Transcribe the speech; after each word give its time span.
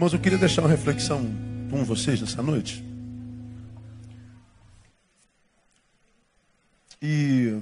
Irmãos, 0.00 0.14
eu 0.14 0.18
queria 0.18 0.38
deixar 0.38 0.62
uma 0.62 0.70
reflexão 0.70 1.30
com 1.70 1.84
vocês 1.84 2.22
nessa 2.22 2.42
noite. 2.42 2.82
E 7.02 7.60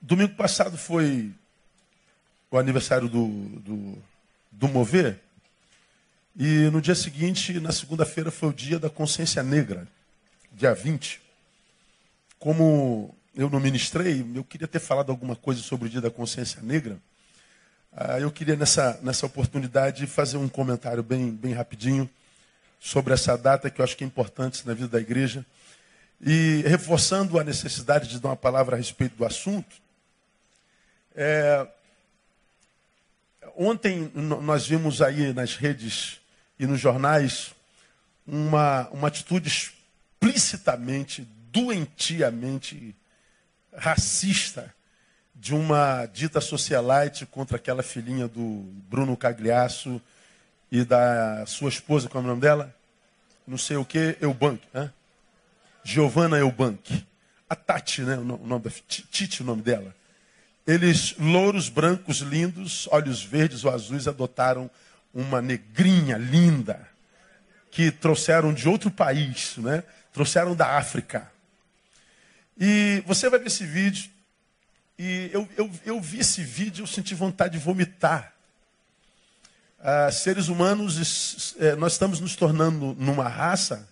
domingo 0.00 0.34
passado 0.34 0.78
foi 0.78 1.30
o 2.50 2.56
aniversário 2.56 3.06
do, 3.06 3.28
do, 3.28 3.98
do 4.50 4.66
Mover. 4.66 5.20
E 6.34 6.70
no 6.70 6.80
dia 6.80 6.94
seguinte, 6.94 7.60
na 7.60 7.70
segunda-feira, 7.70 8.30
foi 8.30 8.48
o 8.48 8.54
dia 8.54 8.78
da 8.78 8.88
consciência 8.88 9.42
negra, 9.42 9.86
dia 10.54 10.72
20. 10.72 11.20
Como 12.38 13.14
eu 13.36 13.50
não 13.50 13.60
ministrei, 13.60 14.26
eu 14.34 14.42
queria 14.42 14.66
ter 14.66 14.80
falado 14.80 15.10
alguma 15.10 15.36
coisa 15.36 15.60
sobre 15.60 15.86
o 15.86 15.90
dia 15.90 16.00
da 16.00 16.10
consciência 16.10 16.62
negra. 16.62 16.98
Ah, 17.92 18.20
eu 18.20 18.30
queria, 18.30 18.54
nessa, 18.54 18.98
nessa 19.02 19.26
oportunidade, 19.26 20.06
fazer 20.06 20.36
um 20.36 20.48
comentário 20.48 21.02
bem, 21.02 21.30
bem 21.30 21.52
rapidinho 21.52 22.08
sobre 22.78 23.14
essa 23.14 23.36
data 23.36 23.70
que 23.70 23.80
eu 23.80 23.84
acho 23.84 23.96
que 23.96 24.04
é 24.04 24.06
importante 24.06 24.66
na 24.66 24.74
vida 24.74 24.88
da 24.88 25.00
igreja. 25.00 25.44
E 26.20 26.62
reforçando 26.66 27.38
a 27.38 27.44
necessidade 27.44 28.08
de 28.08 28.20
dar 28.20 28.28
uma 28.30 28.36
palavra 28.36 28.76
a 28.76 28.78
respeito 28.78 29.16
do 29.16 29.24
assunto, 29.24 29.76
é, 31.14 31.66
ontem 33.56 34.10
nós 34.14 34.66
vimos 34.66 35.00
aí 35.00 35.32
nas 35.32 35.56
redes 35.56 36.20
e 36.58 36.66
nos 36.66 36.80
jornais 36.80 37.54
uma, 38.26 38.88
uma 38.90 39.08
atitude 39.08 39.48
explicitamente, 39.48 41.26
doentiamente 41.50 42.94
racista 43.74 44.72
de 45.38 45.54
uma 45.54 46.04
dita 46.06 46.40
socialite 46.40 47.24
contra 47.24 47.56
aquela 47.56 47.82
filhinha 47.82 48.26
do 48.26 48.66
Bruno 48.90 49.16
Cagliasso 49.16 50.02
e 50.70 50.84
da 50.84 51.44
sua 51.46 51.68
esposa, 51.68 52.08
qual 52.08 52.22
é 52.22 52.26
o 52.26 52.28
nome 52.28 52.40
dela? 52.40 52.74
Não 53.46 53.56
sei 53.56 53.76
o 53.76 53.84
que, 53.84 54.16
Eubank, 54.20 54.60
né? 54.74 54.90
Giovanna 55.84 56.36
Eubank. 56.38 57.06
A 57.48 57.54
Tati, 57.54 58.02
né? 58.02 58.16
O 58.18 58.24
nome 58.24 58.64
da 58.64 58.70
Titi, 58.70 59.42
o 59.42 59.46
nome 59.46 59.62
dela. 59.62 59.94
Eles, 60.66 61.14
louros, 61.18 61.70
brancos, 61.70 62.18
lindos, 62.18 62.86
olhos 62.90 63.22
verdes 63.22 63.64
ou 63.64 63.72
azuis, 63.72 64.06
adotaram 64.06 64.68
uma 65.14 65.40
negrinha 65.40 66.18
linda 66.18 66.86
que 67.70 67.90
trouxeram 67.90 68.52
de 68.52 68.68
outro 68.68 68.90
país, 68.90 69.56
né? 69.56 69.82
Trouxeram 70.12 70.54
da 70.54 70.76
África. 70.76 71.30
E 72.58 73.02
você 73.06 73.30
vai 73.30 73.38
ver 73.38 73.46
esse 73.46 73.64
vídeo. 73.64 74.10
E 74.98 75.30
eu, 75.32 75.48
eu, 75.56 75.70
eu 75.86 76.00
vi 76.00 76.18
esse 76.18 76.42
vídeo, 76.42 76.82
eu 76.82 76.86
senti 76.86 77.14
vontade 77.14 77.56
de 77.56 77.64
vomitar. 77.64 78.34
Ah, 79.80 80.10
seres 80.10 80.48
humanos, 80.48 81.54
eh, 81.60 81.76
nós 81.76 81.92
estamos 81.92 82.18
nos 82.18 82.34
tornando 82.34 82.96
numa 82.98 83.28
raça 83.28 83.88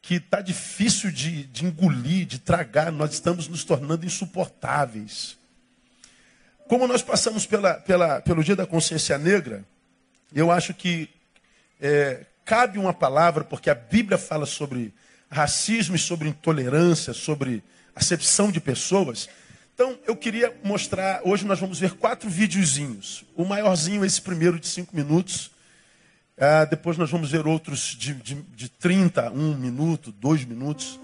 que 0.00 0.16
está 0.16 0.40
difícil 0.40 1.10
de, 1.10 1.44
de 1.44 1.64
engolir, 1.64 2.26
de 2.26 2.38
tragar, 2.38 2.92
nós 2.92 3.12
estamos 3.12 3.48
nos 3.48 3.64
tornando 3.64 4.06
insuportáveis. 4.06 5.36
Como 6.68 6.86
nós 6.86 7.02
passamos 7.02 7.44
pela, 7.44 7.74
pela, 7.74 8.20
pelo 8.20 8.44
Dia 8.44 8.54
da 8.54 8.66
Consciência 8.66 9.18
Negra, 9.18 9.64
eu 10.32 10.50
acho 10.50 10.72
que 10.74 11.10
é, 11.80 12.24
cabe 12.44 12.78
uma 12.78 12.94
palavra, 12.94 13.42
porque 13.42 13.68
a 13.68 13.74
Bíblia 13.74 14.16
fala 14.16 14.46
sobre 14.46 14.94
racismo 15.28 15.96
e 15.96 15.98
sobre 15.98 16.28
intolerância, 16.28 17.12
sobre 17.12 17.64
acepção 17.96 18.52
de 18.52 18.60
pessoas. 18.60 19.28
Então, 19.74 19.98
eu 20.06 20.14
queria 20.14 20.56
mostrar, 20.62 21.20
hoje 21.24 21.44
nós 21.44 21.58
vamos 21.58 21.80
ver 21.80 21.94
quatro 21.94 22.30
videozinhos. 22.30 23.24
O 23.34 23.44
maiorzinho 23.44 24.04
é 24.04 24.06
esse 24.06 24.22
primeiro 24.22 24.60
de 24.60 24.68
cinco 24.68 24.94
minutos, 24.94 25.50
ah, 26.38 26.64
depois 26.64 26.96
nós 26.96 27.10
vamos 27.10 27.32
ver 27.32 27.44
outros 27.46 27.96
de, 27.98 28.14
de, 28.14 28.34
de 28.34 28.68
30, 28.68 29.32
um 29.32 29.56
minuto, 29.56 30.12
dois 30.12 30.44
minutos. 30.44 31.00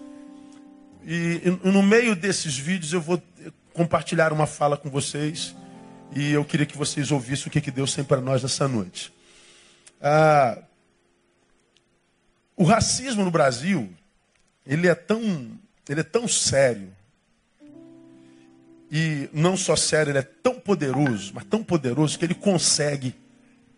E, 1.05 1.41
e 1.45 1.69
no 1.69 1.83
meio 1.83 2.15
desses 2.15 2.57
vídeos 2.57 2.93
eu 2.93 3.01
vou 3.01 3.21
compartilhar 3.73 4.33
uma 4.33 4.47
fala 4.47 4.77
com 4.77 4.89
vocês. 4.89 5.55
E 6.15 6.33
eu 6.33 6.45
queria 6.45 6.67
que 6.67 6.77
vocês 6.77 7.11
ouvissem 7.11 7.49
o 7.49 7.51
que, 7.51 7.61
que 7.61 7.71
Deus 7.71 7.95
tem 7.95 8.05
para 8.05 8.21
nós 8.21 8.43
nessa 8.43 8.69
noite. 8.69 9.13
Ah, 10.01 10.59
o 12.57 12.63
racismo 12.63 13.25
no 13.25 13.31
Brasil, 13.31 13.93
ele 14.65 14.87
é 14.87 14.95
tão, 14.95 15.59
ele 15.89 16.01
é 16.01 16.05
tão 16.05 16.29
sério. 16.29 16.93
E 18.91 19.29
não 19.33 19.57
só 19.57 19.77
sério, 19.77 20.11
ele 20.11 20.19
é 20.19 20.23
tão 20.23 20.59
poderoso, 20.59 21.33
mas 21.35 21.45
tão 21.45 21.63
poderoso 21.63 22.19
que 22.19 22.25
ele 22.25 22.35
consegue 22.35 23.15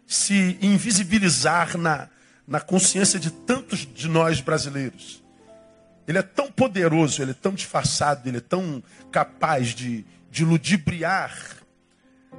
se 0.07 0.59
invisibilizar 0.63 1.77
na, 1.77 2.09
na 2.47 2.61
consciência 2.61 3.21
de 3.21 3.31
tantos 3.31 3.81
de 3.81 4.09
nós 4.09 4.41
brasileiros. 4.41 5.23
Ele 6.09 6.19
é 6.19 6.23
tão 6.23 6.51
poderoso, 6.51 7.23
ele 7.23 7.33
é 7.33 7.35
tão 7.35 7.53
disfarçado, 7.53 8.29
ele 8.29 8.39
é 8.39 8.41
tão 8.41 8.83
capaz 9.11 9.69
de, 9.69 10.05
de 10.31 10.45
ludibriar 10.45 11.63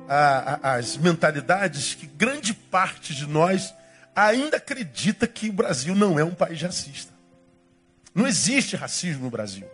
a, 0.07 0.69
a, 0.71 0.75
as 0.75 0.97
mentalidades 0.97 1.93
que 1.93 2.07
grande 2.07 2.53
parte 2.53 3.13
de 3.13 3.27
nós 3.27 3.73
ainda 4.15 4.57
acredita 4.57 5.27
que 5.27 5.49
o 5.49 5.53
Brasil 5.53 5.95
não 5.95 6.19
é 6.19 6.23
um 6.23 6.33
país 6.33 6.61
racista. 6.61 7.13
Não 8.13 8.27
existe 8.27 8.75
racismo 8.75 9.23
no 9.23 9.31
Brasil. 9.31 9.67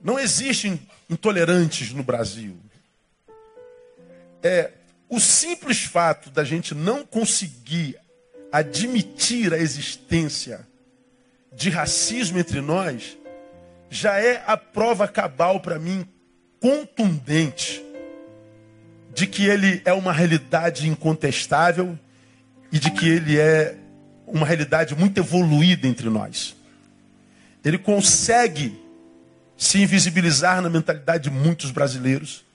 Não 0.00 0.18
existem 0.18 0.80
intolerantes 1.08 1.92
no 1.92 2.02
Brasil. 2.02 2.56
É, 4.42 4.72
o 5.08 5.20
simples 5.20 5.84
fato 5.84 6.30
da 6.30 6.44
gente 6.44 6.74
não 6.74 7.04
conseguir 7.04 7.96
admitir 8.52 9.52
a 9.52 9.58
existência 9.58 10.66
de 11.52 11.70
racismo 11.70 12.38
entre 12.38 12.60
nós 12.60 13.16
já 13.88 14.18
é 14.18 14.42
a 14.46 14.56
prova 14.56 15.06
cabal 15.06 15.60
para 15.60 15.78
mim 15.78 16.06
contundente 16.60 17.84
de 19.14 19.26
que 19.26 19.46
ele 19.46 19.80
é 19.84 19.92
uma 19.92 20.12
realidade 20.12 20.88
incontestável 20.88 21.98
e 22.70 22.78
de 22.78 22.90
que 22.90 23.08
ele 23.08 23.38
é 23.38 23.76
uma 24.26 24.44
realidade 24.44 24.94
muito 24.94 25.18
evoluída 25.18 25.86
entre 25.86 26.10
nós. 26.10 26.54
Ele 27.64 27.78
consegue 27.78 28.78
se 29.56 29.78
invisibilizar 29.78 30.60
na 30.60 30.68
mentalidade 30.68 31.24
de 31.24 31.30
muitos 31.30 31.70
brasileiros 31.70 32.46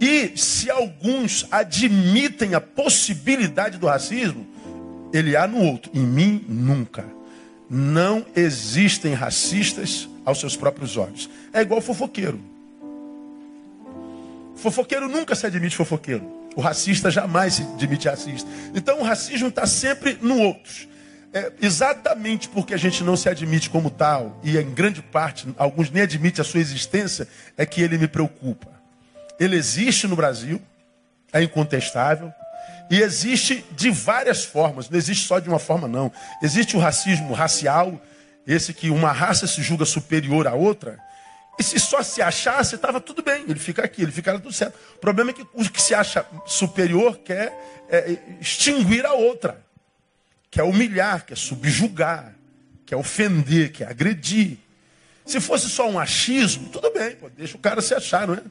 e 0.00 0.36
se 0.36 0.70
alguns 0.70 1.46
admitem 1.50 2.54
a 2.54 2.60
possibilidade 2.60 3.78
do 3.78 3.86
racismo, 3.86 4.46
ele 5.12 5.36
há 5.36 5.46
no 5.46 5.62
outro. 5.62 5.90
Em 5.94 6.04
mim, 6.04 6.44
nunca. 6.48 7.04
Não 7.68 8.24
existem 8.34 9.14
racistas 9.14 10.08
aos 10.24 10.38
seus 10.38 10.56
próprios 10.56 10.96
olhos. 10.96 11.30
É 11.52 11.62
igual 11.62 11.80
fofoqueiro. 11.80 12.40
Fofoqueiro 14.56 15.08
nunca 15.08 15.34
se 15.34 15.46
admite 15.46 15.76
fofoqueiro. 15.76 16.26
O 16.54 16.60
racista 16.60 17.10
jamais 17.10 17.54
se 17.54 17.62
admite 17.62 18.08
racista. 18.08 18.48
Então 18.74 19.00
o 19.00 19.02
racismo 19.02 19.48
está 19.48 19.66
sempre 19.66 20.18
no 20.20 20.38
outro. 20.40 20.88
É 21.36 21.52
exatamente 21.60 22.48
porque 22.48 22.72
a 22.72 22.78
gente 22.78 23.04
não 23.04 23.16
se 23.16 23.28
admite 23.28 23.68
como 23.68 23.90
tal, 23.90 24.40
e 24.42 24.56
em 24.56 24.70
grande 24.70 25.02
parte 25.02 25.46
alguns 25.58 25.90
nem 25.90 26.02
admitem 26.02 26.40
a 26.40 26.44
sua 26.44 26.60
existência, 26.60 27.28
é 27.56 27.66
que 27.66 27.82
ele 27.82 27.98
me 27.98 28.08
preocupa 28.08 28.76
ele 29.38 29.56
existe 29.56 30.06
no 30.06 30.16
Brasil, 30.16 30.60
é 31.32 31.42
incontestável, 31.42 32.32
e 32.90 33.00
existe 33.00 33.64
de 33.72 33.90
várias 33.90 34.44
formas, 34.44 34.88
não 34.88 34.96
existe 34.96 35.26
só 35.26 35.38
de 35.38 35.48
uma 35.48 35.58
forma, 35.58 35.88
não. 35.88 36.10
Existe 36.42 36.76
o 36.76 36.80
racismo 36.80 37.32
racial, 37.32 38.00
esse 38.46 38.72
que 38.72 38.90
uma 38.90 39.12
raça 39.12 39.46
se 39.46 39.62
julga 39.62 39.84
superior 39.84 40.46
à 40.46 40.54
outra, 40.54 40.98
e 41.58 41.62
se 41.62 41.78
só 41.80 42.02
se 42.02 42.20
achasse, 42.20 42.74
estava 42.74 43.00
tudo 43.00 43.22
bem, 43.22 43.44
ele 43.48 43.58
fica 43.58 43.82
aqui, 43.82 44.02
ele 44.02 44.12
fica 44.12 44.32
tudo 44.34 44.52
certo. 44.52 44.78
O 44.96 44.98
problema 44.98 45.30
é 45.30 45.32
que 45.32 45.46
o 45.54 45.68
que 45.68 45.80
se 45.80 45.94
acha 45.94 46.24
superior 46.44 47.18
quer 47.18 47.52
é, 47.88 48.18
extinguir 48.40 49.06
a 49.06 49.14
outra, 49.14 49.64
quer 50.50 50.62
humilhar, 50.62 51.24
quer 51.24 51.36
subjugar, 51.36 52.34
quer 52.84 52.96
ofender, 52.96 53.72
quer 53.72 53.88
agredir. 53.88 54.58
Se 55.24 55.40
fosse 55.40 55.68
só 55.68 55.90
um 55.90 55.98
achismo, 55.98 56.68
tudo 56.68 56.92
bem, 56.92 57.16
pô, 57.16 57.28
deixa 57.28 57.56
o 57.56 57.60
cara 57.60 57.80
se 57.80 57.94
achar, 57.94 58.26
não 58.26 58.34
é? 58.34 58.42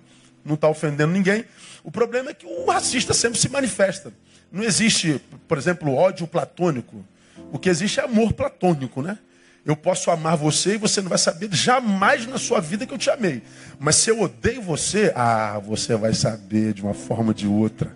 não 0.45 0.53
está 0.53 0.69
ofendendo 0.69 1.11
ninguém. 1.11 1.43
O 1.83 1.89
problema 1.89 2.29
é 2.29 2.33
que 2.33 2.45
o 2.45 2.65
racista 2.65 3.13
sempre 3.13 3.39
se 3.39 3.49
manifesta. 3.49 4.13
Não 4.51 4.63
existe, 4.63 5.19
por 5.47 5.57
exemplo, 5.57 5.93
ódio 5.93 6.27
platônico. 6.27 7.03
O 7.51 7.57
que 7.57 7.67
existe 7.67 7.99
é 7.99 8.03
amor 8.03 8.31
platônico, 8.33 9.01
né? 9.01 9.17
Eu 9.65 9.75
posso 9.75 10.11
amar 10.11 10.37
você 10.37 10.75
e 10.75 10.77
você 10.77 11.01
não 11.01 11.09
vai 11.09 11.17
saber 11.17 11.49
jamais 11.51 12.27
na 12.27 12.37
sua 12.37 12.61
vida 12.61 12.85
que 12.85 12.93
eu 12.93 12.97
te 12.99 13.09
amei. 13.09 13.41
Mas 13.79 13.95
se 13.95 14.11
eu 14.11 14.21
odeio 14.21 14.61
você, 14.61 15.11
ah, 15.15 15.59
você 15.65 15.95
vai 15.95 16.13
saber 16.13 16.71
de 16.71 16.83
uma 16.83 16.93
forma 16.93 17.29
ou 17.29 17.33
de 17.33 17.47
outra. 17.47 17.91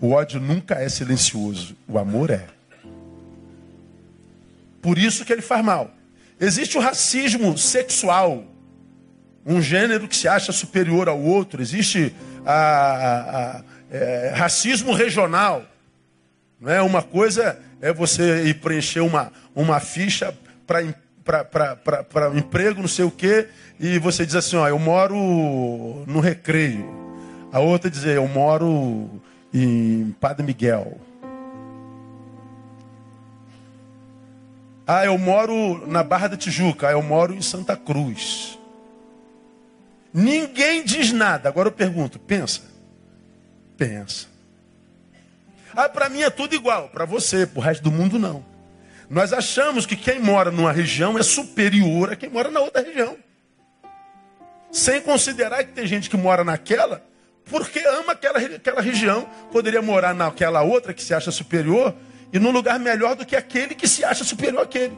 O 0.00 0.10
ódio 0.10 0.40
nunca 0.40 0.74
é 0.74 0.88
silencioso, 0.88 1.76
o 1.86 1.98
amor 1.98 2.30
é. 2.30 2.46
Por 4.80 4.98
isso 4.98 5.24
que 5.24 5.32
ele 5.32 5.42
faz 5.42 5.64
mal. 5.64 5.90
Existe 6.40 6.78
o 6.78 6.80
racismo 6.80 7.56
sexual, 7.58 8.44
um 9.44 9.60
gênero 9.60 10.06
que 10.06 10.16
se 10.16 10.28
acha 10.28 10.52
superior 10.52 11.08
ao 11.08 11.20
outro. 11.20 11.60
Existe 11.60 12.14
a, 12.44 12.52
a, 12.52 13.56
a 13.58 13.62
é, 13.90 14.32
racismo 14.34 14.92
regional. 14.92 15.64
Não 16.60 16.70
é 16.70 16.82
uma 16.82 17.02
coisa 17.02 17.58
é 17.80 17.92
você 17.92 18.44
ir 18.44 18.54
preencher 18.54 19.00
uma, 19.00 19.32
uma 19.54 19.80
ficha 19.80 20.34
para 20.66 20.82
para 21.24 22.32
emprego, 22.34 22.80
não 22.80 22.88
sei 22.88 23.04
o 23.04 23.10
quê, 23.10 23.48
e 23.78 23.98
você 23.98 24.24
diz 24.24 24.34
assim, 24.34 24.56
ó, 24.56 24.66
eu 24.66 24.78
moro 24.78 26.04
no 26.06 26.20
recreio. 26.20 26.88
A 27.52 27.60
outra 27.60 27.90
dizer, 27.90 28.16
eu 28.16 28.26
moro 28.26 29.20
em 29.52 30.14
Padre 30.20 30.44
Miguel. 30.44 30.98
Ah, 34.90 35.04
eu 35.04 35.18
moro 35.18 35.86
na 35.86 36.02
Barra 36.02 36.28
da 36.28 36.36
Tijuca. 36.38 36.88
Ah, 36.88 36.92
eu 36.92 37.02
moro 37.02 37.34
em 37.34 37.42
Santa 37.42 37.76
Cruz. 37.76 38.58
Ninguém 40.14 40.82
diz 40.82 41.12
nada. 41.12 41.46
Agora 41.46 41.68
eu 41.68 41.72
pergunto, 41.72 42.18
pensa. 42.18 42.62
Pensa. 43.76 44.28
Ah, 45.76 45.90
para 45.90 46.08
mim 46.08 46.22
é 46.22 46.30
tudo 46.30 46.54
igual. 46.54 46.88
Para 46.88 47.04
você, 47.04 47.46
para 47.46 47.58
o 47.58 47.62
resto 47.62 47.82
do 47.82 47.92
mundo, 47.92 48.18
não. 48.18 48.42
Nós 49.10 49.30
achamos 49.30 49.84
que 49.84 49.94
quem 49.94 50.18
mora 50.18 50.50
numa 50.50 50.72
região 50.72 51.18
é 51.18 51.22
superior 51.22 52.12
a 52.12 52.16
quem 52.16 52.30
mora 52.30 52.50
na 52.50 52.60
outra 52.60 52.82
região. 52.82 53.14
Sem 54.72 55.02
considerar 55.02 55.64
que 55.64 55.72
tem 55.72 55.86
gente 55.86 56.08
que 56.08 56.16
mora 56.16 56.42
naquela 56.42 57.06
porque 57.50 57.80
ama 57.80 58.12
aquela, 58.12 58.38
aquela 58.38 58.80
região, 58.80 59.28
poderia 59.50 59.80
morar 59.80 60.14
naquela 60.14 60.62
outra 60.62 60.92
que 60.92 61.02
se 61.02 61.14
acha 61.14 61.30
superior 61.30 61.94
e 62.32 62.38
num 62.38 62.50
lugar 62.50 62.78
melhor 62.78 63.14
do 63.16 63.24
que 63.24 63.36
aquele 63.36 63.74
que 63.74 63.88
se 63.88 64.04
acha 64.04 64.24
superior 64.24 64.62
àquele. 64.62 64.96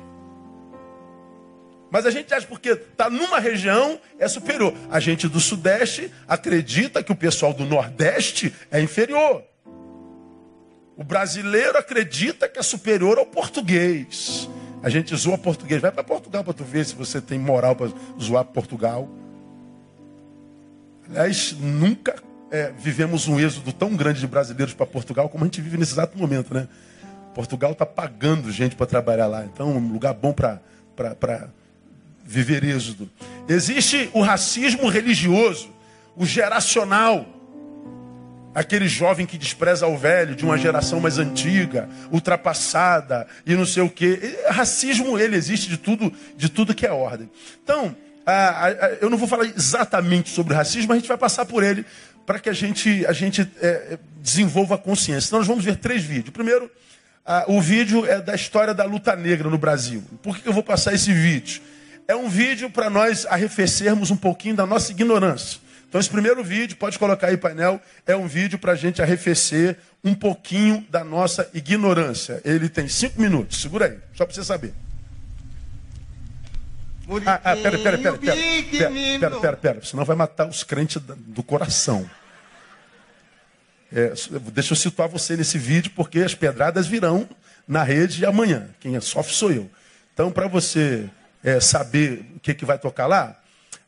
Mas 1.90 2.06
a 2.06 2.10
gente 2.10 2.32
acha 2.32 2.46
porque 2.46 2.70
está 2.70 3.10
numa 3.10 3.40
região 3.40 3.98
é 4.18 4.28
superior. 4.28 4.72
A 4.90 5.00
gente 5.00 5.26
do 5.26 5.40
Sudeste 5.40 6.12
acredita 6.28 7.02
que 7.02 7.10
o 7.10 7.16
pessoal 7.16 7.52
do 7.52 7.64
Nordeste 7.64 8.54
é 8.70 8.80
inferior. 8.80 9.42
O 10.96 11.02
brasileiro 11.02 11.76
acredita 11.76 12.48
que 12.48 12.58
é 12.58 12.62
superior 12.62 13.18
ao 13.18 13.26
português. 13.26 14.48
A 14.82 14.88
gente 14.88 15.14
zoa 15.16 15.36
português. 15.36 15.80
Vai 15.80 15.90
para 15.90 16.04
Portugal 16.04 16.44
para 16.44 16.52
tu 16.52 16.62
ver 16.62 16.84
se 16.84 16.94
você 16.94 17.20
tem 17.20 17.38
moral 17.38 17.74
para 17.74 17.90
zoar 18.20 18.44
Portugal. 18.44 19.08
Aliás, 21.08 21.52
nunca 21.58 22.14
é, 22.52 22.72
vivemos 22.78 23.26
um 23.26 23.40
êxodo 23.40 23.72
tão 23.72 23.96
grande 23.96 24.20
de 24.20 24.26
brasileiros 24.28 24.74
para 24.74 24.86
Portugal 24.86 25.28
como 25.28 25.42
a 25.42 25.46
gente 25.46 25.60
vive 25.60 25.76
nesse 25.76 25.92
exato 25.92 26.16
momento, 26.16 26.54
né? 26.54 26.68
Portugal 27.34 27.72
está 27.72 27.86
pagando 27.86 28.50
gente 28.50 28.76
para 28.76 28.86
trabalhar 28.86 29.26
lá. 29.26 29.44
Então, 29.44 29.76
um 29.76 29.92
lugar 29.92 30.14
bom 30.14 30.32
para 30.32 30.60
viver 32.24 32.64
êxodo. 32.64 33.08
Existe 33.48 34.10
o 34.12 34.22
racismo 34.22 34.88
religioso, 34.88 35.70
o 36.16 36.24
geracional. 36.24 37.26
Aquele 38.52 38.88
jovem 38.88 39.26
que 39.26 39.38
despreza 39.38 39.86
o 39.86 39.96
velho, 39.96 40.34
de 40.34 40.44
uma 40.44 40.58
geração 40.58 40.98
mais 40.98 41.18
antiga, 41.18 41.88
ultrapassada 42.10 43.26
e 43.46 43.54
não 43.54 43.64
sei 43.64 43.82
o 43.82 43.88
quê. 43.88 44.40
Racismo, 44.48 45.16
ele 45.16 45.36
existe 45.36 45.68
de 45.68 45.76
tudo, 45.76 46.12
de 46.36 46.48
tudo 46.48 46.74
que 46.74 46.84
é 46.84 46.90
ordem. 46.90 47.30
Então, 47.62 47.94
a, 48.26 48.66
a, 48.66 48.72
eu 49.00 49.08
não 49.08 49.16
vou 49.16 49.28
falar 49.28 49.44
exatamente 49.44 50.30
sobre 50.30 50.52
racismo, 50.52 50.88
mas 50.88 50.96
a 50.96 51.00
gente 51.00 51.08
vai 51.08 51.16
passar 51.16 51.46
por 51.46 51.62
ele 51.62 51.86
para 52.26 52.40
que 52.40 52.48
a 52.48 52.52
gente, 52.52 53.06
a 53.06 53.12
gente 53.12 53.48
é, 53.60 53.98
desenvolva 54.20 54.74
a 54.74 54.78
consciência. 54.78 55.28
Então, 55.28 55.38
nós 55.38 55.48
vamos 55.48 55.64
ver 55.64 55.76
três 55.76 56.02
vídeos. 56.02 56.30
Primeiro, 56.30 56.68
o 57.46 57.60
vídeo 57.60 58.04
é 58.06 58.20
da 58.20 58.34
história 58.34 58.74
da 58.74 58.84
luta 58.84 59.14
negra 59.14 59.48
no 59.48 59.58
Brasil. 59.58 60.02
Por 60.22 60.38
que 60.38 60.48
eu 60.48 60.52
vou 60.52 60.62
passar 60.62 60.94
esse 60.94 61.12
vídeo? 61.12 61.62
É 62.08 62.16
um 62.16 62.28
vídeo 62.28 62.68
para 62.70 62.90
nós 62.90 63.24
arrefecermos 63.26 64.10
um 64.10 64.16
pouquinho 64.16 64.56
da 64.56 64.66
nossa 64.66 64.90
ignorância. 64.90 65.60
Então, 65.88 66.00
esse 66.00 66.10
primeiro 66.10 66.42
vídeo, 66.44 66.76
pode 66.76 66.98
colocar 66.98 67.28
aí 67.28 67.36
painel, 67.36 67.80
é 68.06 68.14
um 68.14 68.28
vídeo 68.28 68.58
para 68.58 68.72
a 68.72 68.76
gente 68.76 69.02
arrefecer 69.02 69.76
um 70.04 70.14
pouquinho 70.14 70.86
da 70.88 71.02
nossa 71.02 71.50
ignorância. 71.52 72.40
Ele 72.44 72.68
tem 72.68 72.86
cinco 72.86 73.20
minutos, 73.20 73.60
segura 73.60 73.86
aí, 73.86 73.98
só 74.14 74.24
para 74.24 74.34
você 74.34 74.44
saber. 74.44 74.72
Ah, 77.26 77.40
ah, 77.42 77.56
pera, 77.56 77.78
pera, 77.78 77.98
pera, 77.98 77.98
pera, 77.98 78.18
pera, 78.18 78.90
pera, 79.18 79.40
pera, 79.40 79.56
pera, 79.56 79.80
senão 79.84 80.04
vai 80.04 80.14
matar 80.14 80.48
os 80.48 80.62
crentes 80.62 81.02
do 81.02 81.42
coração. 81.42 82.08
É, 83.92 84.12
deixa 84.52 84.72
eu 84.72 84.76
situar 84.76 85.08
você 85.08 85.36
nesse 85.36 85.58
vídeo, 85.58 85.92
porque 85.94 86.20
as 86.20 86.34
pedradas 86.34 86.86
virão 86.86 87.28
na 87.66 87.82
rede 87.82 88.24
amanhã. 88.24 88.68
Quem 88.78 88.98
sofre 89.00 89.34
sou 89.34 89.52
eu. 89.52 89.70
Então, 90.14 90.30
para 90.30 90.46
você 90.46 91.08
é, 91.42 91.60
saber 91.60 92.24
o 92.36 92.40
que, 92.40 92.54
que 92.54 92.64
vai 92.64 92.78
tocar 92.78 93.06
lá, 93.06 93.40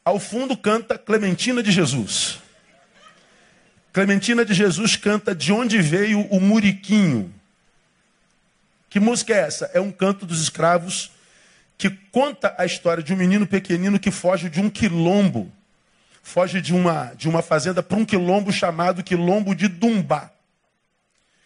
ao 0.05 0.19
fundo 0.19 0.57
canta 0.57 0.99
Clementina 0.99 1.63
de 1.63 1.71
Jesus. 1.71 2.41
Clementina 3.93 4.45
de 4.45 4.55
Jesus 4.55 4.97
canta 4.97 5.35
De 5.35 5.53
Onde 5.53 5.81
Veio 5.81 6.21
o 6.31 6.41
Muriquinho. 6.41 7.33
Que 8.89 8.99
música 8.99 9.35
é 9.35 9.41
essa? 9.41 9.71
É 9.73 9.81
um 9.81 9.93
canto 9.93 10.27
dos 10.27 10.43
escravos 10.43 11.13
que 11.79 11.91
conta 12.11 12.55
a 12.59 12.65
história 12.65 13.03
de 13.03 13.13
um 13.13 13.17
menino 13.17 13.47
pequenino 13.47 13.99
que 13.99 14.11
foge 14.11 14.49
de 14.49 14.61
um 14.61 14.69
quilombo 14.69 15.51
foge 16.23 16.61
de 16.61 16.73
uma, 16.73 17.13
de 17.17 17.29
uma 17.29 17.43
fazenda 17.43 17.83
para 17.83 17.99
um 17.99 18.05
quilombo 18.05 18.53
chamado 18.53 19.03
Quilombo 19.03 19.55
de 19.55 19.69
Dumbá. 19.69 20.31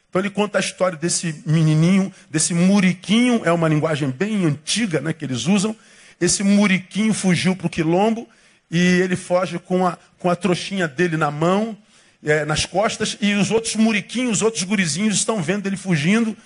Então 0.09 0.21
ele 0.21 0.31
conta 0.31 0.59
a 0.59 0.61
história 0.61 0.97
desse 0.97 1.43
menininho, 1.45 2.13
desse 2.31 2.55
muriquinho, 2.55 3.43
é 3.45 3.53
uma 3.53 3.69
linguagem 3.69 4.11
bem 4.11 4.45
antiga 4.45 5.01
né, 5.01 5.13
que 5.13 5.25
eles 5.25 5.47
usam. 5.47 5.75
Esse 6.21 6.43
muriquinho 6.43 7.13
fugiu 7.13 7.57
para 7.57 7.67
o 7.67 7.71
quilombo 7.71 8.29
e 8.71 8.79
ele 8.79 9.17
foge 9.17 9.59
com 9.59 9.87
a, 9.87 9.99
com 10.19 10.31
a 10.31 10.37
trouxinha 10.37 10.89
dele 10.89 11.17
na 11.17 11.31
mão, 11.31 11.77
é, 12.25 12.45
nas 12.45 12.65
costas, 12.65 13.17
e 13.21 13.35
os 13.35 13.51
outros 13.51 13.77
muriquinhos, 13.77 14.39
os 14.39 14.43
outros 14.43 14.63
gurizinhos 14.63 15.17
estão 15.17 15.43
vendo 15.43 15.67
ele 15.67 15.77
fugindo, 15.77 16.37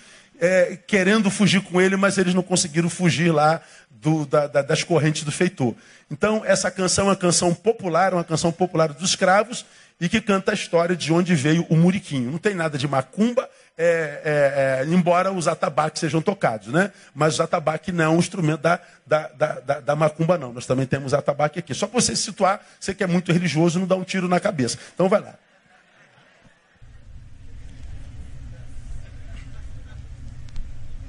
é, 0.40 0.76
querendo 0.86 1.30
fugir 1.30 1.60
com 1.60 1.80
ele, 1.80 1.96
mas 1.96 2.18
eles 2.18 2.34
não 2.34 2.42
conseguiram 2.42 2.90
fugir 2.90 3.32
lá 3.32 3.62
do, 4.00 4.24
da, 4.24 4.46
da, 4.46 4.62
das 4.62 4.82
correntes 4.82 5.24
do 5.24 5.30
feitor. 5.30 5.74
Então, 6.10 6.42
essa 6.44 6.70
canção 6.70 7.06
é 7.06 7.08
uma 7.10 7.16
canção 7.16 7.54
popular, 7.54 8.14
uma 8.14 8.24
canção 8.24 8.50
popular 8.50 8.92
dos 8.92 9.10
escravos, 9.10 9.64
e 10.00 10.08
que 10.08 10.20
canta 10.20 10.52
a 10.52 10.54
história 10.54 10.96
de 10.96 11.12
onde 11.12 11.34
veio 11.34 11.66
o 11.68 11.76
muriquinho. 11.76 12.30
Não 12.30 12.38
tem 12.38 12.54
nada 12.54 12.78
de 12.78 12.88
macumba, 12.88 13.48
é, 13.76 14.82
é, 14.84 14.90
é, 14.90 14.94
embora 14.94 15.30
os 15.30 15.46
atabaques 15.46 16.00
sejam 16.00 16.22
tocados, 16.22 16.68
né? 16.68 16.90
Mas 17.14 17.38
o 17.38 17.42
atabaque 17.42 17.92
não 17.92 18.04
é 18.04 18.08
um 18.08 18.18
instrumento 18.18 18.60
da, 18.62 18.80
da, 19.06 19.28
da, 19.28 19.80
da, 19.80 19.96
macumba, 19.96 20.38
não. 20.38 20.54
Nós 20.54 20.64
também 20.64 20.86
temos 20.86 21.12
atabaque 21.12 21.58
aqui. 21.58 21.74
Só 21.74 21.86
para 21.86 22.00
você 22.00 22.16
se 22.16 22.22
situar, 22.22 22.64
você 22.78 22.94
que 22.94 23.04
é 23.04 23.06
muito 23.06 23.30
religioso, 23.30 23.78
não 23.78 23.86
dá 23.86 23.94
um 23.94 24.04
tiro 24.04 24.26
na 24.26 24.40
cabeça. 24.40 24.78
Então 24.94 25.08
vai 25.08 25.20
lá. 25.20 25.34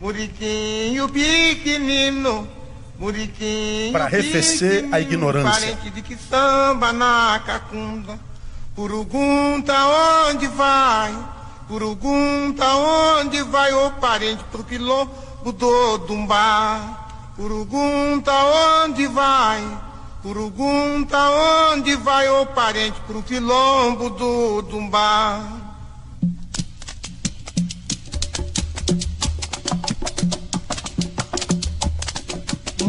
Muriquinho 0.01 1.08
pequenino 1.08 2.61
para 3.91 4.05
arrefecer 4.05 4.88
a 4.91 5.00
ignorância. 5.00 5.75
Parente 5.75 5.89
de 5.89 6.01
que 6.01 6.15
samba 6.15 6.93
na 6.93 7.41
cacunda. 7.46 8.20
Purugunta 8.75 9.74
onde 10.29 10.48
vai? 10.48 11.13
Purugunta 11.67 12.65
onde 12.75 13.41
vai 13.43 13.74
o 13.74 13.91
parente 13.91 14.43
pro 14.51 14.63
quilombo 14.63 15.51
do 15.51 15.98
Dumbá? 16.00 17.08
Purugunta 17.36 18.31
onde 18.84 19.08
vai? 19.08 19.62
Purugunta 20.22 21.17
onde 21.72 21.96
vai 21.96 22.29
o 22.29 22.46
parente 22.46 23.00
pro 23.08 23.24
quilombo 23.24 24.10
do 24.12 24.62
Dumbá? 24.62 25.61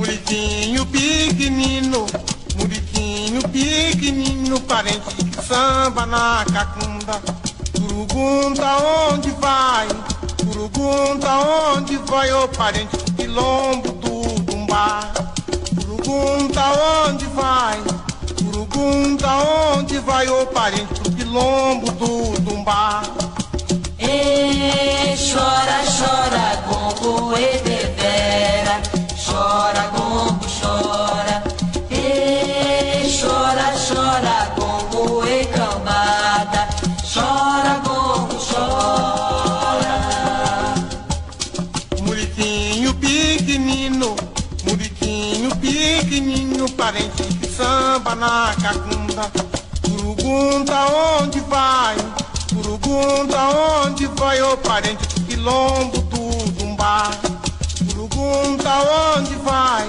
Muriquinho 0.02 0.84
pequenino, 0.86 2.06
Muriquinho 2.56 3.40
pequenino, 3.50 4.60
parente 4.62 5.22
de 5.22 5.46
samba 5.46 6.04
na 6.06 6.44
cacunda. 6.52 7.22
Curugunta 7.72 8.66
onde 9.12 9.30
vai? 9.30 9.86
Curugunta 10.44 11.28
onde 11.76 11.96
vai, 11.98 12.32
ô 12.32 12.48
parente 12.48 12.96
do 12.96 13.12
quilombo 13.12 13.92
do 13.92 14.40
Dumbá? 14.40 15.12
Curugunta 15.76 16.62
onde 17.06 17.26
vai? 17.26 17.80
Curugunta 18.42 19.28
onde 19.76 20.00
vai, 20.00 20.28
ô 20.28 20.44
parente 20.46 21.00
do 21.00 21.12
quilombo 21.12 21.92
do 21.92 22.40
Dumbá? 22.40 23.04
E 24.00 25.14
chora, 25.30 25.84
chora, 25.96 26.56
gongo 26.66 27.38
e 27.38 27.58
devera 27.58 29.01
chora, 29.24 29.88
gongo 29.94 30.46
chora, 30.60 31.42
e 31.90 33.08
chora, 33.20 33.72
chora, 33.86 34.50
gongo 34.56 35.24
e 35.24 35.46
cambada, 35.46 36.68
chora, 37.12 37.80
gongo 37.84 38.36
chora. 38.36 39.94
Muriquinho 42.00 42.94
pequenino, 42.94 44.16
muriquinho 44.64 45.54
pequenino, 45.56 46.68
parente 46.72 47.22
que 47.22 47.46
samba 47.46 48.14
na 48.16 48.54
cacunda, 48.60 49.30
Urugunta 49.88 50.74
onde 51.20 51.40
vai? 51.40 51.96
Pergunta 52.48 53.38
onde 53.84 54.06
vai 54.08 54.42
o 54.42 54.56
parente 54.56 55.06
do 55.06 55.20
quilombo 55.26 55.98
do 56.02 56.50
Dumbá. 56.52 57.31
Pergunta 58.32 58.70
onde 59.18 59.34
vai. 59.36 59.86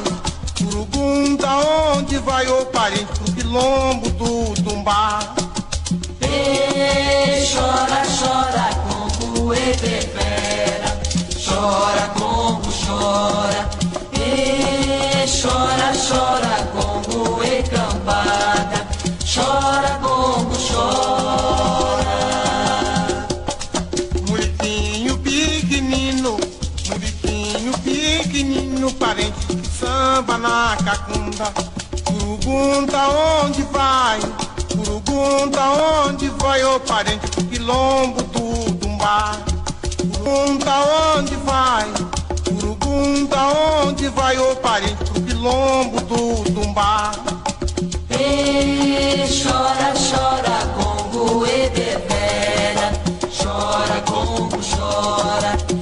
Pergunta 0.53 1.47
onde 1.95 2.17
vai 2.17 2.45
o 2.45 2.65
parente 2.65 3.05
do 3.21 3.31
quilombo 3.31 4.09
do 4.09 4.61
Dumbá. 4.61 5.33
Ei, 6.21 7.47
chora, 7.47 8.03
chora, 8.19 8.69
Congo 8.83 9.53
e 9.53 9.77
bebera. 9.77 10.99
Chora, 11.41 12.09
Congo, 12.19 12.69
chora. 12.85 13.69
Ei, 14.11 15.25
chora, 15.25 15.93
chora, 15.95 16.67
Congo 16.73 17.41
e 17.43 17.63
cambada. 17.63 18.85
Chora, 19.23 19.99
na 30.93 30.97
cacunda. 30.97 31.53
Pergunta 32.05 33.07
onde 33.43 33.63
vai, 33.63 34.19
pergunta 34.69 35.61
onde 36.05 36.29
vai 36.29 36.63
o 36.63 36.79
parente 36.79 37.27
do 37.31 37.43
quilombo 37.45 38.21
do 38.23 38.71
Dumbá. 38.73 39.37
Pergunta 39.97 40.71
onde 41.17 41.35
vai, 41.37 41.91
pergunta 42.43 43.37
onde 43.83 44.07
vai 44.09 44.37
o 44.37 44.55
parente 44.57 45.03
do 45.03 45.21
quilombo 45.21 46.01
do 46.01 46.51
Dumbá. 46.51 47.11
Ei, 48.09 49.25
chora, 49.27 49.93
chora, 49.93 50.67
Congo 50.77 51.45
e 51.47 51.69
bebera. 51.69 52.91
Chora, 53.41 54.01
Congo, 54.05 54.59
chora. 54.61 55.72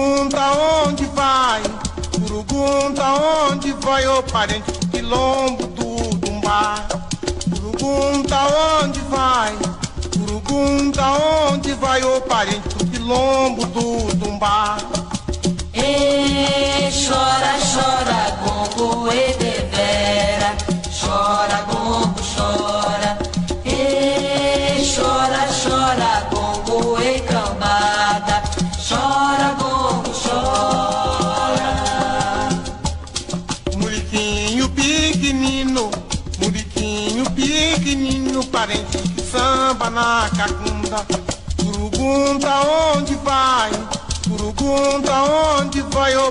Pergunta 0.00 0.52
onde 0.86 1.04
vai, 1.14 1.62
pergunta 2.26 3.04
onde 3.50 3.72
vai 3.82 4.06
o 4.06 4.22
parente 4.22 4.72
do 4.72 4.88
quilombo 4.88 5.66
do 5.66 6.16
Dumbá. 6.16 6.86
Pergunta 7.50 8.36
onde 8.82 8.98
vai, 9.10 9.54
pergunta 10.10 11.02
onde 11.50 11.74
vai 11.74 12.02
o 12.02 12.18
parente 12.22 12.66
do 12.76 12.86
quilombo 12.86 13.66
do 13.66 14.14
Dumbá. 14.14 14.78
Ei, 15.74 16.88
chora, 17.06 17.58
chora, 17.70 18.38
Congo 18.42 19.12
e 19.12 19.49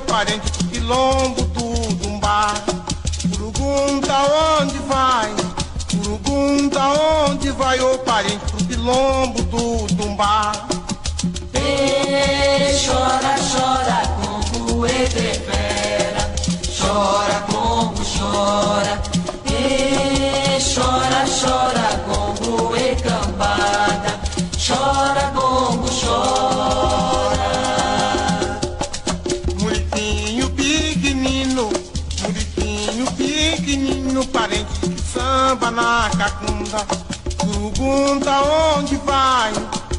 parente 0.09 0.51
quilombo 0.71 1.43
do 1.43 1.93
Dumbá. 1.95 2.55
Pergunta 3.21 4.13
onde 4.59 4.79
vai, 4.79 5.29
pergunta 5.87 6.79
onde 7.27 7.51
vai 7.51 7.79
o 7.79 7.97
parente 7.99 8.43
do 8.51 8.65
quilombo 8.65 9.41
do 9.43 9.87
Dumbá. 9.93 10.51
Ei, 11.53 12.75
chora, 12.85 13.35
chora, 13.51 14.01
Congo 14.19 14.85
e 14.87 15.07
bebera. 15.09 16.33
Chora, 16.75 17.41
Congo, 17.41 18.01
chora. 18.03 19.01
Ei, 19.45 20.57
chora, 20.73 21.25
chora, 21.39 21.87
Congo 22.07 22.75
e 22.75 22.95
Pergunta 37.39 38.41
onde 38.77 38.95
vai, 38.97 39.51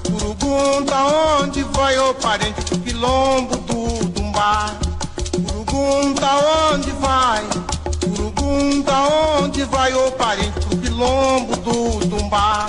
pergunta 0.02 0.96
onde 1.40 1.62
vai 1.64 1.98
o 1.98 2.14
parente? 2.14 2.64
Do 2.64 2.78
quilombo 2.80 3.56
do 3.56 4.04
Dumbá. 4.10 4.76
Pergunta 5.32 6.26
onde 6.72 6.90
vai, 6.92 7.44
pergunta 8.00 8.92
onde 9.38 9.64
vai 9.64 9.94
o 9.94 10.12
parente? 10.12 10.60
Do 10.60 10.76
quilombo 10.76 11.56
do 11.56 12.06
Dumbá. 12.06 12.66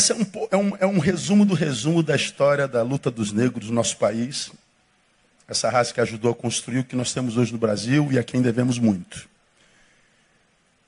Esse 0.00 0.12
é 0.12 0.14
um, 0.14 0.26
é, 0.50 0.56
um, 0.56 0.76
é 0.80 0.86
um 0.86 0.98
resumo 0.98 1.44
do 1.44 1.52
resumo 1.52 2.02
da 2.02 2.16
história 2.16 2.66
da 2.66 2.82
luta 2.82 3.10
dos 3.10 3.32
negros 3.32 3.66
no 3.68 3.74
nosso 3.74 3.98
país. 3.98 4.50
Essa 5.46 5.68
raça 5.68 5.92
que 5.92 6.00
ajudou 6.00 6.32
a 6.32 6.34
construir 6.34 6.78
o 6.78 6.84
que 6.84 6.96
nós 6.96 7.12
temos 7.12 7.36
hoje 7.36 7.52
no 7.52 7.58
Brasil 7.58 8.08
e 8.10 8.18
a 8.18 8.24
quem 8.24 8.40
devemos 8.40 8.78
muito. 8.78 9.28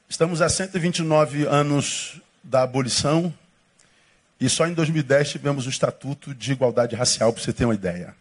Estamos 0.08 0.40
a 0.40 0.48
129 0.48 1.44
anos 1.46 2.22
da 2.42 2.62
abolição 2.62 3.34
e 4.40 4.48
só 4.48 4.66
em 4.66 4.72
2010 4.72 5.30
tivemos 5.30 5.66
o 5.66 5.68
Estatuto 5.68 6.34
de 6.34 6.52
Igualdade 6.52 6.96
Racial, 6.96 7.34
para 7.34 7.42
você 7.42 7.52
ter 7.52 7.66
uma 7.66 7.74
ideia. 7.74 8.16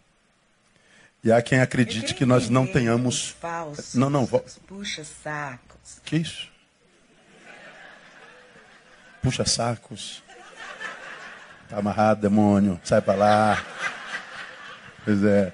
E 1.24 1.32
há 1.32 1.42
quem 1.42 1.62
acredite 1.62 2.14
que 2.14 2.26
nós 2.26 2.50
não 2.50 2.68
tenhamos. 2.68 3.30
Falsos, 3.40 3.96
Não, 3.96 4.10
não, 4.10 4.26
vo- 4.26 4.44
Puxa 4.68 5.06
sacos. 5.06 6.02
Que 6.04 6.18
isso? 6.18 6.50
Puxa 9.22 9.46
sacos. 9.46 10.22
Tá 11.72 11.78
amarrado, 11.78 12.20
demônio. 12.20 12.78
Sai 12.84 13.02
pra 13.02 13.16
lá. 13.16 13.66
Pois 15.06 15.24
é. 15.24 15.54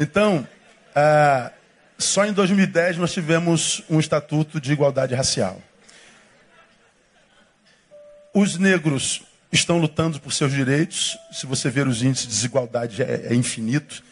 Então, 0.00 0.44
ah, 0.92 1.52
só 1.96 2.26
em 2.26 2.32
2010 2.32 2.96
nós 2.96 3.12
tivemos 3.12 3.84
um 3.88 4.00
estatuto 4.00 4.60
de 4.60 4.72
igualdade 4.72 5.14
racial. 5.14 5.62
Os 8.34 8.58
negros 8.58 9.22
estão 9.52 9.78
lutando 9.78 10.18
por 10.18 10.32
seus 10.32 10.50
direitos. 10.50 11.16
Se 11.30 11.46
você 11.46 11.70
ver 11.70 11.86
os 11.86 12.02
índices 12.02 12.26
de 12.26 12.34
desigualdade, 12.34 13.00
é, 13.00 13.28
é 13.30 13.34
infinito. 13.36 14.02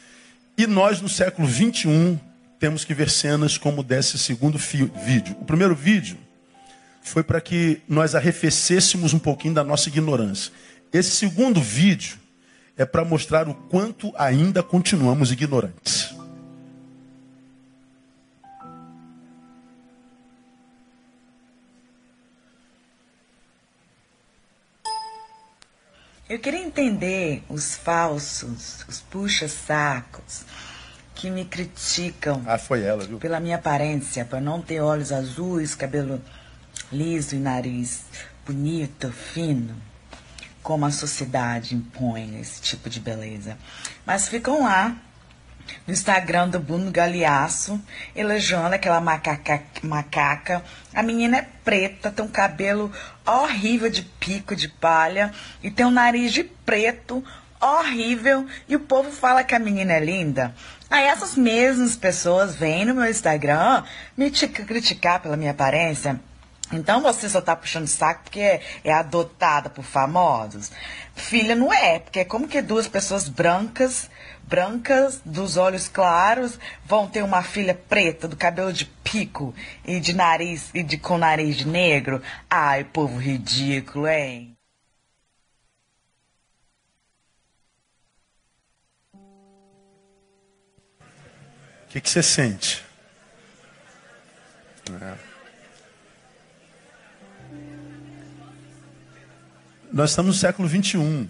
E 0.57 0.69
nós, 0.69 1.01
no 1.01 1.09
século 1.09 1.49
21, 1.49 2.17
temos 2.61 2.85
que 2.85 2.95
ver 2.95 3.11
cenas 3.11 3.59
como 3.59 3.83
desse 3.83 4.21
segundo 4.21 4.57
vídeo. 4.57 5.37
O 5.41 5.45
primeiro 5.45 5.75
vídeo 5.75 6.17
foi 7.03 7.25
para 7.25 7.41
que 7.41 7.83
nós 7.89 8.15
arrefecêssemos 8.15 9.13
um 9.13 9.19
pouquinho 9.19 9.55
da 9.55 9.65
nossa 9.65 9.89
ignorância. 9.89 10.53
Esse 10.93 11.11
segundo 11.13 11.61
vídeo 11.61 12.19
é 12.77 12.85
para 12.85 13.05
mostrar 13.05 13.49
o 13.49 13.55
quanto 13.55 14.13
ainda 14.17 14.63
continuamos 14.63 15.31
ignorantes. 15.31 16.15
Eu 26.29 26.39
queria 26.39 26.61
entender 26.61 27.43
os 27.49 27.75
falsos, 27.75 28.85
os 28.89 29.01
puxa-sacos 29.01 30.43
que 31.15 31.29
me 31.29 31.45
criticam 31.45 32.43
Ah, 32.47 32.57
foi 32.57 32.83
ela, 32.83 33.05
viu? 33.05 33.19
pela 33.19 33.41
minha 33.41 33.57
aparência, 33.57 34.25
por 34.25 34.41
não 34.41 34.63
ter 34.63 34.81
olhos 34.81 35.11
azuis, 35.13 35.75
cabelo 35.75 36.23
liso 36.93 37.35
e 37.35 37.39
nariz 37.39 38.03
bonito, 38.47 39.11
fino, 39.13 39.75
como 40.63 40.87
a 40.87 40.91
sociedade 40.91 41.75
impõe 41.75 42.39
esse 42.41 42.61
tipo 42.61 42.89
de 42.91 43.01
beleza. 43.01 43.57
Mas 44.05 44.29
ficam 44.29 44.65
lá 44.65 44.95
no 45.87 45.93
Instagram 45.93 46.49
do 46.49 46.59
Bruno 46.59 46.91
Galeaço, 46.91 47.81
elogiando 48.15 48.75
aquela 48.75 49.01
macaca, 49.01 49.63
macaca. 49.83 50.65
A 50.95 51.03
menina 51.03 51.39
é 51.39 51.47
preta, 51.65 52.11
tem 52.11 52.25
um 52.25 52.29
cabelo 52.29 52.93
horrível 53.27 53.89
de 53.91 54.03
pico 54.03 54.57
de 54.57 54.69
palha 54.69 55.33
e 55.63 55.71
tem 55.71 55.87
um 55.87 55.91
nariz 55.91 56.33
de 56.33 56.45
preto 56.45 57.25
horrível 57.61 58.47
e 58.69 58.75
o 58.75 58.81
povo 58.81 59.11
fala 59.11 59.45
que 59.45 59.55
a 59.55 59.59
menina 59.59 59.93
é 59.93 60.01
linda. 60.01 60.55
Aí 60.91 61.05
essas 61.05 61.37
mesmas 61.37 61.95
pessoas 61.95 62.57
vêm 62.57 62.85
no 62.85 62.95
meu 62.95 63.09
Instagram 63.09 63.85
me 64.17 64.31
tic- 64.31 64.65
criticar 64.67 65.21
pela 65.21 65.37
minha 65.37 65.53
aparência. 65.53 66.19
Então 66.73 67.03
você 67.03 67.29
só 67.29 67.41
tá 67.41 67.57
puxando 67.57 67.89
saco 67.89 68.25
porque 68.25 68.41
é, 68.41 68.63
é 68.85 68.93
adotada 68.93 69.69
por 69.69 69.85
famosos? 69.85 70.71
Filha, 71.15 71.55
não 71.57 71.73
é, 71.73 71.99
porque 71.99 72.21
é 72.21 72.25
como 72.25 72.47
que 72.47 72.63
duas 72.63 72.87
pessoas 72.87 73.29
brancas, 73.29 74.09
brancas, 74.45 75.21
dos 75.25 75.57
olhos 75.57 75.89
claros, 75.89 76.59
vão 76.85 77.09
ter 77.09 77.23
uma 77.23 77.43
filha 77.43 77.75
preta, 77.75 78.29
do 78.29 78.37
cabelo 78.37 78.73
de 78.73 78.87
pico 78.87 79.55
e 79.85 79.99
de 79.99 80.15
nariz, 80.15 80.71
e 80.73 80.83
de 80.83 80.97
com 80.97 81.19
nariz 81.19 81.65
negro? 81.65 82.23
Ai, 82.49 82.85
povo 82.85 83.19
ridículo, 83.19 84.07
hein? 84.07 84.57
O 91.85 91.93
que, 91.93 92.01
que 92.01 92.09
você 92.09 92.23
sente? 92.23 92.85
É. 95.03 95.30
Nós 99.93 100.11
estamos 100.11 100.37
no 100.37 100.41
século 100.41 100.69
21. 100.69 101.29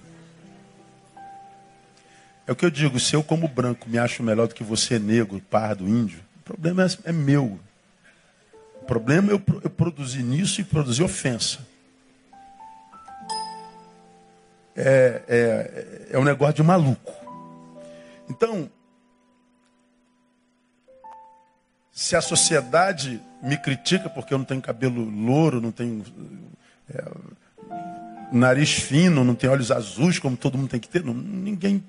É 2.46 2.52
o 2.52 2.56
que 2.56 2.64
eu 2.64 2.70
digo, 2.70 3.00
se 3.00 3.16
eu 3.16 3.22
como 3.22 3.48
branco 3.48 3.88
me 3.88 3.98
acho 3.98 4.22
melhor 4.22 4.48
do 4.48 4.54
que 4.54 4.62
você 4.62 4.98
negro, 4.98 5.40
pardo, 5.48 5.88
índio, 5.88 6.20
o 6.40 6.42
problema 6.42 6.84
é, 6.84 7.08
é 7.08 7.12
meu. 7.12 7.58
O 8.82 8.84
problema 8.84 9.30
é 9.30 9.34
eu, 9.34 9.42
eu 9.62 9.70
produzir 9.70 10.22
nisso 10.22 10.60
e 10.60 10.64
produzir 10.64 11.02
ofensa. 11.02 11.66
É, 14.76 15.22
é, 15.26 16.08
é 16.10 16.18
um 16.18 16.24
negócio 16.24 16.56
de 16.56 16.62
maluco. 16.62 17.12
Então, 18.28 18.70
se 21.90 22.14
a 22.14 22.20
sociedade 22.20 23.22
me 23.42 23.56
critica 23.56 24.10
porque 24.10 24.34
eu 24.34 24.38
não 24.38 24.44
tenho 24.44 24.60
cabelo 24.60 25.02
louro, 25.02 25.62
não 25.62 25.72
tenho 25.72 26.04
é, 26.92 27.04
nariz 28.32 28.72
fino, 28.72 29.24
não 29.24 29.34
tenho 29.34 29.52
olhos 29.52 29.70
azuis, 29.70 30.18
como 30.18 30.36
todo 30.36 30.56
mundo 30.58 30.68
tem 30.70 30.80
que 30.80 30.88
ter, 30.88 31.04
não- 31.04 31.14
ninguém. 31.14 31.82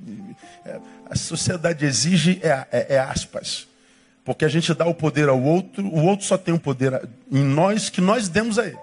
é, 0.65 0.79
a 1.09 1.15
sociedade 1.15 1.85
exige 1.85 2.39
é, 2.43 2.67
é- 2.71 2.95
é 2.95 2.99
aspas. 2.99 3.67
Porque 4.23 4.45
a 4.45 4.47
gente 4.47 4.73
dá 4.73 4.85
o 4.85 4.93
poder 4.93 5.27
ao 5.29 5.41
outro, 5.41 5.85
o 5.87 6.03
outro 6.05 6.25
só 6.25 6.37
tem 6.37 6.53
um 6.53 6.57
poder 6.59 7.01
em 7.31 7.43
nós 7.43 7.89
que 7.89 7.99
nós 8.01 8.27
demos 8.29 8.59
a 8.59 8.65
ele. 8.67 8.77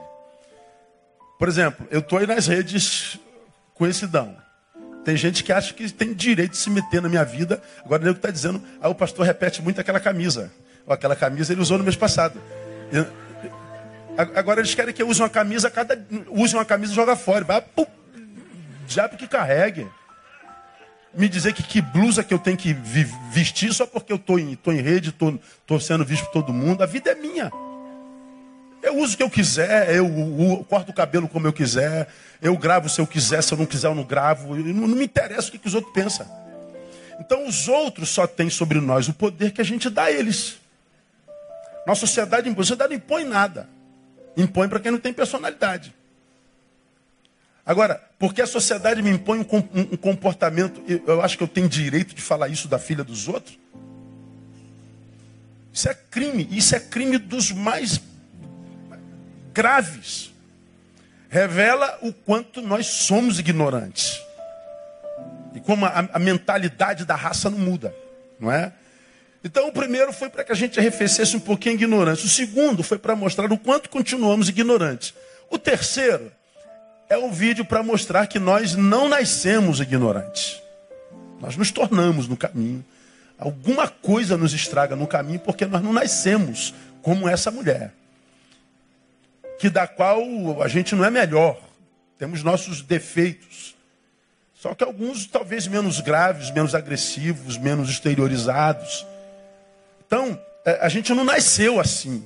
Por 1.39 1.49
exemplo, 1.49 1.87
eu 1.91 2.01
estou 2.01 2.19
aí 2.19 2.27
nas 2.27 2.47
redes 2.49 3.19
conhecidão. 3.75 4.37
Tem 5.05 5.17
gente 5.17 5.45
que 5.45 5.53
acha 5.53 5.73
que 5.73 5.91
tem 5.93 6.13
direito 6.13 6.51
de 6.53 6.57
se 6.59 6.69
meter 6.69 7.01
na 7.01 7.09
minha 7.09 7.25
vida. 7.25 7.63
Agora 7.85 8.03
ele 8.03 8.11
está 8.11 8.31
dizendo, 8.31 8.61
aí 8.81 8.91
o 8.91 8.95
pastor 8.95 9.25
repete 9.25 9.63
muito 9.63 9.81
aquela 9.81 10.01
camisa. 10.01 10.51
Ó, 10.87 10.93
aquela 10.93 11.15
camisa 11.15 11.53
ele 11.53 11.63
usou 11.63 11.79
no 11.79 11.85
mês 11.85 11.97
passado. 11.97 12.41
Eu- 12.93 13.07
agora 14.35 14.61
eles 14.61 14.75
querem 14.75 14.93
que 14.93 15.03
eu 15.03 15.09
use 15.09 15.21
uma 15.21 15.29
camisa, 15.31 15.71
cada 15.71 15.99
use 16.29 16.55
uma 16.55 16.65
camisa 16.65 16.93
e 16.93 16.97
joga 16.97 17.15
fora. 17.17 17.45
Vai, 17.45 17.61
pum, 17.61 17.87
diabo 18.87 19.17
que 19.17 19.27
carregue. 19.27 19.87
Me 21.15 21.29
dizer 21.29 21.53
que 21.55 21.63
que 21.63 21.81
blusa 21.81 22.23
que 22.23 22.35
eu 22.35 22.39
tenho 22.39 22.57
que 22.57 22.73
vestir 23.33 23.73
só 23.73 23.87
porque 23.87 24.13
eu 24.13 24.17
estou 24.17 24.39
em, 24.39 24.55
tô 24.55 24.71
em 24.73 24.81
rede, 24.81 25.09
estou 25.09 25.81
sendo 25.81 26.05
visto 26.05 26.25
por 26.27 26.33
todo 26.33 26.53
mundo. 26.53 26.83
A 26.83 26.87
vida 26.87 27.11
é 27.11 27.15
minha. 27.15 27.51
Eu 28.83 28.97
uso 28.99 29.15
o 29.15 29.17
que 29.17 29.23
eu 29.23 29.31
quiser, 29.31 29.95
eu, 29.95 30.07
eu 30.07 30.65
corto 30.69 30.93
o 30.93 30.95
cabelo 30.95 31.27
como 31.29 31.47
eu 31.47 31.53
quiser, 31.53 32.09
eu 32.41 32.57
gravo 32.57 32.89
se 32.89 33.01
eu 33.01 33.07
quiser, 33.07 33.43
se 33.43 33.53
eu 33.53 33.59
não 33.59 33.67
quiser 33.67 33.89
eu 33.89 33.95
não 33.95 34.05
gravo. 34.05 34.55
Eu- 34.57 34.65
Não, 34.75 34.87
não 34.87 34.97
me 34.97 35.05
interessa 35.05 35.49
o 35.49 35.51
que, 35.51 35.59
que 35.59 35.67
os 35.67 35.75
outros 35.75 35.93
pensam. 35.93 36.27
Então 37.19 37.47
os 37.49 37.67
outros 37.69 38.09
só 38.11 38.27
têm 38.27 38.49
sobre 38.51 38.81
nós 38.81 39.09
o 39.09 39.13
poder 39.15 39.51
que 39.51 39.61
a 39.61 39.65
gente 39.65 39.91
dá 39.91 40.05
a 40.05 40.13
eles. 40.13 40.59
Nossa 41.87 42.03
sociedade, 42.03 42.49
a 42.49 42.55
sociedade 42.55 42.91
não 42.91 42.97
impõe 42.97 43.25
nada. 43.25 43.69
Impõe 44.37 44.69
para 44.69 44.81
quem 44.81 44.93
não 44.93 44.99
tem 44.99 45.13
personalidade. 45.13 45.95
Agora, 47.67 48.03
porque 48.19 48.41
a 48.41 48.47
sociedade 48.47 49.03
me 49.03 49.11
impõe 49.11 49.41
um, 49.41 49.45
com- 49.45 49.97
comportamento, 49.99 50.83
eu 51.07 51.21
acho 51.21 51.37
que 51.37 51.43
eu 51.43 51.49
tenho 51.49 51.69
direito 51.69 52.15
de 52.15 52.23
falar 52.23 52.49
isso 52.49 52.67
da 52.67 52.79
filha 52.79 53.05
dos 53.05 53.29
outros? 53.29 53.59
Isso 55.73 55.89
é 55.89 55.95
crime. 55.95 56.49
Isso 56.51 56.75
é 56.75 56.81
crime 56.81 57.19
dos 57.19 57.53
mais 57.53 58.01
graves. 59.53 60.33
Revela 61.29 61.99
o 62.01 62.13
quanto 62.13 62.63
nós 62.63 62.87
somos 62.87 63.39
ignorantes. 63.39 64.19
E 65.55 65.61
como 65.61 65.85
a, 65.85 66.09
a 66.13 66.19
mentalidade 66.19 67.05
da 67.05 67.15
raça 67.15 67.51
não 67.51 67.59
muda, 67.59 67.95
não 68.41 68.51
é? 68.51 68.73
Então, 69.43 69.69
o 69.69 69.73
primeiro 69.73 70.13
foi 70.13 70.29
para 70.29 70.43
que 70.43 70.53
a 70.53 70.55
gente 70.55 70.79
arrefecesse 70.79 71.37
um 71.37 71.41
pouquinho 71.41 71.75
a 71.75 71.79
ignorância. 71.79 72.27
O 72.27 72.29
segundo 72.29 72.83
foi 72.83 72.99
para 72.99 73.15
mostrar 73.15 73.53
o 73.53 73.59
quanto 73.59 73.89
continuamos 73.89 74.49
ignorantes. 74.49 75.15
O 75.49 75.59
terceiro 75.59 76.33
é 77.09 77.17
um 77.17 77.31
vídeo 77.31 77.65
para 77.65 77.83
mostrar 77.83 78.27
que 78.27 78.39
nós 78.39 78.75
não 78.75 79.09
nascemos 79.09 79.81
ignorantes. 79.81 80.61
Nós 81.41 81.57
nos 81.57 81.71
tornamos 81.71 82.27
no 82.27 82.37
caminho. 82.37 82.85
Alguma 83.39 83.89
coisa 83.89 84.37
nos 84.37 84.53
estraga 84.53 84.97
no 84.97 85.07
caminho 85.07 85.39
porque 85.41 85.65
nós 85.65 85.83
não 85.83 85.93
nascemos 85.93 86.75
como 87.01 87.29
essa 87.29 87.51
mulher. 87.51 87.95
Que 89.59 89.71
da 89.71 89.87
qual 89.87 90.21
a 90.61 90.69
gente 90.69 90.95
não 90.95 91.05
é 91.05 91.11
melhor. 91.11 91.59
Temos 92.19 92.43
nossos 92.43 92.83
defeitos. 92.83 93.77
Só 94.55 94.75
que 94.75 94.83
alguns 94.83 95.27
talvez 95.27 95.69
menos 95.69 96.01
graves, 96.01 96.51
menos 96.51 96.75
agressivos, 96.75 97.57
menos 97.57 97.89
exteriorizados. 97.89 99.07
Então, 100.09 100.41
eh, 100.65 100.79
a 100.81 100.89
gente 100.89 101.13
não 101.13 101.23
nasceu 101.23 101.79
assim. 101.79 102.25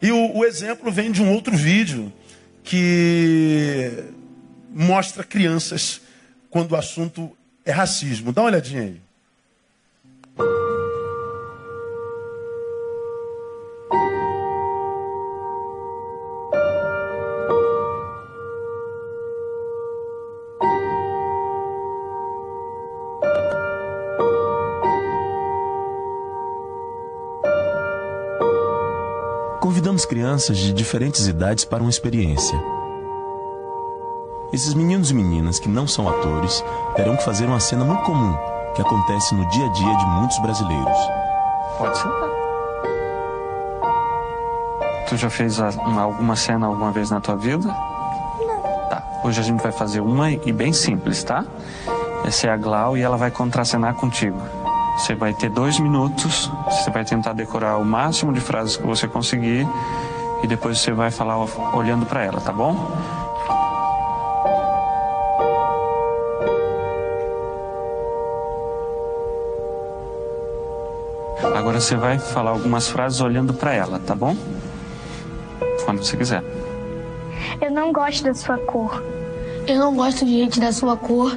E 0.00 0.10
o, 0.10 0.38
o 0.38 0.44
exemplo 0.46 0.90
vem 0.90 1.12
de 1.12 1.22
um 1.22 1.30
outro 1.30 1.54
vídeo 1.54 2.10
que 2.64 3.92
mostra 4.70 5.22
crianças 5.22 6.00
quando 6.48 6.72
o 6.72 6.76
assunto 6.76 7.36
é 7.66 7.70
racismo. 7.70 8.32
Dá 8.32 8.40
uma 8.40 8.48
olhadinha 8.48 8.82
aí. 8.82 9.00
Crianças 30.36 30.58
de 30.58 30.70
diferentes 30.70 31.26
idades 31.26 31.64
para 31.64 31.82
uma 31.82 31.88
experiência. 31.88 32.62
Esses 34.52 34.74
meninos 34.74 35.10
e 35.10 35.14
meninas 35.14 35.58
que 35.58 35.66
não 35.66 35.86
são 35.86 36.06
atores 36.06 36.62
terão 36.94 37.16
que 37.16 37.24
fazer 37.24 37.46
uma 37.46 37.58
cena 37.58 37.86
muito 37.86 38.02
comum 38.02 38.36
que 38.74 38.82
acontece 38.82 39.34
no 39.34 39.48
dia 39.48 39.64
a 39.64 39.72
dia 39.72 39.96
de 39.96 40.06
muitos 40.06 40.38
brasileiros. 40.40 40.98
Pode 41.78 41.96
sentar. 41.96 42.28
Tu 45.08 45.16
já 45.16 45.30
fez 45.30 45.58
alguma 45.58 46.36
cena 46.36 46.66
alguma 46.66 46.92
vez 46.92 47.10
na 47.10 47.18
tua 47.18 47.36
vida? 47.36 47.68
Não. 47.68 48.62
Tá. 48.90 49.02
Hoje 49.24 49.40
a 49.40 49.42
gente 49.42 49.62
vai 49.62 49.72
fazer 49.72 50.00
uma 50.00 50.30
e 50.30 50.52
bem 50.52 50.74
simples, 50.74 51.24
tá? 51.24 51.46
Essa 52.26 52.48
é 52.48 52.50
a 52.50 52.58
Glau 52.58 52.94
e 52.98 53.00
ela 53.00 53.16
vai 53.16 53.30
contracenar 53.30 53.94
contigo. 53.94 54.38
Você 54.98 55.14
vai 55.14 55.32
ter 55.32 55.48
dois 55.48 55.78
minutos, 55.78 56.50
você 56.66 56.90
vai 56.90 57.06
tentar 57.06 57.32
decorar 57.32 57.78
o 57.78 57.84
máximo 57.86 58.34
de 58.34 58.40
frases 58.40 58.76
que 58.76 58.86
você 58.86 59.08
conseguir 59.08 59.66
e 60.42 60.46
depois 60.46 60.78
você 60.78 60.92
vai 60.92 61.10
falar 61.10 61.38
olhando 61.74 62.06
para 62.06 62.24
ela, 62.24 62.40
tá 62.40 62.52
bom? 62.52 62.76
Agora 71.54 71.80
você 71.80 71.96
vai 71.96 72.18
falar 72.18 72.50
algumas 72.50 72.88
frases 72.88 73.20
olhando 73.20 73.52
para 73.52 73.72
ela, 73.72 73.98
tá 73.98 74.14
bom? 74.14 74.36
Quando 75.84 76.04
você 76.04 76.16
quiser. 76.16 76.42
Eu 77.60 77.70
não 77.70 77.92
gosto 77.92 78.24
da 78.24 78.34
sua 78.34 78.58
cor. 78.58 79.02
Eu 79.66 79.78
não 79.78 79.94
gosto 79.94 80.24
de 80.24 80.30
gente 80.30 80.60
da 80.60 80.72
sua 80.72 80.96
cor. 80.96 81.32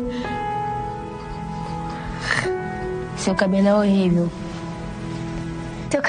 Seu 3.18 3.34
cabelo 3.34 3.68
é 3.68 3.74
horrível. 3.74 4.30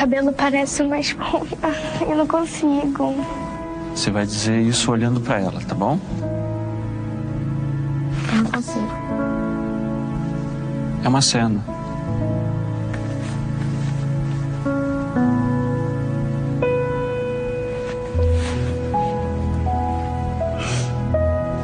Cabelo 0.00 0.32
parece 0.32 0.82
uma 0.82 0.98
esponja. 0.98 1.58
Eu 2.08 2.16
não 2.16 2.26
consigo. 2.26 3.22
Você 3.94 4.10
vai 4.10 4.24
dizer 4.24 4.58
isso 4.58 4.90
olhando 4.90 5.20
pra 5.20 5.38
ela, 5.38 5.60
tá 5.60 5.74
bom? 5.74 5.98
Eu 8.32 8.42
não 8.42 8.50
consigo. 8.50 8.88
É 11.04 11.06
uma 11.06 11.20
cena. 11.20 11.62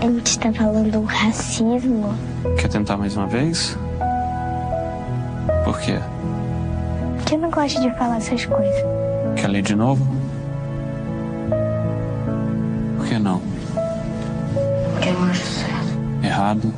A 0.02 0.04
gente 0.04 0.26
está 0.26 0.52
falando 0.52 1.02
racismo. 1.04 2.14
Quer 2.58 2.68
tentar 2.68 2.98
mais 2.98 3.16
uma 3.16 3.26
vez? 3.26 3.78
Por 5.64 5.80
quê? 5.80 5.98
Porque 7.56 7.78
eu 7.78 7.80
não 7.80 7.80
gosto 7.80 7.80
de 7.80 7.98
falar 7.98 8.16
essas 8.18 8.44
coisas. 8.44 8.84
Quer 9.34 9.48
ler 9.48 9.62
de 9.62 9.74
novo? 9.74 10.06
Por 12.98 13.06
que 13.06 13.18
não? 13.18 13.40
Porque 14.92 15.08
eu 15.08 15.14
não 15.14 15.30
acho 15.30 15.42
certo. 15.42 15.98
Errado? 16.22 16.74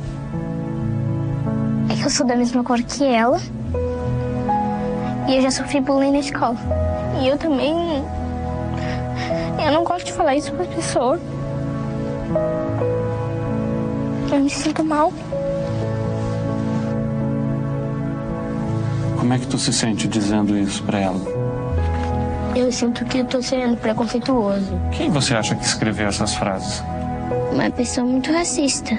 É 1.89 1.95
que 1.95 2.03
eu 2.03 2.09
sou 2.09 2.25
da 2.25 2.33
mesma 2.33 2.63
cor 2.63 2.81
que 2.81 3.03
ela. 3.03 3.41
E 5.27 5.35
eu 5.35 5.41
já 5.41 5.51
sofri 5.51 5.81
bullying 5.81 6.13
na 6.13 6.19
escola. 6.19 6.55
E 7.21 7.27
eu 7.27 7.37
também. 7.37 7.75
Eu 9.65 9.73
não 9.73 9.83
gosto 9.83 10.05
de 10.05 10.13
falar 10.13 10.37
isso 10.37 10.53
para 10.53 10.63
pessoa. 10.65 11.19
Eu 14.31 14.39
me 14.39 14.49
sinto 14.49 14.81
mal. 14.81 15.11
Como 19.19 19.33
é 19.33 19.37
que 19.37 19.47
tu 19.47 19.57
se 19.57 19.73
sente 19.73 20.07
dizendo 20.07 20.57
isso 20.57 20.81
pra 20.83 20.97
ela? 20.97 21.19
Eu 22.55 22.71
sinto 22.71 23.03
que 23.03 23.19
eu 23.19 23.25
tô 23.25 23.41
sendo 23.41 23.75
preconceituoso. 23.75 24.79
Quem 24.93 25.09
você 25.09 25.35
acha 25.35 25.55
que 25.55 25.65
escreveu 25.65 26.07
essas 26.07 26.33
frases? 26.35 26.81
Uma 27.51 27.69
pessoa 27.69 28.07
muito 28.07 28.31
racista. 28.31 28.97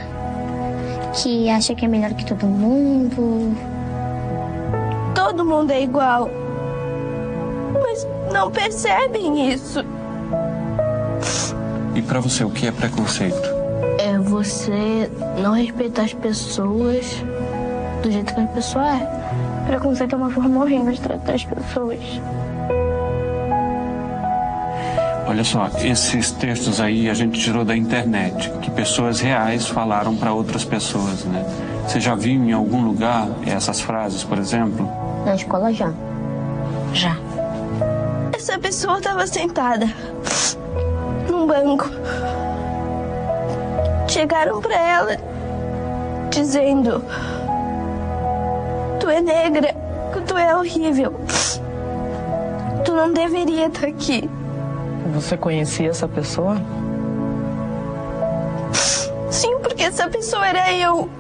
Que 1.15 1.49
acha 1.49 1.75
que 1.75 1.87
é 1.87 1.89
melhor 1.89 2.13
que 2.13 2.27
todo 2.27 2.47
mundo. 2.47 3.57
Todo 5.15 5.45
mundo 5.45 5.71
é 5.73 5.83
igual. 5.83 6.29
Mas 7.83 8.07
não 8.31 8.51
percebem 8.51 9.51
isso. 9.51 9.83
E 11.95 12.03
pra 12.03 12.21
você, 12.21 12.45
o 12.45 12.51
que 12.51 12.67
é 12.67 12.73
preconceito? 12.73 13.49
É 13.99 14.19
você 14.19 15.11
não 15.39 15.55
respeitar 15.55 16.03
as 16.03 16.13
pessoas 16.13 17.25
do 18.03 18.11
jeito 18.11 18.35
que 18.35 18.41
a 18.41 18.47
pessoa 18.47 18.87
é. 18.87 19.20
Preconceito 19.71 20.15
é 20.15 20.19
uma 20.19 20.31
forma 20.31 20.65
horrível 20.65 20.93
de 20.93 21.01
tratar 21.01 21.33
as 21.33 21.45
pessoas. 21.45 22.01
Olha 25.29 25.45
só, 25.45 25.71
esses 25.85 26.33
textos 26.33 26.81
aí 26.81 27.09
a 27.09 27.15
gente 27.15 27.39
tirou 27.39 27.65
da 27.65 27.77
internet, 27.77 28.51
que 28.63 28.69
pessoas 28.69 29.21
reais 29.21 29.69
falaram 29.69 30.17
pra 30.17 30.33
outras 30.33 30.65
pessoas, 30.65 31.25
né? 31.25 31.47
Você 31.87 32.01
já 32.01 32.17
viu 32.17 32.33
em 32.33 32.53
algum 32.53 32.83
lugar 32.83 33.29
essas 33.47 33.81
frases, 33.81 34.25
por 34.25 34.39
exemplo? 34.39 34.91
Na 35.25 35.37
escola 35.37 35.73
já. 35.73 35.93
Já. 36.93 37.17
Essa 38.33 38.59
pessoa 38.59 38.99
estava 38.99 39.25
sentada 39.25 39.87
num 41.31 41.47
banco. 41.47 41.89
Chegaram 44.09 44.61
pra 44.61 44.75
ela 44.75 45.17
dizendo: 46.29 47.05
Tu 49.11 49.15
é 49.15 49.21
negra, 49.23 49.75
tu 50.25 50.39
é 50.39 50.57
horrível. 50.57 51.13
Tu 52.85 52.93
não 52.93 53.13
deveria 53.13 53.67
estar 53.67 53.89
aqui. 53.89 54.31
Você 55.13 55.37
conhecia 55.37 55.91
essa 55.91 56.07
pessoa? 56.07 56.57
Sim, 59.29 59.59
porque 59.59 59.83
essa 59.83 60.09
pessoa 60.09 60.47
era 60.47 60.73
eu. 60.73 61.11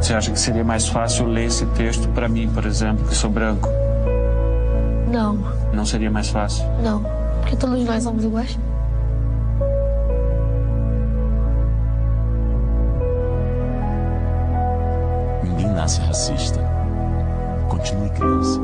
Você 0.00 0.14
acha 0.14 0.30
que 0.30 0.38
seria 0.40 0.64
mais 0.64 0.88
fácil 0.88 1.26
ler 1.26 1.46
esse 1.46 1.66
texto 1.66 2.08
pra 2.08 2.28
mim, 2.28 2.48
por 2.48 2.64
exemplo, 2.64 3.06
que 3.06 3.14
sou 3.14 3.28
branco? 3.30 3.68
Não, 5.10 5.38
Não 5.72 5.84
seria 5.84 6.10
mais 6.10 6.28
fácil? 6.28 6.64
não. 6.82 7.02
Porque 7.40 7.56
todos 7.56 7.82
nós 7.84 8.02
somos 8.02 8.24
iguais. 8.24 8.58
Nasce 15.88 16.00
racista. 16.02 16.60
Continue 17.70 18.10
criança. 18.10 18.60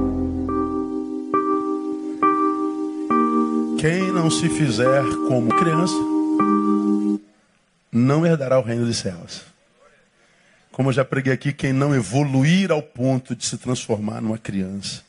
Quem 3.80 4.12
não 4.12 4.30
se 4.30 4.46
fizer 4.50 5.02
como 5.26 5.48
criança, 5.56 5.94
não 7.90 8.26
herdará 8.26 8.58
o 8.58 8.62
reino 8.62 8.84
dos 8.84 8.98
céus. 8.98 9.40
Como 10.70 10.90
eu 10.90 10.92
já 10.92 11.02
preguei 11.02 11.32
aqui, 11.32 11.50
quem 11.50 11.72
não 11.72 11.94
evoluir 11.94 12.70
ao 12.70 12.82
ponto 12.82 13.34
de 13.34 13.46
se 13.46 13.56
transformar 13.56 14.20
numa 14.20 14.37
criança, 14.37 15.00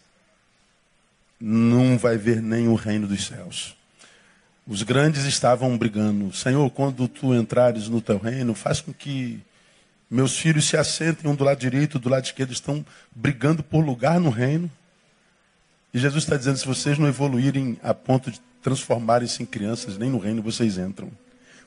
não 1.38 1.98
vai 1.98 2.16
ver 2.16 2.42
nem 2.42 2.70
o 2.70 2.76
reino 2.76 3.08
dos 3.08 3.26
céus. 3.26 3.76
Os 4.66 4.84
grandes 4.84 5.26
estavam 5.26 5.78
brigando. 5.78 6.34
Senhor, 6.34 6.70
quando 6.70 7.10
tu 7.10 7.36
entrares 7.36 7.90
no 7.90 8.00
teu 8.00 8.18
reino, 8.18 8.56
faz 8.56 8.80
com 8.80 8.94
que 8.94 9.44
meus 10.10 10.38
filhos 10.38 10.66
se 10.66 10.78
assentem 10.78 11.30
um 11.30 11.36
do 11.36 11.44
lado 11.44 11.60
direito, 11.60 11.98
do 11.98 12.10
lado 12.10 12.26
esquerdo, 12.26 12.52
estão 12.52 12.86
brigando 13.16 13.64
por 13.64 13.84
lugar 13.84 14.20
no 14.20 14.30
reino. 14.30 14.70
E 15.94 16.00
Jesus 16.00 16.24
está 16.24 16.38
dizendo: 16.38 16.58
se 16.58 16.68
vocês 16.68 16.98
não 16.98 17.08
evoluírem 17.08 17.80
a 17.82 17.94
ponto 17.94 18.30
de 18.30 18.40
transformarem-se 18.62 19.44
em 19.44 19.46
crianças, 19.46 19.98
nem 19.98 20.10
no 20.10 20.18
reino 20.18 20.42
vocês 20.42 20.78
entram. 20.78 21.10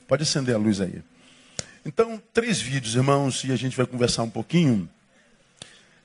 Pode 0.07 0.23
acender 0.23 0.55
a 0.55 0.57
luz 0.57 0.81
aí. 0.81 1.01
Então, 1.85 2.21
três 2.33 2.61
vídeos, 2.61 2.95
irmãos, 2.95 3.43
e 3.43 3.51
a 3.51 3.55
gente 3.55 3.75
vai 3.75 3.85
conversar 3.85 4.23
um 4.23 4.29
pouquinho. 4.29 4.89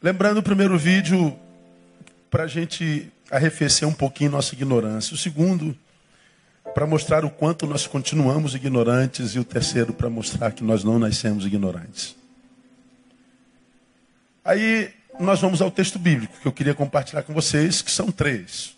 Lembrando 0.00 0.38
o 0.38 0.42
primeiro 0.42 0.78
vídeo, 0.78 1.36
para 2.30 2.44
a 2.44 2.46
gente 2.46 3.10
arrefecer 3.30 3.86
um 3.86 3.92
pouquinho 3.92 4.30
nossa 4.30 4.54
ignorância. 4.54 5.14
O 5.14 5.18
segundo, 5.18 5.76
para 6.74 6.86
mostrar 6.86 7.24
o 7.24 7.30
quanto 7.30 7.66
nós 7.66 7.86
continuamos 7.86 8.54
ignorantes. 8.54 9.34
E 9.34 9.38
o 9.38 9.44
terceiro, 9.44 9.92
para 9.92 10.08
mostrar 10.08 10.52
que 10.52 10.64
nós 10.64 10.84
não 10.84 10.98
nascemos 10.98 11.44
ignorantes. 11.44 12.16
Aí 14.44 14.92
nós 15.18 15.40
vamos 15.40 15.62
ao 15.62 15.70
texto 15.70 15.98
bíblico 15.98 16.38
que 16.40 16.46
eu 16.46 16.52
queria 16.52 16.74
compartilhar 16.74 17.22
com 17.22 17.32
vocês, 17.32 17.80
que 17.80 17.90
são 17.90 18.12
três. 18.12 18.76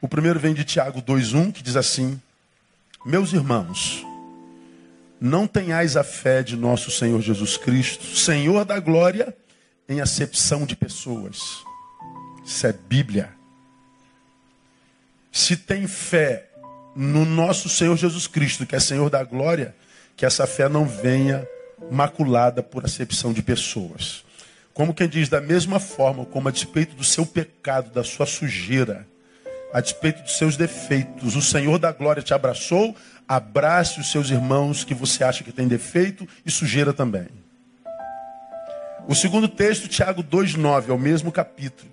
O 0.00 0.06
primeiro 0.06 0.38
vem 0.38 0.54
de 0.54 0.62
Tiago 0.62 1.02
2,1, 1.02 1.52
que 1.52 1.62
diz 1.62 1.74
assim: 1.74 2.20
Meus 3.04 3.32
irmãos, 3.32 4.04
não 5.20 5.46
tenhais 5.46 5.96
a 5.96 6.04
fé 6.04 6.42
de 6.42 6.56
nosso 6.56 6.90
Senhor 6.90 7.20
Jesus 7.20 7.56
Cristo, 7.56 8.04
Senhor 8.16 8.64
da 8.64 8.78
glória, 8.78 9.36
em 9.88 10.00
acepção 10.00 10.64
de 10.64 10.76
pessoas. 10.76 11.64
Isso 12.44 12.66
é 12.66 12.72
Bíblia. 12.72 13.30
Se 15.32 15.56
tem 15.56 15.88
fé 15.88 16.48
no 16.94 17.24
nosso 17.24 17.68
Senhor 17.68 17.96
Jesus 17.96 18.26
Cristo, 18.26 18.66
que 18.66 18.76
é 18.76 18.80
Senhor 18.80 19.10
da 19.10 19.24
glória, 19.24 19.74
que 20.16 20.26
essa 20.26 20.46
fé 20.46 20.68
não 20.68 20.86
venha 20.86 21.46
maculada 21.90 22.62
por 22.62 22.84
acepção 22.84 23.32
de 23.32 23.42
pessoas. 23.42 24.24
Como 24.74 24.94
quem 24.94 25.08
diz, 25.08 25.28
da 25.28 25.40
mesma 25.40 25.78
forma 25.78 26.24
como 26.24 26.48
a 26.48 26.52
despeito 26.52 26.96
do 26.96 27.04
seu 27.04 27.26
pecado, 27.26 27.90
da 27.90 28.02
sua 28.02 28.24
sujeira, 28.24 29.06
a 29.72 29.80
despeito 29.80 30.22
dos 30.22 30.36
seus 30.36 30.56
defeitos, 30.56 31.36
o 31.36 31.42
Senhor 31.42 31.78
da 31.78 31.92
glória 31.92 32.22
te 32.22 32.32
abraçou, 32.32 32.94
abrace 33.28 34.00
os 34.00 34.10
seus 34.10 34.30
irmãos 34.30 34.84
que 34.84 34.94
você 34.94 35.24
acha 35.24 35.44
que 35.44 35.52
tem 35.52 35.68
defeito 35.68 36.26
e 36.44 36.50
sujeira 36.50 36.92
também. 36.92 37.28
O 39.06 39.14
segundo 39.14 39.48
texto, 39.48 39.88
Tiago 39.88 40.22
2,9, 40.22 40.88
é 40.88 40.92
o 40.92 40.98
mesmo 40.98 41.30
capítulo. 41.30 41.90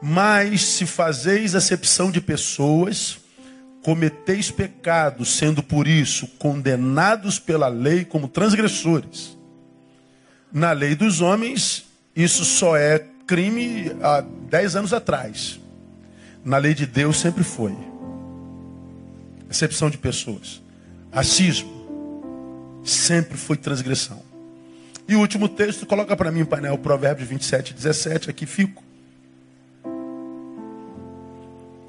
Mas 0.00 0.62
se 0.64 0.86
fazeis 0.86 1.54
acepção 1.54 2.10
de 2.10 2.20
pessoas, 2.20 3.18
cometeis 3.82 4.50
pecado, 4.50 5.24
sendo 5.24 5.62
por 5.62 5.86
isso 5.86 6.26
condenados 6.38 7.38
pela 7.38 7.68
lei 7.68 8.04
como 8.04 8.28
transgressores. 8.28 9.37
Na 10.52 10.72
lei 10.72 10.94
dos 10.94 11.20
homens, 11.20 11.84
isso 12.14 12.44
só 12.44 12.76
é 12.76 13.04
crime 13.26 13.92
há 14.02 14.20
10 14.20 14.76
anos 14.76 14.92
atrás. 14.92 15.60
Na 16.44 16.56
lei 16.56 16.74
de 16.74 16.86
Deus 16.86 17.18
sempre 17.18 17.44
foi. 17.44 17.76
Acepção 19.50 19.90
de 19.90 19.98
pessoas. 19.98 20.62
Racismo 21.12 22.80
sempre 22.84 23.36
foi 23.36 23.56
transgressão. 23.56 24.22
E 25.06 25.14
o 25.16 25.20
último 25.20 25.48
texto, 25.48 25.86
coloca 25.86 26.16
para 26.16 26.30
mim, 26.30 26.44
painel, 26.44 26.76
Provérbios 26.78 27.28
27, 27.28 27.74
17, 27.74 28.30
aqui 28.30 28.46
fico. 28.46 28.82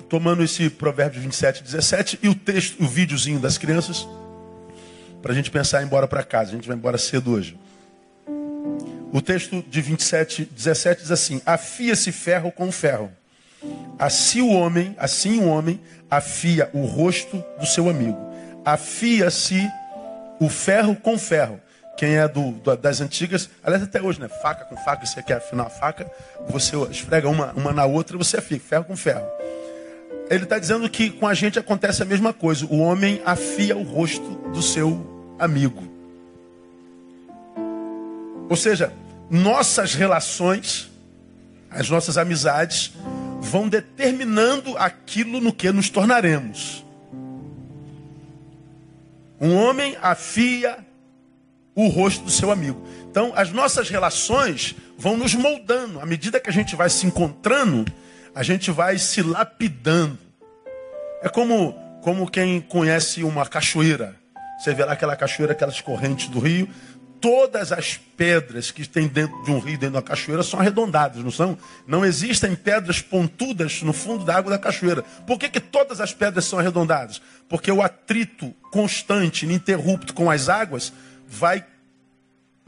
tomando 0.10 0.44
esse 0.44 0.70
Provérbios 0.70 1.24
27, 1.24 1.64
17 1.64 2.20
e 2.24 2.28
o 2.28 2.36
texto, 2.36 2.84
o 2.84 2.88
videozinho 2.88 3.40
das 3.40 3.58
crianças, 3.58 4.08
para 5.22 5.32
a 5.32 5.36
gente 5.36 5.52
pensar 5.52 5.80
em 5.80 5.84
ir 5.84 5.86
embora 5.86 6.08
para 6.08 6.24
casa. 6.24 6.52
A 6.52 6.56
gente 6.56 6.68
vai 6.68 6.76
embora 6.76 6.98
cedo 6.98 7.32
hoje. 7.32 7.56
O 9.12 9.22
texto 9.22 9.64
de 9.68 9.82
27, 9.82 10.46
17 10.46 11.02
diz 11.02 11.12
assim: 11.12 11.42
Afia-se 11.46 12.12
ferro 12.12 12.52
com 12.52 12.72
ferro. 12.72 13.12
Assim 13.98 14.42
o 14.42 14.52
homem, 14.52 14.96
assim 14.98 15.40
o 15.40 15.48
homem 15.48 15.80
afia 16.10 16.70
o 16.74 16.86
rosto 16.86 17.44
do 17.60 17.66
seu 17.66 17.90
amigo. 17.90 18.18
Afia-se 18.64 19.68
o 20.40 20.48
ferro 20.48 20.96
com 20.96 21.18
ferro. 21.18 21.60
Quem 21.98 22.16
é 22.16 22.28
do, 22.28 22.52
do, 22.52 22.78
das 22.78 23.02
antigas, 23.02 23.50
aliás, 23.62 23.84
até 23.84 24.02
hoje, 24.02 24.22
né? 24.22 24.30
Faca 24.30 24.64
com 24.64 24.78
faca, 24.78 25.06
você 25.06 25.22
quer 25.22 25.38
afinar 25.38 25.64
a 25.64 25.70
faca, 25.70 26.10
você 26.48 26.78
esfrega 26.90 27.28
uma, 27.28 27.52
uma 27.54 27.74
na 27.74 27.86
outra 27.86 28.16
e 28.16 28.18
você 28.18 28.38
afia, 28.38 28.60
ferro 28.60 28.86
com 28.86 28.96
ferro. 28.96 29.28
Ele 30.30 30.44
está 30.44 30.58
dizendo 30.58 30.88
que 30.90 31.10
com 31.10 31.28
a 31.28 31.34
gente 31.34 31.60
acontece 31.60 32.02
a 32.02 32.06
mesma 32.06 32.32
coisa. 32.32 32.66
O 32.68 32.80
homem 32.80 33.22
afia 33.26 33.76
o 33.76 33.84
rosto 33.84 34.36
do 34.54 34.62
seu 34.62 35.36
amigo. 35.40 35.89
Ou 38.50 38.56
seja, 38.56 38.92
nossas 39.30 39.94
relações, 39.94 40.90
as 41.70 41.88
nossas 41.90 42.18
amizades, 42.18 42.92
vão 43.40 43.70
determinando 43.70 44.76
aquilo 44.76 45.40
no 45.40 45.54
que 45.54 45.72
nos 45.72 45.90
tornaremos. 45.90 46.84
Um 49.40 49.56
homem 49.56 49.96
afia 50.02 50.80
o 51.76 51.88
rosto 51.88 52.26
do 52.26 52.32
seu 52.32 52.52
amigo. 52.52 52.86
Então, 53.10 53.32
as 53.36 53.52
nossas 53.52 53.88
relações 53.88 54.76
vão 54.98 55.16
nos 55.16 55.34
moldando. 55.34 56.02
À 56.02 56.06
medida 56.06 56.40
que 56.40 56.50
a 56.50 56.54
gente 56.54 56.76
vai 56.76 56.90
se 56.90 57.06
encontrando, 57.06 57.86
a 58.36 58.44
gente 58.44 58.72
vai 58.72 58.98
se 58.98 59.22
lapidando. 59.22 60.18
É 61.22 61.30
como, 61.30 61.74
como 62.02 62.30
quem 62.30 62.60
conhece 62.60 63.24
uma 63.24 63.46
cachoeira. 63.46 64.16
Você 64.60 64.74
vê 64.74 64.84
lá 64.84 64.92
aquela 64.92 65.16
cachoeira, 65.16 65.54
aquelas 65.54 65.80
correntes 65.80 66.28
do 66.28 66.40
rio. 66.40 66.68
Todas 67.22 67.72
as 67.72 67.98
pedras 67.98 68.72
que 68.72 68.88
tem 68.88 69.08
dentro 69.08 69.44
de 69.44 69.52
um 69.52 69.60
rio, 69.60 69.78
dentro 69.78 70.00
de 70.00 70.08
cachoeira, 70.08 70.42
são 70.44 70.60
arredondadas, 70.60 71.24
não 71.24 71.32
são? 71.32 71.58
Não 71.86 72.06
existem 72.06 72.56
pedras 72.56 73.02
pontudas 73.02 73.82
no 73.82 73.92
fundo 73.92 74.24
da 74.24 74.36
água 74.36 74.52
da 74.52 74.58
cachoeira. 74.58 75.04
Por 75.28 75.38
que, 75.38 75.50
que 75.50 75.60
todas 75.60 76.00
as 76.00 76.14
pedras 76.14 76.46
são 76.46 76.60
arredondadas? 76.60 77.22
Porque 77.48 77.72
o 77.72 77.82
atrito 77.82 78.54
constante, 78.72 79.46
ininterrupto 79.46 80.14
com 80.14 80.32
as 80.32 80.48
águas, 80.48 80.94
vai 81.28 81.66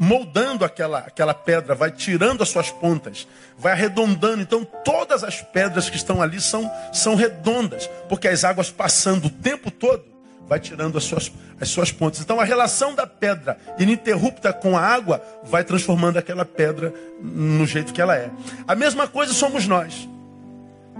moldando 0.01 0.65
aquela, 0.65 0.97
aquela 0.97 1.31
pedra, 1.31 1.75
vai 1.75 1.91
tirando 1.91 2.41
as 2.41 2.49
suas 2.49 2.71
pontas, 2.71 3.27
vai 3.55 3.73
arredondando. 3.73 4.41
Então, 4.41 4.65
todas 4.65 5.23
as 5.23 5.41
pedras 5.41 5.91
que 5.91 5.95
estão 5.95 6.21
ali 6.23 6.41
são, 6.41 6.69
são 6.91 7.13
redondas, 7.13 7.87
porque 8.09 8.27
as 8.27 8.43
águas 8.43 8.71
passando 8.71 9.25
o 9.25 9.29
tempo 9.29 9.69
todo, 9.69 10.03
vai 10.51 10.59
tirando 10.59 10.97
as 10.97 11.05
suas, 11.05 11.31
as 11.61 11.69
suas 11.69 11.93
pontas. 11.93 12.19
Então, 12.19 12.37
a 12.37 12.43
relação 12.43 12.93
da 12.93 13.07
pedra 13.07 13.57
ininterrupta 13.79 14.51
com 14.51 14.77
a 14.77 14.81
água 14.81 15.23
vai 15.45 15.63
transformando 15.63 16.19
aquela 16.19 16.43
pedra 16.43 16.93
no 17.21 17.65
jeito 17.65 17.93
que 17.93 18.01
ela 18.01 18.17
é. 18.17 18.29
A 18.67 18.75
mesma 18.75 19.07
coisa 19.07 19.31
somos 19.31 19.65
nós. 19.65 20.09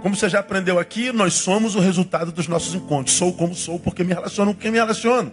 Como 0.00 0.16
você 0.16 0.26
já 0.30 0.38
aprendeu 0.38 0.78
aqui, 0.78 1.12
nós 1.12 1.34
somos 1.34 1.74
o 1.74 1.80
resultado 1.80 2.32
dos 2.32 2.48
nossos 2.48 2.74
encontros. 2.74 3.14
Sou 3.14 3.30
como 3.34 3.54
sou 3.54 3.78
porque 3.78 4.02
me 4.02 4.14
relaciono 4.14 4.54
com 4.54 4.60
quem 4.60 4.70
me 4.70 4.78
relaciono. 4.78 5.30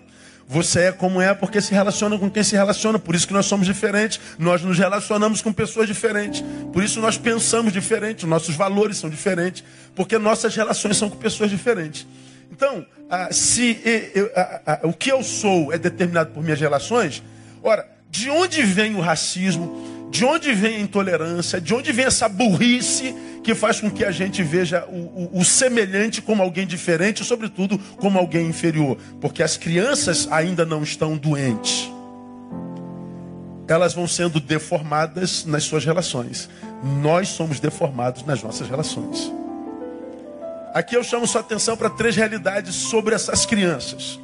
Você 0.49 0.82
é 0.82 0.91
como 0.91 1.21
é 1.21 1.34
porque 1.34 1.62
se 1.62 1.73
relaciona 1.73 2.19
com 2.19 2.29
quem 2.29 2.43
se 2.43 2.58
relaciona. 2.58 2.99
Por 2.99 3.15
isso 3.15 3.25
que 3.25 3.34
nós 3.34 3.45
somos 3.45 3.65
diferentes. 3.65 4.19
Nós 4.38 4.62
nos 4.62 4.77
relacionamos 4.77 5.41
com 5.41 5.53
pessoas 5.53 5.88
diferentes. 5.88 6.43
Por 6.73 6.84
isso 6.84 6.99
nós 6.99 7.17
pensamos 7.17 7.71
diferente. 7.71 8.25
Nossos 8.25 8.53
valores 8.53 8.97
são 8.97 9.10
diferentes. 9.10 9.63
Porque 9.95 10.17
nossas 10.17 10.53
relações 10.53 10.97
são 10.97 11.10
com 11.10 11.15
pessoas 11.15 11.49
diferentes. 11.49 12.05
Então, 12.51 12.85
ah, 13.09 13.29
se 13.31 13.77
ah, 14.35 14.62
ah, 14.65 14.79
o 14.83 14.93
que 14.93 15.12
eu 15.12 15.23
sou 15.23 15.71
é 15.71 15.77
determinado 15.77 16.31
por 16.31 16.43
minhas 16.43 16.59
relações, 16.59 17.23
ora, 17.63 17.88
de 18.09 18.29
onde 18.29 18.63
vem 18.63 18.95
o 18.95 18.99
racismo? 18.99 20.07
De 20.09 20.25
onde 20.25 20.51
vem 20.53 20.77
a 20.77 20.79
intolerância? 20.79 21.62
De 21.62 21.73
onde 21.73 21.91
vem 21.91 22.05
essa 22.05 22.27
burrice 22.27 23.15
que 23.43 23.53
faz 23.53 23.79
com 23.79 23.89
que 23.89 24.03
a 24.03 24.12
gente 24.12 24.41
veja 24.41 24.85
o, 24.89 24.95
o, 24.95 25.39
o, 25.39 25.45
semelhante 25.45 26.21
como 26.21 26.41
alguém 26.41 26.65
diferente, 26.65 27.23
sobretudo 27.23 27.77
como 27.97 28.17
alguém 28.17 28.47
inferior? 28.47 28.97
Porque 29.21 29.43
as 29.43 29.55
crianças 29.55 30.27
ainda 30.31 30.65
não 30.65 30.81
estão 30.81 31.15
doentes. 31.15 31.89
Elas 33.67 33.93
vão 33.93 34.07
sendo 34.07 34.39
deformadas 34.39 35.45
nas 35.45 35.63
suas 35.63 35.85
relações. 35.85 36.49
Nós 37.03 37.29
somos 37.29 37.59
deformados 37.59 38.25
nas 38.25 38.41
nossas 38.41 38.67
relações. 38.67 39.31
Aqui 40.73 40.95
eu 40.95 41.03
chamo 41.03 41.27
sua 41.27 41.41
atenção 41.41 41.75
para 41.75 41.89
três 41.89 42.15
realidades 42.15 42.75
sobre 42.75 43.15
essas 43.15 43.45
crianças. 43.45 44.19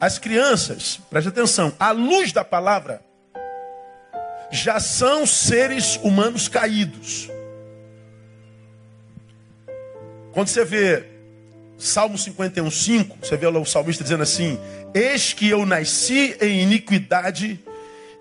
As 0.00 0.18
crianças, 0.18 1.00
preste 1.08 1.28
atenção, 1.28 1.72
à 1.78 1.92
luz 1.92 2.32
da 2.32 2.44
palavra, 2.44 3.00
já 4.50 4.80
são 4.80 5.26
seres 5.26 5.96
humanos 6.02 6.48
caídos. 6.48 7.30
Quando 10.32 10.48
você 10.48 10.64
vê 10.64 11.04
Salmo 11.78 12.18
51, 12.18 12.70
5, 12.70 13.18
você 13.22 13.36
vê 13.36 13.46
o 13.46 13.64
salmista 13.64 14.02
dizendo 14.02 14.22
assim: 14.22 14.58
Eis 14.92 15.32
que 15.32 15.48
eu 15.48 15.64
nasci 15.64 16.36
em 16.40 16.60
iniquidade 16.60 17.60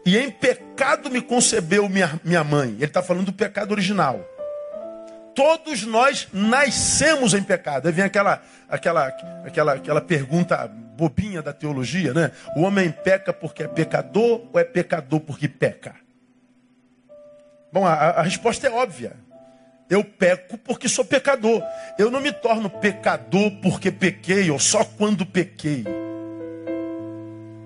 e 0.05 0.17
em 0.17 0.29
pecado 0.29 1.09
me 1.09 1.21
concebeu 1.21 1.89
minha, 1.89 2.19
minha 2.23 2.43
mãe. 2.43 2.69
Ele 2.69 2.86
está 2.86 3.01
falando 3.01 3.27
do 3.27 3.33
pecado 3.33 3.71
original. 3.71 4.32
Todos 5.35 5.83
nós 5.83 6.27
nascemos 6.31 7.33
em 7.33 7.43
pecado. 7.43 7.87
Aí 7.87 7.93
vem 7.93 8.05
aquela, 8.05 8.41
aquela, 8.69 9.07
aquela, 9.45 9.73
aquela 9.73 10.01
pergunta 10.01 10.67
bobinha 10.67 11.41
da 11.41 11.51
teologia, 11.51 12.13
né? 12.13 12.31
O 12.55 12.61
homem 12.61 12.91
peca 12.91 13.33
porque 13.33 13.63
é 13.63 13.67
pecador 13.67 14.47
ou 14.51 14.59
é 14.59 14.63
pecador 14.63 15.19
porque 15.19 15.47
peca? 15.47 15.95
Bom, 17.71 17.85
a, 17.85 17.93
a 17.93 18.21
resposta 18.21 18.67
é 18.67 18.71
óbvia. 18.71 19.13
Eu 19.89 20.03
peco 20.03 20.57
porque 20.57 20.87
sou 20.87 21.03
pecador. 21.03 21.61
Eu 21.97 22.09
não 22.11 22.21
me 22.21 22.31
torno 22.31 22.69
pecador 22.69 23.51
porque 23.61 23.91
pequei 23.91 24.49
ou 24.51 24.59
só 24.59 24.83
quando 24.83 25.25
pequei. 25.25 25.83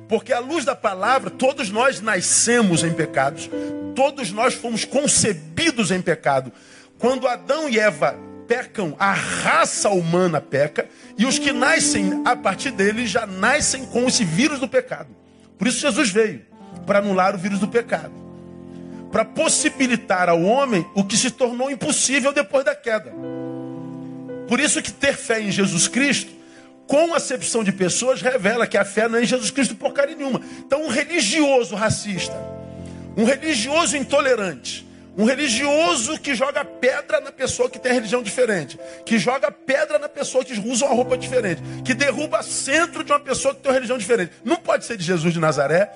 Porque 0.07 0.31
à 0.31 0.39
luz 0.39 0.63
da 0.63 0.75
palavra, 0.75 1.29
todos 1.29 1.69
nós 1.69 1.99
nascemos 1.99 2.83
em 2.83 2.93
pecados, 2.93 3.49
todos 3.93 4.31
nós 4.31 4.53
fomos 4.53 4.85
concebidos 4.85 5.91
em 5.91 6.01
pecado. 6.01 6.51
Quando 6.99 7.27
Adão 7.27 7.69
e 7.69 7.79
Eva 7.79 8.17
pecam, 8.47 8.95
a 8.97 9.11
raça 9.11 9.89
humana 9.89 10.39
peca, 10.39 10.87
e 11.17 11.25
os 11.25 11.37
que 11.37 11.51
nascem 11.51 12.21
a 12.25 12.35
partir 12.35 12.71
dele 12.71 13.05
já 13.05 13.25
nascem 13.25 13.85
com 13.85 14.07
esse 14.07 14.23
vírus 14.23 14.59
do 14.59 14.67
pecado. 14.67 15.09
Por 15.57 15.67
isso 15.67 15.79
Jesus 15.79 16.09
veio, 16.09 16.45
para 16.85 16.99
anular 16.99 17.35
o 17.35 17.37
vírus 17.37 17.59
do 17.59 17.67
pecado 17.67 18.27
para 19.11 19.25
possibilitar 19.25 20.29
ao 20.29 20.41
homem 20.41 20.85
o 20.93 21.03
que 21.03 21.17
se 21.17 21.31
tornou 21.31 21.71
impossível 21.71 22.33
depois 22.33 22.65
da 22.65 22.75
queda. 22.75 23.11
Por 24.47 24.59
isso 24.59 24.81
que 24.81 24.91
ter 24.91 25.15
fé 25.15 25.41
em 25.41 25.51
Jesus 25.51 25.87
Cristo, 25.87 26.31
com 26.85 27.13
acepção 27.13 27.63
de 27.63 27.71
pessoas, 27.71 28.21
revela 28.21 28.65
que 28.65 28.77
a 28.77 28.85
fé 28.85 29.07
não 29.09 29.17
é 29.17 29.23
em 29.23 29.25
Jesus 29.25 29.51
Cristo 29.51 29.75
porcaria 29.75 30.15
nenhuma. 30.15 30.41
Então, 30.59 30.85
um 30.85 30.87
religioso 30.87 31.75
racista, 31.75 32.35
um 33.15 33.25
religioso 33.25 33.97
intolerante, 33.97 34.87
um 35.17 35.25
religioso 35.25 36.19
que 36.19 36.35
joga 36.35 36.63
pedra 36.63 37.19
na 37.19 37.31
pessoa 37.31 37.67
que 37.67 37.79
tem 37.79 37.91
religião 37.91 38.21
diferente, 38.21 38.79
que 39.03 39.17
joga 39.17 39.51
pedra 39.51 39.97
na 39.97 40.07
pessoa 40.07 40.45
que 40.45 40.53
usa 40.59 40.85
uma 40.85 40.93
roupa 40.93 41.17
diferente, 41.17 41.61
que 41.83 41.95
derruba 41.95 42.43
centro 42.43 43.03
de 43.03 43.11
uma 43.11 43.19
pessoa 43.19 43.55
que 43.55 43.61
tem 43.61 43.71
uma 43.71 43.73
religião 43.73 43.97
diferente. 43.97 44.31
Não 44.45 44.57
pode 44.57 44.85
ser 44.85 44.95
de 44.95 45.03
Jesus 45.03 45.33
de 45.33 45.39
Nazaré, 45.39 45.91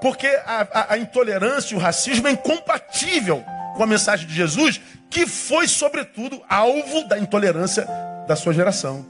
porque 0.00 0.26
a, 0.26 0.66
a, 0.72 0.94
a 0.94 0.98
intolerância 0.98 1.74
e 1.74 1.76
o 1.76 1.80
racismo 1.80 2.26
é 2.26 2.30
incompatível 2.32 3.44
com 3.76 3.82
a 3.82 3.86
mensagem 3.86 4.26
de 4.26 4.34
Jesus, 4.34 4.80
que 5.10 5.26
foi, 5.26 5.68
sobretudo, 5.68 6.42
alvo 6.48 7.06
da 7.06 7.18
intolerância 7.18 7.86
da 8.26 8.34
sua 8.34 8.54
geração. 8.54 9.04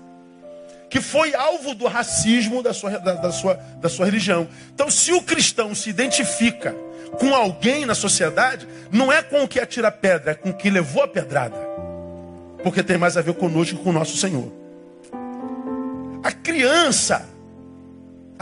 Que 0.91 1.01
foi 1.01 1.35
alvo 1.35 1.75
do 1.75 1.87
racismo 1.87 2.63
da 2.63 2.75
sua, 2.75 2.99
da, 2.99 3.15
da, 3.15 3.31
sua, 3.33 3.55
da 3.81 3.89
sua 3.89 4.07
religião. 4.07 4.49
Então, 4.75 4.91
se 4.91 5.13
o 5.13 5.23
cristão 5.23 5.75
se 5.75 5.89
identifica 5.89 6.75
com 7.19 7.35
alguém 7.35 7.85
na 7.85 7.95
sociedade, 7.95 8.67
não 8.91 9.13
é 9.13 9.23
com 9.23 9.45
o 9.45 9.49
que 9.49 9.61
atira 9.61 9.91
pedra, 9.91 10.33
é 10.33 10.35
com 10.35 10.51
o 10.51 10.55
que 10.55 10.71
levou 10.71 11.03
a 11.03 11.09
pedrada. 11.09 11.57
Porque 12.63 12.83
tem 12.83 12.97
mais 12.97 13.17
a 13.17 13.23
ver 13.23 13.35
conosco 13.35 13.77
que 13.77 13.83
com 13.83 13.91
o 13.91 13.93
nosso 13.93 14.17
Senhor. 14.17 14.53
A 16.23 16.31
criança 16.31 17.29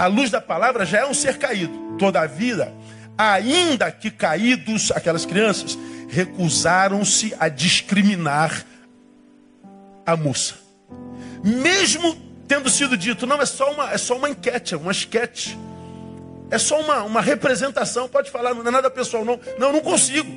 a 0.01 0.07
luz 0.07 0.31
da 0.31 0.41
palavra 0.41 0.87
já 0.87 1.01
é 1.01 1.07
um 1.07 1.13
ser 1.13 1.37
caído. 1.37 1.97
Toda 1.99 2.23
a 2.23 2.27
vida, 2.27 2.73
ainda 3.19 3.93
que 3.93 4.11
caídos, 4.11 4.91
aquelas 4.93 5.27
crianças 5.27 5.79
recusaram-se 6.09 7.35
a 7.39 7.51
discriminar 7.51 8.65
a 10.07 10.17
moça. 10.17 10.55
Mesmo 11.45 12.17
tendo 12.49 12.71
sido 12.71 12.97
dito, 12.97 13.27
não, 13.27 13.43
é 13.43 13.45
só 13.45 13.71
uma, 13.71 13.93
é 13.93 13.99
só 13.99 14.17
uma 14.17 14.31
enquete, 14.31 14.73
é 14.73 14.77
uma 14.79 14.91
esquete. 14.91 15.59
É 16.51 16.59
só 16.59 16.81
uma, 16.81 17.03
uma 17.05 17.21
representação, 17.21 18.09
pode 18.09 18.31
falar, 18.31 18.55
não 18.55 18.67
é 18.67 18.71
nada 18.71 18.91
pessoal, 18.91 19.25
não. 19.25 19.39
Não, 19.59 19.73
não 19.73 19.81
consigo. 19.81 20.31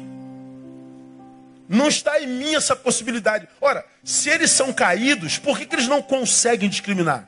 Não 1.67 1.87
está 1.87 2.21
em 2.21 2.27
mim 2.27 2.55
essa 2.55 2.75
possibilidade. 2.75 3.47
Ora, 3.59 3.83
se 4.03 4.29
eles 4.29 4.51
são 4.51 4.71
caídos, 4.71 5.37
por 5.37 5.57
que, 5.57 5.65
que 5.65 5.75
eles 5.75 5.87
não 5.87 6.01
conseguem 6.01 6.69
discriminar? 6.69 7.27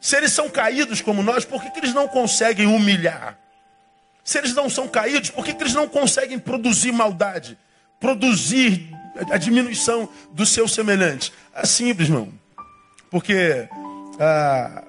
Se 0.00 0.16
eles 0.16 0.32
são 0.32 0.48
caídos 0.48 1.00
como 1.00 1.22
nós, 1.22 1.44
por 1.44 1.62
que, 1.62 1.70
que 1.70 1.80
eles 1.80 1.94
não 1.94 2.06
conseguem 2.06 2.66
humilhar? 2.66 3.38
Se 4.22 4.38
eles 4.38 4.54
não 4.54 4.70
são 4.70 4.86
caídos, 4.86 5.30
por 5.30 5.44
que, 5.44 5.52
que 5.52 5.62
eles 5.62 5.74
não 5.74 5.88
conseguem 5.88 6.38
produzir 6.38 6.92
maldade? 6.92 7.58
Produzir 7.98 8.90
a 9.30 9.38
diminuição 9.38 10.08
do 10.32 10.46
seu 10.46 10.68
semelhante? 10.68 11.32
É 11.54 11.66
simples, 11.66 12.08
irmão. 12.08 12.32
Porque 13.10 13.68
ah, 14.20 14.83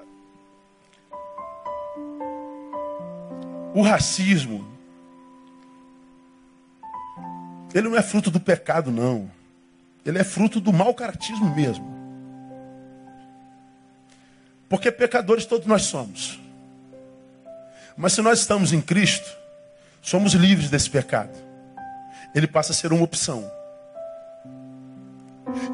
o 3.75 3.81
racismo, 3.81 4.65
ele 7.73 7.89
não 7.89 7.97
é 7.97 8.01
fruto 8.01 8.31
do 8.31 8.39
pecado, 8.39 8.89
não. 8.89 9.29
Ele 10.05 10.17
é 10.17 10.23
fruto 10.23 10.61
do 10.61 10.71
mau 10.71 10.93
caratismo 10.93 11.53
mesmo. 11.53 11.93
Porque 14.69 14.89
pecadores 14.89 15.45
todos 15.45 15.67
nós 15.67 15.81
somos. 15.81 16.39
Mas 17.97 18.13
se 18.13 18.21
nós 18.21 18.39
estamos 18.39 18.71
em 18.71 18.79
Cristo, 18.79 19.29
somos 20.01 20.31
livres 20.33 20.69
desse 20.69 20.89
pecado. 20.89 21.37
Ele 22.33 22.47
passa 22.47 22.71
a 22.71 22.75
ser 22.75 22.93
uma 22.93 23.03
opção. 23.03 23.51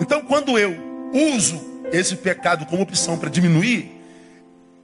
Então, 0.02 0.26
quando 0.26 0.58
eu 0.58 0.76
uso 1.14 1.84
esse 1.92 2.16
pecado 2.16 2.66
como 2.66 2.82
opção 2.82 3.20
para 3.20 3.30
diminuir, 3.30 4.01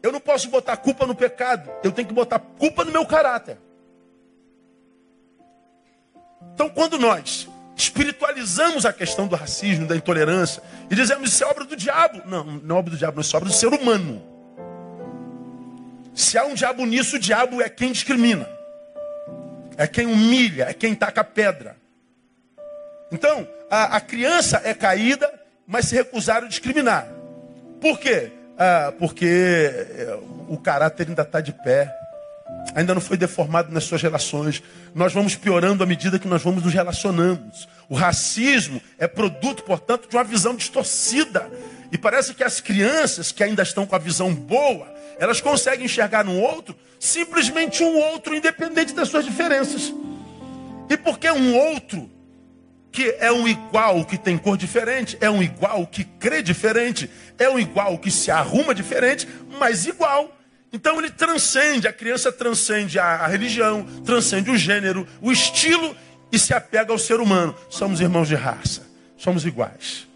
eu 0.08 0.12
não 0.12 0.20
posso 0.20 0.50
botar 0.50 0.78
culpa 0.78 1.06
no 1.06 1.14
pecado, 1.14 1.70
eu 1.84 1.92
tenho 1.92 2.08
que 2.08 2.14
botar 2.14 2.40
culpa 2.40 2.86
no 2.86 2.92
meu 2.92 3.06
caráter. 3.06 3.58
Então, 6.54 6.70
quando 6.70 6.98
nós 6.98 7.48
espiritualizamos 7.76 8.86
a 8.86 8.94
questão 8.94 9.28
do 9.28 9.36
racismo, 9.36 9.86
da 9.86 9.96
intolerância, 9.96 10.64
e 10.90 10.96
dizemos 10.96 11.32
isso 11.32 11.44
é 11.44 11.48
obra 11.48 11.66
do 11.66 11.76
diabo, 11.76 12.22
não, 12.26 12.44
não 12.44 12.76
é 12.78 12.80
obra 12.80 12.92
do 12.92 12.98
diabo, 12.98 13.16
não, 13.16 13.22
isso 13.22 13.36
é 13.36 13.38
obra 13.38 13.50
do 13.50 13.56
ser 13.56 13.68
humano. 13.68 14.24
Se 16.16 16.38
há 16.38 16.46
um 16.46 16.56
diabo 16.56 16.86
nisso, 16.86 17.18
o 17.18 17.20
diabo 17.20 17.62
é 17.62 17.70
quem 17.70 17.92
discrimina, 17.92 18.50
é 19.78 19.86
quem 19.86 20.08
humilha, 20.08 20.64
é 20.70 20.74
quem 20.74 20.96
taca 20.96 21.24
pedra. 21.24 21.76
Então, 23.12 23.48
a, 23.70 23.98
a 23.98 24.02
criança 24.02 24.62
é 24.64 24.74
caída, 24.74 25.32
mas 25.68 25.86
se 25.86 25.96
recusaram 25.96 26.48
a 26.48 26.50
discriminar. 26.50 27.08
Por 27.80 28.00
quê? 28.00 28.32
Ah, 28.58 28.92
porque 28.98 29.26
eh, 29.26 30.20
o 30.48 30.58
caráter 30.58 31.08
ainda 31.08 31.22
está 31.22 31.40
de 31.40 31.52
pé, 31.52 31.94
ainda 32.74 32.94
não 32.94 33.02
foi 33.02 33.16
deformado 33.16 33.72
nas 33.72 33.84
suas 33.84 34.02
relações. 34.02 34.64
Nós 34.96 35.14
vamos 35.14 35.36
piorando 35.36 35.84
à 35.84 35.86
medida 35.86 36.18
que 36.18 36.28
nós 36.28 36.42
vamos 36.42 36.64
nos 36.64 36.74
relacionamos. 36.74 37.68
O 37.88 37.96
racismo 37.96 38.82
é 38.98 39.08
produto, 39.08 39.64
portanto, 39.64 40.10
de 40.10 40.16
uma 40.16 40.24
visão 40.24 40.56
distorcida. 40.56 41.48
E 41.92 41.98
parece 41.98 42.34
que 42.34 42.44
as 42.44 42.60
crianças 42.60 43.32
que 43.32 43.44
ainda 43.44 43.62
estão 43.62 43.86
com 43.86 43.96
a 43.96 44.00
visão 44.00 44.34
boa, 44.34 44.88
elas 45.20 45.40
conseguem 45.40 45.86
enxergar 45.86 46.26
no 46.26 46.40
outro 46.40 46.76
simplesmente 47.00 47.84
um 47.84 47.96
outro, 47.96 48.36
independente 48.36 48.94
das 48.94 49.10
suas 49.10 49.24
diferenças. 49.24 49.94
E 50.90 50.98
porque 50.98 51.30
um 51.30 51.56
outro 51.56 52.10
que 52.98 53.16
é 53.20 53.32
um 53.32 53.48
igual 53.48 54.04
que 54.04 54.18
tem 54.18 54.40
cor 54.40 54.58
diferente, 54.58 55.16
é 55.22 55.30
um 55.30 55.44
igual 55.44 55.86
que 55.86 56.04
crê 56.04 56.42
diferente, 56.42 57.08
é 57.38 57.48
um 57.48 57.60
igual 57.60 57.96
que 58.00 58.10
se 58.10 58.32
arruma 58.32 58.74
diferente, 58.74 59.28
mas 59.60 59.86
igual. 59.86 60.36
Então 60.74 60.98
ele 60.98 61.12
transcende, 61.12 61.88
a 61.88 61.94
criança 61.94 62.32
transcende 62.32 62.98
a, 62.98 63.28
religião, 63.28 63.86
transcende 64.04 64.50
o 64.50 64.58
gênero, 64.58 65.08
o 65.22 65.32
estilo 65.32 65.96
e 66.32 66.40
se 66.40 66.56
apega 66.56 66.92
ao 66.92 66.98
ser 66.98 67.20
humano. 67.20 67.56
Somos 67.70 68.02
irmãos 68.02 68.28
de 68.28 68.34
raça, 68.34 68.82
somos 69.16 69.46
iguais. 69.46 70.08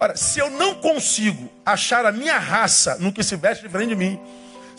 Ora, 0.00 0.16
se 0.16 0.38
eu 0.38 0.48
não 0.48 0.76
consigo 0.76 1.52
achar 1.66 2.06
a 2.06 2.12
minha 2.12 2.38
raça 2.38 2.96
no 2.98 3.12
que 3.12 3.22
se 3.22 3.36
veste 3.36 3.62
diferente 3.62 3.90
de 3.90 3.96
mim, 3.96 4.18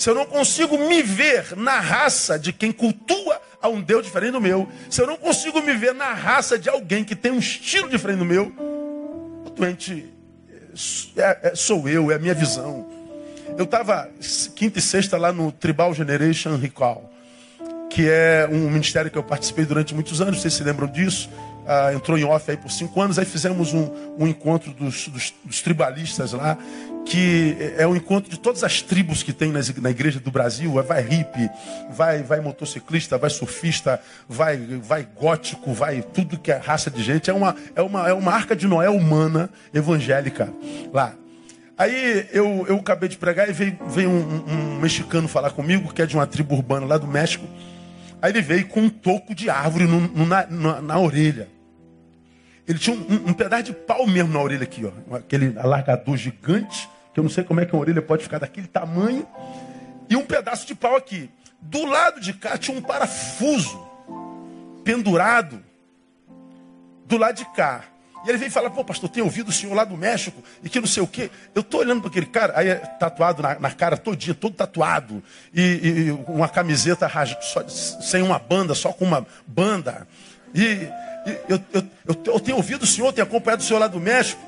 se 0.03 0.09
eu 0.09 0.15
não 0.15 0.25
consigo 0.25 0.77
me 0.77 1.01
ver 1.01 1.55
na 1.55 1.79
raça 1.79 2.37
de 2.37 2.51
quem 2.51 2.73
cultua 2.73 3.41
a 3.61 3.69
um 3.69 3.81
Deus 3.81 4.03
diferente 4.03 4.33
do 4.33 4.41
meu, 4.41 4.67
se 4.89 5.01
eu 5.01 5.07
não 5.07 5.15
consigo 5.15 5.61
me 5.61 5.73
ver 5.75 5.93
na 5.93 6.11
raça 6.11 6.59
de 6.59 6.67
alguém 6.67 7.05
que 7.05 7.15
tem 7.15 7.31
um 7.31 7.39
estilo 7.39 7.87
diferente 7.87 8.19
do 8.19 8.25
meu, 8.25 8.51
o 9.45 9.49
doente 9.49 10.13
é, 11.15 11.51
é, 11.51 11.55
sou 11.55 11.87
eu, 11.87 12.11
é 12.11 12.15
a 12.15 12.19
minha 12.19 12.33
visão. 12.33 12.85
Eu 13.57 13.63
estava 13.63 14.09
quinta 14.53 14.77
e 14.77 14.81
sexta 14.81 15.15
lá 15.15 15.31
no 15.31 15.53
Tribal 15.53 15.93
Generation 15.93 16.57
Recall, 16.57 17.09
que 17.89 18.09
é 18.09 18.45
um 18.51 18.69
ministério 18.69 19.09
que 19.09 19.17
eu 19.17 19.23
participei 19.23 19.63
durante 19.63 19.95
muitos 19.95 20.19
anos, 20.19 20.41
vocês 20.41 20.53
se 20.53 20.65
lembram 20.65 20.87
disso? 20.87 21.29
Ah, 21.65 21.93
entrou 21.93 22.17
em 22.17 22.25
off 22.25 22.51
aí 22.51 22.57
por 22.57 22.69
cinco 22.69 22.99
anos, 22.99 23.17
aí 23.17 23.23
fizemos 23.23 23.73
um, 23.73 23.89
um 24.19 24.27
encontro 24.27 24.73
dos, 24.73 25.07
dos, 25.07 25.33
dos 25.45 25.61
tribalistas 25.61 26.33
lá, 26.33 26.57
que 27.05 27.55
é 27.77 27.85
o 27.85 27.95
encontro 27.95 28.29
de 28.29 28.39
todas 28.39 28.63
as 28.63 28.81
tribos 28.81 29.23
que 29.23 29.33
tem 29.33 29.51
na 29.51 29.89
igreja 29.89 30.19
do 30.19 30.31
Brasil. 30.31 30.71
Vai 30.83 31.01
hippie, 31.01 31.49
vai, 31.91 32.23
vai 32.23 32.39
motociclista, 32.39 33.17
vai 33.17 33.29
surfista, 33.29 33.99
vai, 34.27 34.57
vai 34.57 35.07
gótico, 35.15 35.73
vai 35.73 36.01
tudo 36.01 36.37
que 36.37 36.51
é 36.51 36.57
raça 36.57 36.89
de 36.89 37.03
gente. 37.03 37.29
É 37.29 37.33
uma, 37.33 37.55
é 37.75 37.81
uma, 37.81 38.09
é 38.09 38.13
uma 38.13 38.31
arca 38.31 38.55
de 38.55 38.67
Noé 38.67 38.89
humana, 38.89 39.49
evangélica 39.73 40.53
lá. 40.93 41.13
Aí 41.77 42.27
eu, 42.31 42.65
eu 42.67 42.77
acabei 42.77 43.09
de 43.09 43.17
pregar 43.17 43.49
e 43.49 43.53
veio, 43.53 43.77
veio 43.87 44.09
um, 44.09 44.13
um, 44.13 44.53
um 44.53 44.79
mexicano 44.79 45.27
falar 45.27 45.49
comigo, 45.51 45.91
que 45.91 46.01
é 46.01 46.05
de 46.05 46.15
uma 46.15 46.27
tribo 46.27 46.55
urbana 46.55 46.85
lá 46.85 46.97
do 46.97 47.07
México. 47.07 47.45
Aí 48.21 48.31
ele 48.31 48.41
veio 48.41 48.67
com 48.67 48.81
um 48.81 48.89
toco 48.89 49.35
de 49.35 49.49
árvore 49.49 49.85
no, 49.85 49.99
no, 49.99 50.25
na, 50.25 50.45
na, 50.47 50.81
na 50.81 50.99
orelha. 50.99 51.49
Ele 52.67 52.79
tinha 52.79 52.95
um, 52.95 53.29
um, 53.29 53.33
pedaço 53.33 53.63
de 53.63 53.73
pau 53.73 54.07
mesmo 54.07 54.31
na 54.31 54.39
orelha 54.39 54.63
aqui, 54.63 54.85
ó. 54.85 55.17
Aquele 55.17 55.57
alargador 55.59 56.15
gigante 56.15 56.87
que 57.13 57.19
eu 57.19 57.23
não 57.23 57.29
sei 57.29 57.43
como 57.43 57.59
é 57.59 57.65
que 57.65 57.73
uma 57.73 57.81
orelha 57.81 58.01
pode 58.01 58.23
ficar 58.23 58.39
daquele 58.39 58.67
tamanho, 58.67 59.27
e 60.09 60.15
um 60.15 60.25
pedaço 60.25 60.65
de 60.65 60.75
pau 60.75 60.95
aqui. 60.95 61.29
Do 61.61 61.85
lado 61.85 62.19
de 62.19 62.33
cá 62.33 62.57
tinha 62.57 62.77
um 62.77 62.81
parafuso 62.81 63.79
pendurado 64.83 65.63
do 67.05 67.17
lado 67.17 67.35
de 67.35 67.45
cá. 67.53 67.85
E 68.25 68.29
ele 68.29 68.37
veio 68.37 68.51
falar, 68.51 68.69
pô, 68.69 68.85
pastor, 68.85 69.09
tem 69.09 69.21
ouvido 69.21 69.49
o 69.49 69.51
senhor 69.51 69.73
lá 69.73 69.83
do 69.83 69.97
México 69.97 70.41
e 70.63 70.69
que 70.69 70.79
não 70.79 70.87
sei 70.87 71.03
o 71.03 71.07
quê. 71.07 71.29
Eu 71.53 71.61
tô 71.61 71.79
olhando 71.79 71.99
para 71.99 72.09
aquele 72.09 72.25
cara, 72.25 72.53
aí 72.55 72.69
é 72.69 72.75
tatuado 72.75 73.41
na, 73.41 73.59
na, 73.59 73.71
cara 73.71 73.97
todinha, 73.97 74.33
todo 74.33 74.55
tatuado. 74.55 75.21
E, 75.53 75.61
e 75.61 76.11
uma 76.27 76.47
camiseta 76.47 77.09
só, 77.41 77.67
sem 77.67 78.21
uma 78.21 78.39
banda, 78.39 78.73
só 78.73 78.93
com 78.93 79.03
uma 79.03 79.27
banda. 79.45 80.07
E, 80.55 80.63
e 81.25 81.39
eu, 81.49 81.59
eu, 81.73 81.83
eu, 82.07 82.23
eu, 82.25 82.39
tenho 82.39 82.55
ouvido 82.55 82.83
o 82.83 82.87
senhor, 82.87 83.11
tenho 83.11 83.27
acompanhado 83.27 83.61
o 83.61 83.65
senhor 83.65 83.79
lá 83.79 83.87
do 83.87 83.99
México. 83.99 84.41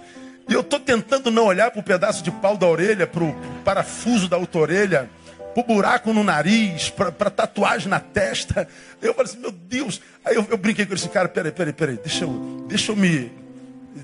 E 0.48 0.54
eu 0.54 0.62
estou 0.62 0.80
tentando 0.80 1.32
não 1.32 1.46
olhar 1.46 1.72
para 1.72 1.80
o 1.80 1.84
pedaço 1.84 2.24
de 2.24 2.30
pau 2.30 2.56
da 2.56 2.68
orelha, 2.68 3.08
para 3.08 3.24
o 3.24 3.36
parafuso 3.64 4.28
da 4.28 4.38
outra 4.38 4.62
orelha, 4.62 5.10
para 5.54 5.64
o 5.64 5.66
buraco 5.66 6.14
no 6.14 6.24
nariz, 6.24 6.90
para 6.90 7.12
tatuagem 7.12 7.88
na 7.88 8.00
testa. 8.00 8.68
Eu 9.02 9.14
falei 9.14 9.32
assim, 9.32 9.42
meu 9.42 9.52
Deus. 9.52 10.02
Aí 10.24 10.36
eu, 10.36 10.46
eu 10.50 10.58
brinquei 10.58 10.86
com 10.86 10.94
esse 10.94 11.10
cara, 11.10 11.28
peraí, 11.28 11.52
peraí, 11.52 11.74
peraí, 11.74 11.98
deixa 11.98 12.26
eu, 12.26 12.66
deixa 12.68 12.92
eu 12.92 12.96
me. 12.96 13.32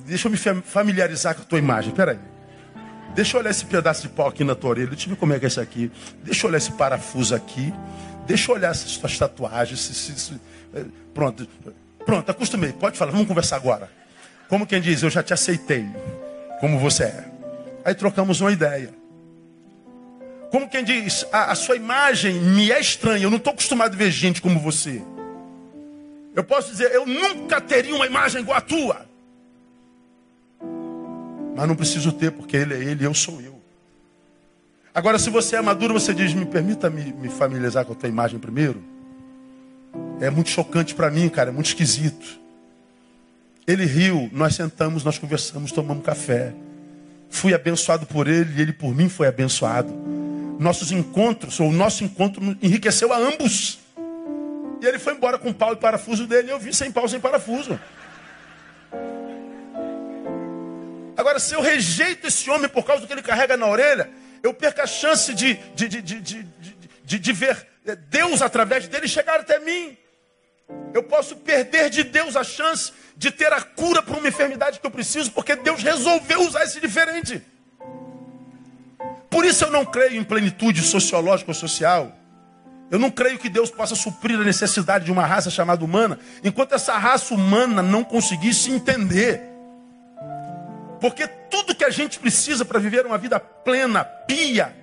Deixa 0.05 0.27
eu 0.27 0.31
me 0.31 0.37
familiarizar 0.37 1.35
com 1.35 1.41
a 1.41 1.45
tua 1.45 1.59
imagem, 1.59 1.93
peraí. 1.93 2.17
Deixa 3.13 3.35
eu 3.35 3.41
olhar 3.41 3.51
esse 3.51 3.65
pedaço 3.65 4.03
de 4.03 4.09
pau 4.09 4.27
aqui 4.27 4.43
na 4.43 4.55
tua 4.55 4.69
orelha, 4.69 4.87
deixa 4.87 5.05
eu 5.05 5.09
ver 5.11 5.17
como 5.17 5.33
é 5.33 5.39
que 5.39 5.45
é 5.45 5.47
isso 5.47 5.59
aqui. 5.59 5.91
Deixa 6.23 6.45
eu 6.45 6.49
olhar 6.49 6.57
esse 6.57 6.71
parafuso 6.71 7.35
aqui. 7.35 7.73
Deixa 8.25 8.51
eu 8.51 8.55
olhar 8.55 8.71
essas 8.71 8.97
tuas 8.97 9.17
tatuagens. 9.17 10.39
Eh, 10.73 10.85
pronto, 11.13 11.47
pronto, 12.05 12.31
acostumei. 12.31 12.71
Pode 12.71 12.97
falar, 12.97 13.11
vamos 13.11 13.27
conversar 13.27 13.57
agora. 13.57 13.89
Como 14.47 14.65
quem 14.65 14.79
diz, 14.79 15.03
eu 15.03 15.09
já 15.09 15.21
te 15.21 15.33
aceitei 15.33 15.85
como 16.61 16.77
você 16.77 17.05
é. 17.05 17.25
Aí 17.83 17.95
trocamos 17.95 18.39
uma 18.39 18.51
ideia. 18.51 18.93
Como 20.51 20.69
quem 20.69 20.83
diz, 20.83 21.25
a, 21.31 21.51
a 21.51 21.55
sua 21.55 21.75
imagem 21.75 22.35
me 22.35 22.71
é 22.71 22.79
estranha, 22.79 23.23
eu 23.23 23.31
não 23.31 23.37
estou 23.37 23.51
acostumado 23.51 23.93
a 23.93 23.97
ver 23.97 24.11
gente 24.11 24.41
como 24.41 24.59
você. 24.59 25.01
Eu 26.35 26.43
posso 26.43 26.69
dizer, 26.69 26.91
eu 26.91 27.05
nunca 27.05 27.59
teria 27.59 27.95
uma 27.95 28.05
imagem 28.05 28.41
igual 28.41 28.57
a 28.57 28.61
tua. 28.61 29.05
Mas 31.55 31.67
não 31.67 31.75
preciso 31.75 32.11
ter, 32.11 32.31
porque 32.31 32.55
ele 32.55 32.75
é 32.75 32.77
ele, 32.77 33.05
eu 33.05 33.13
sou 33.13 33.41
eu. 33.41 33.59
Agora, 34.93 35.17
se 35.17 35.29
você 35.29 35.55
é 35.55 35.61
maduro, 35.61 35.95
você 35.95 36.13
diz, 36.13 36.33
me 36.33 36.45
permita 36.45 36.89
me, 36.89 37.11
me 37.13 37.29
familiarizar 37.29 37.85
com 37.85 37.93
a 37.93 37.95
tua 37.95 38.07
imagem 38.07 38.39
primeiro. 38.39 38.83
É 40.19 40.29
muito 40.29 40.49
chocante 40.49 40.93
para 40.93 41.09
mim, 41.09 41.27
cara, 41.27 41.49
é 41.49 41.53
muito 41.53 41.67
esquisito. 41.67 42.40
Ele 43.71 43.85
riu, 43.85 44.29
nós 44.33 44.55
sentamos, 44.55 45.01
nós 45.01 45.17
conversamos, 45.17 45.71
tomamos 45.71 46.03
café. 46.03 46.53
Fui 47.29 47.53
abençoado 47.53 48.05
por 48.05 48.27
ele 48.27 48.53
e 48.57 48.61
ele 48.61 48.73
por 48.73 48.93
mim 48.93 49.07
foi 49.07 49.27
abençoado. 49.27 49.93
Nossos 50.59 50.91
encontros, 50.91 51.57
ou 51.57 51.69
o 51.69 51.71
nosso 51.71 52.03
encontro 52.03 52.43
enriqueceu 52.61 53.13
a 53.13 53.17
ambos. 53.17 53.79
E 54.81 54.85
ele 54.85 54.99
foi 54.99 55.13
embora 55.13 55.37
com 55.37 55.53
pau 55.53 55.71
e 55.71 55.77
parafuso 55.77 56.27
dele, 56.27 56.49
e 56.49 56.51
eu 56.51 56.59
vim 56.59 56.73
sem 56.73 56.91
pau, 56.91 57.07
sem 57.07 57.17
parafuso. 57.17 57.79
Agora, 61.15 61.39
se 61.39 61.55
eu 61.55 61.61
rejeito 61.61 62.27
esse 62.27 62.49
homem 62.49 62.67
por 62.67 62.83
causa 62.83 63.03
do 63.03 63.07
que 63.07 63.13
ele 63.13 63.21
carrega 63.21 63.55
na 63.55 63.67
orelha, 63.67 64.09
eu 64.43 64.53
perco 64.53 64.81
a 64.81 64.87
chance 64.87 65.33
de, 65.33 65.53
de, 65.75 65.87
de, 65.87 66.01
de, 66.01 66.45
de, 67.05 67.19
de 67.19 67.33
ver 67.33 67.67
Deus 68.09 68.41
através 68.41 68.85
dele 68.89 69.07
chegar 69.07 69.39
até 69.39 69.59
mim. 69.59 69.97
Eu 70.93 71.03
posso 71.03 71.37
perder 71.37 71.89
de 71.89 72.03
Deus 72.03 72.35
a 72.35 72.43
chance 72.43 72.91
de 73.21 73.29
ter 73.29 73.53
a 73.53 73.61
cura 73.61 74.01
para 74.01 74.17
uma 74.17 74.27
enfermidade 74.27 74.79
que 74.79 74.87
eu 74.87 74.89
preciso, 74.89 75.31
porque 75.31 75.55
Deus 75.55 75.83
resolveu 75.83 76.41
usar 76.41 76.63
esse 76.63 76.81
diferente. 76.81 77.39
Por 79.29 79.45
isso 79.45 79.63
eu 79.63 79.69
não 79.69 79.85
creio 79.85 80.19
em 80.19 80.23
plenitude 80.23 80.81
sociológica 80.81 81.51
ou 81.51 81.53
social. 81.53 82.11
Eu 82.89 82.97
não 82.97 83.11
creio 83.11 83.37
que 83.37 83.47
Deus 83.47 83.69
possa 83.69 83.93
suprir 83.93 84.39
a 84.39 84.43
necessidade 84.43 85.05
de 85.05 85.11
uma 85.11 85.23
raça 85.23 85.51
chamada 85.51 85.85
humana, 85.85 86.17
enquanto 86.43 86.73
essa 86.73 86.97
raça 86.97 87.35
humana 87.35 87.83
não 87.83 88.03
conseguir 88.03 88.55
se 88.55 88.71
entender. 88.71 89.39
Porque 90.99 91.27
tudo 91.27 91.75
que 91.75 91.85
a 91.85 91.91
gente 91.91 92.17
precisa 92.17 92.65
para 92.65 92.79
viver 92.79 93.05
uma 93.05 93.19
vida 93.19 93.39
plena, 93.39 94.03
pia, 94.03 94.75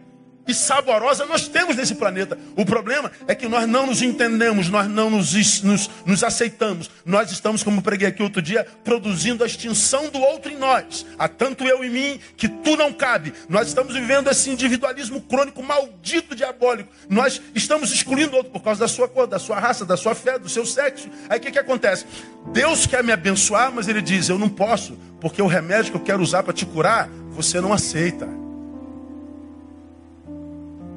e 0.48 0.54
saborosa 0.54 1.26
nós 1.26 1.46
temos 1.46 1.76
nesse 1.76 1.94
planeta. 1.94 2.38
O 2.56 2.64
problema 2.64 3.12
é 3.28 3.34
que 3.34 3.46
nós 3.46 3.68
não 3.68 3.86
nos 3.86 4.00
entendemos, 4.00 4.70
nós 4.70 4.88
não 4.88 5.10
nos, 5.10 5.62
nos, 5.62 5.90
nos, 6.06 6.24
aceitamos. 6.24 6.90
Nós 7.04 7.30
estamos, 7.30 7.62
como 7.62 7.82
preguei 7.82 8.08
aqui 8.08 8.22
outro 8.22 8.40
dia, 8.40 8.66
produzindo 8.82 9.44
a 9.44 9.46
extinção 9.46 10.08
do 10.08 10.18
outro 10.18 10.50
em 10.50 10.56
nós. 10.56 11.04
Há 11.18 11.28
tanto 11.28 11.64
eu 11.64 11.84
em 11.84 11.90
mim 11.90 12.20
que 12.34 12.48
tu 12.48 12.76
não 12.76 12.92
cabe. 12.92 13.34
Nós 13.46 13.68
estamos 13.68 13.92
vivendo 13.94 14.30
esse 14.30 14.48
individualismo 14.48 15.20
crônico 15.20 15.62
maldito, 15.62 16.34
diabólico. 16.34 16.90
Nós 17.10 17.42
estamos 17.54 17.92
excluindo 17.92 18.32
o 18.32 18.36
outro 18.36 18.50
por 18.50 18.62
causa 18.62 18.80
da 18.80 18.88
sua 18.88 19.06
cor, 19.06 19.26
da 19.26 19.38
sua 19.38 19.60
raça, 19.60 19.84
da 19.84 19.98
sua 19.98 20.14
fé, 20.14 20.38
do 20.38 20.48
seu 20.48 20.64
sexo. 20.64 21.10
Aí 21.28 21.38
o 21.38 21.42
que, 21.42 21.52
que 21.52 21.58
acontece? 21.58 22.06
Deus 22.54 22.86
quer 22.86 23.04
me 23.04 23.12
abençoar, 23.12 23.70
mas 23.70 23.86
ele 23.86 24.00
diz: 24.00 24.30
Eu 24.30 24.38
não 24.38 24.48
posso, 24.48 24.98
porque 25.20 25.42
o 25.42 25.46
remédio 25.46 25.90
que 25.90 25.98
eu 25.98 26.02
quero 26.02 26.22
usar 26.22 26.42
para 26.42 26.54
te 26.54 26.64
curar, 26.64 27.06
você 27.32 27.60
não 27.60 27.70
aceita. 27.70 28.47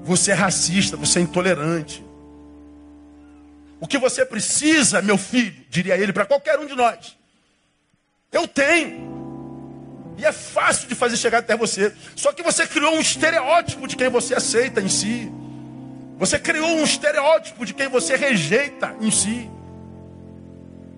Você 0.04 0.32
é 0.32 0.34
racista, 0.34 0.98
você 0.98 1.20
é 1.20 1.22
intolerante. 1.22 2.04
O 3.80 3.88
que 3.88 3.98
você 3.98 4.26
precisa, 4.26 5.02
meu 5.02 5.18
filho, 5.18 5.56
diria 5.70 5.98
ele 5.98 6.14
para 6.14 6.26
qualquer 6.26 6.60
um 6.60 6.66
de 6.66 6.76
nós, 6.76 7.18
eu 8.32 8.48
tenho. 8.48 9.12
E 10.18 10.26
é 10.26 10.32
fácil 10.32 10.88
de 10.88 10.94
fazer 10.94 11.18
chegar 11.18 11.40
até 11.40 11.58
você. 11.58 11.92
Só 12.16 12.32
que 12.32 12.44
você 12.44 12.68
criou 12.68 12.94
um 12.94 13.00
estereótipo 13.00 13.88
de 13.88 13.96
quem 13.96 14.08
você 14.08 14.36
aceita 14.36 14.80
em 14.80 14.88
si. 14.88 15.32
Você 16.20 16.38
criou 16.38 16.68
um 16.68 16.84
estereótipo 16.84 17.66
de 17.66 17.74
quem 17.74 17.88
você 17.88 18.16
rejeita 18.16 18.96
em 19.02 19.10
si. 19.10 19.50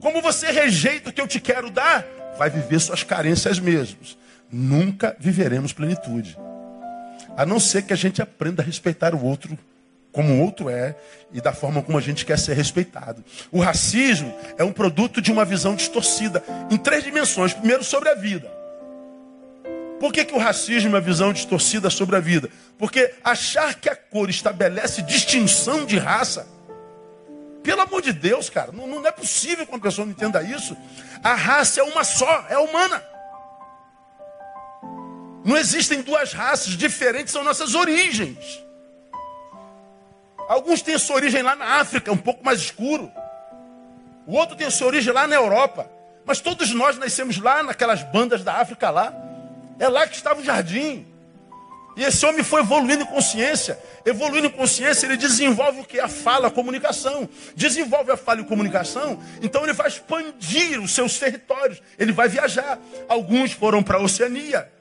Como 0.01 0.21
você 0.21 0.51
rejeita 0.51 1.09
o 1.09 1.13
que 1.13 1.21
eu 1.21 1.27
te 1.27 1.39
quero 1.39 1.69
dar, 1.69 2.05
vai 2.37 2.49
viver 2.49 2.81
suas 2.81 3.03
carências 3.03 3.59
mesmos. 3.59 4.17
Nunca 4.51 5.15
viveremos 5.17 5.71
plenitude. 5.71 6.37
A 7.35 7.45
não 7.45 7.59
ser 7.59 7.83
que 7.83 7.93
a 7.93 7.95
gente 7.95 8.21
aprenda 8.21 8.61
a 8.61 8.65
respeitar 8.65 9.15
o 9.15 9.23
outro 9.23 9.57
como 10.13 10.35
o 10.35 10.41
outro 10.41 10.69
é 10.69 10.95
e 11.31 11.41
da 11.41 11.51
forma 11.51 11.81
como 11.81 11.97
a 11.97 12.01
gente 12.01 12.23
quer 12.23 12.37
ser 12.37 12.53
respeitado. 12.53 13.25
O 13.51 13.59
racismo 13.59 14.33
é 14.57 14.63
um 14.63 14.71
produto 14.71 15.19
de 15.19 15.31
uma 15.31 15.43
visão 15.43 15.75
distorcida 15.75 16.43
em 16.69 16.77
três 16.77 17.03
dimensões. 17.03 17.53
Primeiro, 17.53 17.83
sobre 17.83 18.09
a 18.09 18.13
vida. 18.13 18.49
Por 19.99 20.13
que, 20.13 20.23
que 20.23 20.35
o 20.35 20.37
racismo 20.37 20.89
é 20.89 20.93
uma 20.93 21.01
visão 21.01 21.33
distorcida 21.33 21.89
sobre 21.89 22.15
a 22.15 22.19
vida? 22.19 22.49
Porque 22.77 23.13
achar 23.23 23.73
que 23.73 23.89
a 23.89 23.95
cor 23.95 24.29
estabelece 24.29 25.01
distinção 25.01 25.85
de 25.85 25.97
raça. 25.97 26.47
Pelo 27.63 27.81
amor 27.81 28.01
de 28.01 28.11
Deus, 28.11 28.49
cara, 28.49 28.71
não, 28.71 28.85
não 28.85 29.07
é 29.07 29.11
possível 29.11 29.65
que 29.65 29.71
uma 29.71 29.79
pessoa 29.79 30.05
não 30.05 30.11
entenda 30.11 30.43
isso. 30.43 30.75
A 31.23 31.33
raça 31.33 31.79
é 31.79 31.83
uma 31.83 32.03
só, 32.03 32.45
é 32.49 32.57
humana. 32.57 33.01
Não 35.43 35.57
existem 35.57 36.01
duas 36.01 36.31
raças, 36.31 36.73
diferentes 36.73 37.33
são 37.33 37.43
nossas 37.43 37.75
origens. 37.75 38.63
Alguns 40.47 40.81
têm 40.81 40.97
sua 40.97 41.17
origem 41.17 41.41
lá 41.41 41.55
na 41.55 41.79
África, 41.79 42.11
um 42.11 42.17
pouco 42.17 42.43
mais 42.43 42.59
escuro. 42.59 43.11
O 44.25 44.35
outro 44.35 44.55
tem 44.55 44.69
sua 44.69 44.87
origem 44.87 45.11
lá 45.13 45.27
na 45.27 45.35
Europa. 45.35 45.89
Mas 46.25 46.39
todos 46.39 46.71
nós 46.71 46.97
nascemos 46.97 47.37
lá 47.37 47.61
naquelas 47.61 48.01
bandas 48.03 48.43
da 48.43 48.53
África 48.53 48.89
lá. 48.89 49.13
É 49.77 49.89
lá 49.89 50.07
que 50.07 50.15
estava 50.15 50.39
o 50.39 50.43
jardim. 50.43 51.05
E 51.95 52.03
esse 52.03 52.25
homem 52.25 52.43
foi 52.43 52.61
evoluindo 52.61 53.03
em 53.03 53.05
consciência. 53.05 53.77
Evoluindo 54.05 54.47
em 54.47 54.49
consciência, 54.49 55.05
ele 55.05 55.17
desenvolve 55.17 55.81
o 55.81 55.83
que? 55.83 55.99
A 55.99 56.07
fala, 56.07 56.47
a 56.47 56.51
comunicação. 56.51 57.27
Desenvolve 57.55 58.11
a 58.11 58.17
fala 58.17 58.39
e 58.39 58.43
a 58.43 58.47
comunicação, 58.47 59.21
então 59.41 59.63
ele 59.63 59.73
vai 59.73 59.87
expandir 59.87 60.81
os 60.81 60.91
seus 60.91 61.19
territórios. 61.19 61.81
Ele 61.99 62.11
vai 62.11 62.27
viajar. 62.29 62.79
Alguns 63.07 63.51
foram 63.51 63.83
para 63.83 63.97
a 63.97 64.01
Oceania 64.01 64.71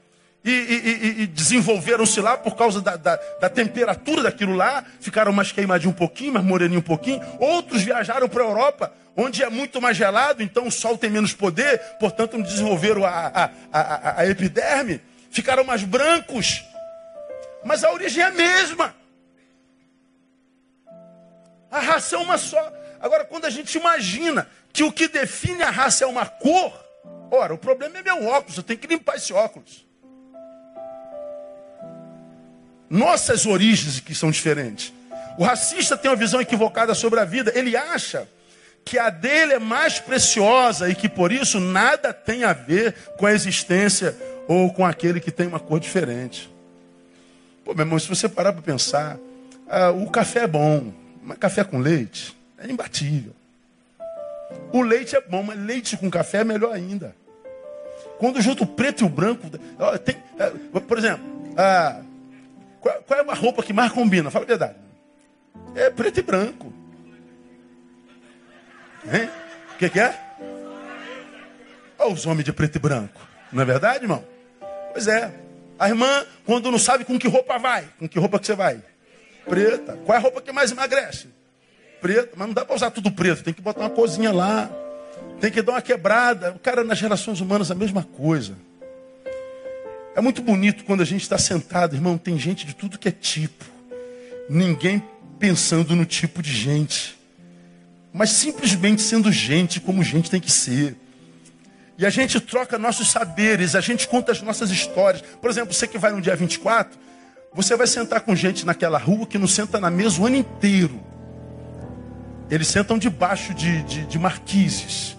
e, 0.43 0.51
e, 0.51 1.21
e 1.23 1.27
desenvolveram-se 1.27 2.19
lá 2.19 2.37
por 2.37 2.55
causa 2.55 2.81
da, 2.81 2.97
da, 2.97 3.15
da, 3.15 3.49
temperatura 3.49 4.23
daquilo 4.23 4.53
lá, 4.55 4.83
ficaram 4.99 5.31
mais 5.31 5.51
queimadinhos 5.51 5.93
um 5.93 5.97
pouquinho, 5.97 6.33
mais 6.33 6.45
moreninho 6.45 6.79
um 6.79 6.83
pouquinho. 6.83 7.21
Outros 7.39 7.81
viajaram 7.81 8.27
para 8.27 8.43
a 8.43 8.47
Europa, 8.47 8.93
onde 9.15 9.41
é 9.41 9.49
muito 9.49 9.81
mais 9.81 9.95
gelado, 9.95 10.43
então 10.43 10.67
o 10.67 10.71
sol 10.71 10.97
tem 10.97 11.09
menos 11.09 11.33
poder, 11.33 11.79
portanto 11.97 12.37
não 12.37 12.43
desenvolveram 12.43 13.05
a, 13.05 13.09
a, 13.09 13.49
a, 13.71 14.21
a 14.21 14.27
epiderme, 14.27 15.01
ficaram 15.31 15.63
mais 15.63 15.83
brancos. 15.83 16.63
Mas 17.63 17.85
a 17.85 17.91
origem 17.91 18.21
é 18.21 18.27
a 18.27 18.31
mesma. 18.31 18.93
A 21.71 21.79
raça 21.79 22.17
é 22.17 22.19
uma 22.19 22.37
só. 22.37 22.73
Agora, 22.99 23.23
quando 23.23 23.45
a 23.45 23.49
gente 23.49 23.77
imagina 23.77 24.47
que 24.73 24.83
o 24.83 24.91
que 24.91 25.07
define 25.07 25.63
a 25.63 25.69
raça 25.69 26.03
é 26.03 26.07
uma 26.07 26.25
cor, 26.25 26.73
ora, 27.31 27.53
o 27.53 27.57
problema 27.57 27.97
é 27.97 28.03
meu 28.03 28.27
óculos, 28.27 28.57
eu 28.57 28.63
tenho 28.63 28.79
que 28.79 28.87
limpar 28.87 29.15
esse 29.15 29.31
óculos 29.31 29.82
nossas 32.93 33.47
origens 33.47 33.99
que 33.99 34.13
são 34.13 34.29
diferentes. 34.29 34.93
O 35.35 35.43
racista 35.43 35.97
tem 35.97 36.11
uma 36.11 36.15
visão 36.15 36.39
equivocada 36.39 36.93
sobre 36.93 37.19
a 37.19 37.25
vida. 37.25 37.51
Ele 37.55 37.75
acha 37.75 38.27
que 38.85 38.99
a 38.99 39.09
dele 39.09 39.53
é 39.53 39.59
mais 39.59 39.99
preciosa 39.99 40.87
e 40.87 40.93
que 40.93 41.09
por 41.09 41.31
isso 41.31 41.59
nada 41.59 42.13
tem 42.13 42.43
a 42.43 42.53
ver 42.53 42.93
com 43.17 43.25
a 43.25 43.33
existência 43.33 44.15
ou 44.47 44.71
com 44.71 44.85
aquele 44.85 45.19
que 45.19 45.31
tem 45.31 45.47
uma 45.47 45.59
cor 45.59 45.79
diferente. 45.79 46.53
Pô, 47.65 47.73
meu 47.73 47.83
irmão, 47.83 47.97
se 47.97 48.07
você 48.07 48.29
parar 48.29 48.53
para 48.53 48.61
pensar, 48.61 49.17
ah, 49.67 49.89
o 49.89 50.11
café 50.11 50.41
é 50.41 50.47
bom, 50.47 50.93
mas 51.23 51.37
café 51.39 51.63
com 51.63 51.79
leite 51.79 52.37
é 52.59 52.69
imbatível. 52.69 53.33
O 54.71 54.83
leite 54.83 55.15
é 55.15 55.21
bom, 55.21 55.41
mas 55.41 55.57
leite 55.57 55.97
com 55.97 56.11
café 56.11 56.41
é 56.41 56.43
melhor 56.43 56.71
ainda. 56.71 57.15
Quando 58.19 58.39
junto 58.39 58.65
o 58.65 58.67
preto 58.67 59.03
e 59.03 59.07
o 59.07 59.09
branco, 59.09 59.49
tem, 60.05 60.15
ah, 60.39 60.79
por 60.79 60.97
exemplo, 60.99 61.23
ah, 61.57 62.01
qual, 62.83 63.01
qual, 63.03 63.19
é 63.19 63.31
a 63.31 63.33
roupa 63.33 63.63
que 63.63 63.71
mais 63.71 63.93
combina? 63.93 64.29
Fala 64.29 64.43
a 64.43 64.47
verdade. 64.47 64.75
É 65.73 65.89
preto 65.89 66.19
e 66.19 66.21
branco. 66.21 66.73
Hein? 69.11 69.29
O 69.73 69.77
que, 69.77 69.89
que 69.89 69.99
é? 70.01 70.19
Olha 71.97 72.13
os 72.13 72.25
homens 72.25 72.43
de 72.43 72.51
preto 72.51 72.75
e 72.75 72.79
branco. 72.79 73.21
Não 73.53 73.61
é 73.61 73.65
verdade, 73.65 74.03
irmão? 74.03 74.23
Pois 74.91 75.07
é. 75.07 75.33
A 75.79 75.87
irmã, 75.87 76.25
quando 76.45 76.69
não 76.69 76.77
sabe 76.77 77.05
com 77.05 77.17
que 77.17 77.27
roupa 77.27 77.57
vai, 77.57 77.87
com 77.97 78.07
que 78.07 78.19
roupa 78.19 78.37
que 78.37 78.45
você 78.45 78.53
vai? 78.53 78.81
Preta. 79.47 79.97
Qual 80.05 80.15
é 80.15 80.19
a 80.19 80.21
roupa 80.21 80.41
que 80.41 80.51
mais 80.51 80.71
emagrece? 80.71 81.29
Preta. 82.01 82.33
Mas 82.35 82.47
não 82.47 82.53
dá 82.53 82.65
para 82.65 82.75
usar 82.75 82.91
tudo 82.91 83.09
preto. 83.11 83.43
Tem 83.43 83.53
que 83.53 83.61
botar 83.61 83.79
uma 83.79 83.89
cozinha 83.89 84.33
lá. 84.33 84.69
Tem 85.39 85.49
que 85.49 85.61
dar 85.61 85.73
uma 85.73 85.81
quebrada. 85.81 86.51
O 86.51 86.59
cara, 86.59 86.83
nas 86.83 86.99
relações 86.99 87.39
humanas, 87.39 87.71
a 87.71 87.75
mesma 87.75 88.03
coisa. 88.03 88.57
É 90.15 90.21
muito 90.21 90.41
bonito 90.41 90.83
quando 90.83 91.01
a 91.01 91.05
gente 91.05 91.23
está 91.23 91.37
sentado, 91.37 91.95
irmão, 91.95 92.17
tem 92.17 92.37
gente 92.37 92.65
de 92.65 92.75
tudo 92.75 92.99
que 92.99 93.07
é 93.07 93.11
tipo. 93.11 93.65
Ninguém 94.49 95.01
pensando 95.39 95.95
no 95.95 96.05
tipo 96.05 96.41
de 96.41 96.53
gente. 96.53 97.17
Mas 98.13 98.29
simplesmente 98.29 99.01
sendo 99.01 99.31
gente 99.31 99.79
como 99.79 100.03
gente 100.03 100.29
tem 100.29 100.39
que 100.39 100.51
ser. 100.51 100.95
E 101.97 102.05
a 102.05 102.09
gente 102.09 102.39
troca 102.39 102.77
nossos 102.77 103.09
saberes, 103.09 103.75
a 103.75 103.81
gente 103.81 104.07
conta 104.07 104.31
as 104.31 104.41
nossas 104.41 104.69
histórias. 104.69 105.23
Por 105.41 105.49
exemplo, 105.49 105.73
você 105.73 105.87
que 105.87 105.97
vai 105.97 106.11
no 106.11 106.21
dia 106.21 106.35
24, 106.35 106.97
você 107.53 107.75
vai 107.75 107.87
sentar 107.87 108.21
com 108.21 108.35
gente 108.35 108.65
naquela 108.65 108.97
rua 108.97 109.25
que 109.25 109.37
não 109.37 109.47
senta 109.47 109.79
na 109.79 109.89
mesa 109.89 110.21
o 110.21 110.25
ano 110.25 110.35
inteiro. 110.35 110.99
Eles 112.51 112.67
sentam 112.67 112.99
debaixo 112.99 113.53
de, 113.53 113.81
de, 113.83 114.05
de 114.05 114.19
marquises. 114.19 115.17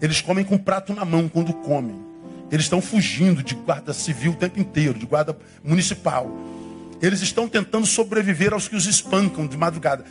Eles 0.00 0.20
comem 0.20 0.44
com 0.44 0.58
prato 0.58 0.92
na 0.92 1.04
mão 1.04 1.28
quando 1.28 1.52
comem. 1.52 2.11
Eles 2.52 2.66
estão 2.66 2.82
fugindo 2.82 3.42
de 3.42 3.54
guarda 3.54 3.94
civil 3.94 4.32
o 4.32 4.36
tempo 4.36 4.60
inteiro, 4.60 4.98
de 4.98 5.06
guarda 5.06 5.34
municipal. 5.64 6.30
Eles 7.00 7.22
estão 7.22 7.48
tentando 7.48 7.86
sobreviver 7.86 8.52
aos 8.52 8.68
que 8.68 8.76
os 8.76 8.84
espancam 8.84 9.46
de 9.46 9.56
madrugada. 9.56 10.04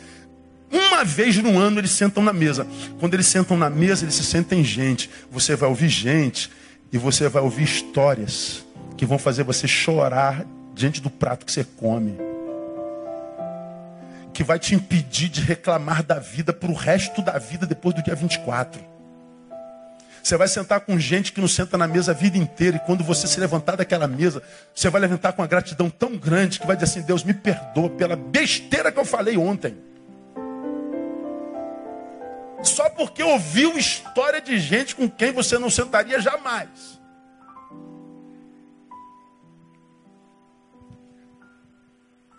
Uma 0.72 1.04
vez 1.04 1.36
no 1.36 1.56
ano 1.56 1.78
eles 1.78 1.92
sentam 1.92 2.20
na 2.20 2.32
mesa. 2.32 2.66
Quando 2.98 3.14
eles 3.14 3.26
sentam 3.26 3.56
na 3.56 3.70
mesa, 3.70 4.04
eles 4.04 4.16
se 4.16 4.24
sentem 4.24 4.64
gente. 4.64 5.08
Você 5.30 5.54
vai 5.54 5.68
ouvir 5.68 5.88
gente 5.88 6.50
e 6.92 6.98
você 6.98 7.28
vai 7.28 7.42
ouvir 7.42 7.62
histórias 7.62 8.66
que 8.96 9.06
vão 9.06 9.18
fazer 9.18 9.44
você 9.44 9.68
chorar 9.68 10.44
diante 10.74 11.00
do 11.00 11.10
prato 11.10 11.46
que 11.46 11.52
você 11.52 11.62
come. 11.62 12.16
Que 14.34 14.42
vai 14.42 14.58
te 14.58 14.74
impedir 14.74 15.28
de 15.28 15.42
reclamar 15.42 16.02
da 16.02 16.18
vida 16.18 16.52
para 16.52 16.70
o 16.70 16.74
resto 16.74 17.22
da 17.22 17.38
vida 17.38 17.66
depois 17.66 17.94
do 17.94 18.02
dia 18.02 18.16
24. 18.16 18.91
Você 20.22 20.36
vai 20.36 20.46
sentar 20.46 20.80
com 20.80 20.98
gente 20.98 21.32
que 21.32 21.40
não 21.40 21.48
senta 21.48 21.76
na 21.76 21.88
mesa 21.88 22.12
a 22.12 22.14
vida 22.14 22.38
inteira. 22.38 22.76
E 22.76 22.80
quando 22.80 23.02
você 23.02 23.26
se 23.26 23.40
levantar 23.40 23.76
daquela 23.76 24.06
mesa, 24.06 24.42
você 24.74 24.88
vai 24.88 25.00
levantar 25.00 25.32
com 25.32 25.42
uma 25.42 25.48
gratidão 25.48 25.90
tão 25.90 26.16
grande 26.16 26.60
que 26.60 26.66
vai 26.66 26.76
dizer 26.76 26.90
assim: 26.90 27.02
Deus 27.02 27.24
me 27.24 27.34
perdoa 27.34 27.90
pela 27.90 28.14
besteira 28.14 28.92
que 28.92 28.98
eu 28.98 29.04
falei 29.04 29.36
ontem. 29.36 29.76
só 32.64 32.88
porque 32.88 33.22
ouviu 33.22 33.76
história 33.76 34.40
de 34.40 34.58
gente 34.58 34.94
com 34.94 35.08
quem 35.08 35.32
você 35.32 35.58
não 35.58 35.70
sentaria 35.70 36.20
jamais. 36.20 37.00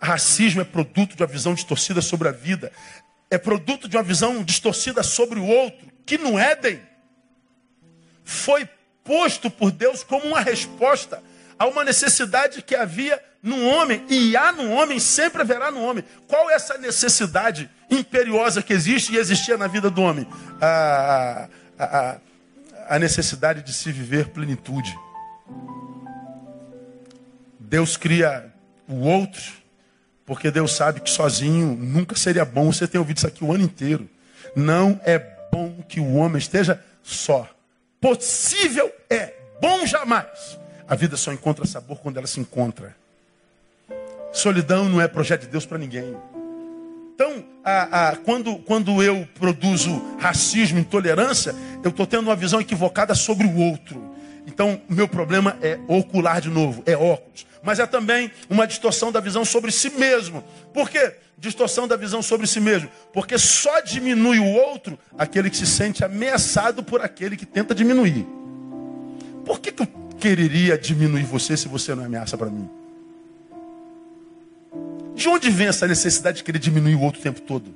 Racismo 0.02 0.60
é 0.60 0.64
produto 0.64 1.16
de 1.16 1.22
uma 1.22 1.28
visão 1.28 1.54
distorcida 1.54 2.02
sobre 2.02 2.28
a 2.28 2.32
vida, 2.32 2.70
é 3.30 3.38
produto 3.38 3.88
de 3.88 3.96
uma 3.96 4.02
visão 4.02 4.42
distorcida 4.42 5.02
sobre 5.02 5.38
o 5.38 5.46
outro, 5.46 5.90
que 6.04 6.18
no 6.18 6.38
Éden 6.38 6.80
foi 8.24 8.68
posto 9.04 9.50
por 9.50 9.70
Deus 9.70 10.02
como 10.02 10.26
uma 10.26 10.40
resposta 10.40 11.22
a 11.58 11.66
uma 11.66 11.84
necessidade 11.84 12.62
que 12.62 12.74
havia 12.74 13.20
no 13.42 13.62
homem, 13.66 14.02
e 14.08 14.34
há 14.36 14.52
no 14.52 14.70
homem, 14.70 14.98
sempre 14.98 15.42
haverá 15.42 15.70
no 15.70 15.82
homem. 15.82 16.02
Qual 16.26 16.50
é 16.50 16.54
essa 16.54 16.78
necessidade 16.78 17.70
imperiosa 17.90 18.62
que 18.62 18.72
existe 18.72 19.12
e 19.12 19.18
existia 19.18 19.58
na 19.58 19.66
vida 19.66 19.90
do 19.90 20.00
homem? 20.00 20.26
A, 20.60 21.48
a, 21.78 22.16
a 22.88 22.98
necessidade 22.98 23.62
de 23.62 23.72
se 23.72 23.92
viver 23.92 24.28
plenitude. 24.28 24.94
Deus 27.60 27.98
cria 27.98 28.50
o 28.88 29.00
outro, 29.00 29.42
porque 30.24 30.50
Deus 30.50 30.72
sabe 30.72 31.00
que 31.00 31.10
sozinho 31.10 31.76
nunca 31.76 32.16
seria 32.16 32.46
bom. 32.46 32.72
Você 32.72 32.88
tem 32.88 32.98
ouvido 32.98 33.18
isso 33.18 33.26
aqui 33.26 33.44
o 33.44 33.52
ano 33.52 33.64
inteiro. 33.64 34.08
Não 34.56 34.98
é 35.04 35.18
bom 35.52 35.84
que 35.86 36.00
o 36.00 36.14
homem 36.14 36.38
esteja 36.38 36.82
só. 37.02 37.53
Possível 38.04 38.92
é, 39.08 39.32
bom 39.62 39.86
jamais. 39.86 40.58
A 40.86 40.94
vida 40.94 41.16
só 41.16 41.32
encontra 41.32 41.64
sabor 41.64 41.96
quando 42.00 42.18
ela 42.18 42.26
se 42.26 42.38
encontra. 42.38 42.94
Solidão 44.30 44.90
não 44.90 45.00
é 45.00 45.08
projeto 45.08 45.40
de 45.40 45.46
Deus 45.46 45.64
para 45.64 45.78
ninguém. 45.78 46.14
Então, 47.14 47.42
a, 47.64 48.10
a, 48.10 48.16
quando, 48.16 48.56
quando 48.58 49.02
eu 49.02 49.26
produzo 49.36 50.02
racismo, 50.18 50.78
intolerância, 50.78 51.54
eu 51.82 51.88
estou 51.88 52.06
tendo 52.06 52.24
uma 52.24 52.36
visão 52.36 52.60
equivocada 52.60 53.14
sobre 53.14 53.46
o 53.46 53.56
outro. 53.56 54.14
Então, 54.46 54.82
meu 54.86 55.08
problema 55.08 55.56
é 55.62 55.78
ocular 55.88 56.42
de 56.42 56.50
novo, 56.50 56.82
é 56.84 56.94
óculos. 56.94 57.46
Mas 57.64 57.78
é 57.78 57.86
também 57.86 58.30
uma 58.50 58.66
distorção 58.66 59.10
da 59.10 59.20
visão 59.20 59.44
sobre 59.44 59.72
si 59.72 59.90
mesmo. 59.90 60.44
Por 60.72 60.90
quê? 60.90 61.14
Distorção 61.38 61.88
da 61.88 61.96
visão 61.96 62.22
sobre 62.22 62.46
si 62.46 62.60
mesmo. 62.60 62.90
Porque 63.12 63.38
só 63.38 63.80
diminui 63.80 64.38
o 64.38 64.46
outro 64.46 64.98
aquele 65.16 65.48
que 65.48 65.56
se 65.56 65.66
sente 65.66 66.04
ameaçado 66.04 66.82
por 66.82 67.00
aquele 67.00 67.36
que 67.36 67.46
tenta 67.46 67.74
diminuir. 67.74 68.26
Por 69.46 69.60
que, 69.60 69.72
que 69.72 69.82
eu 69.82 69.88
quereria 70.20 70.76
diminuir 70.76 71.24
você 71.24 71.56
se 71.56 71.66
você 71.66 71.94
não 71.94 72.02
é 72.02 72.06
ameaça 72.06 72.36
para 72.36 72.50
mim? 72.50 72.68
De 75.14 75.28
onde 75.28 75.48
vem 75.48 75.68
essa 75.68 75.86
necessidade 75.86 76.38
de 76.38 76.44
querer 76.44 76.58
diminuir 76.58 76.96
o 76.96 77.00
outro 77.00 77.20
o 77.20 77.22
tempo 77.22 77.40
todo? 77.40 77.74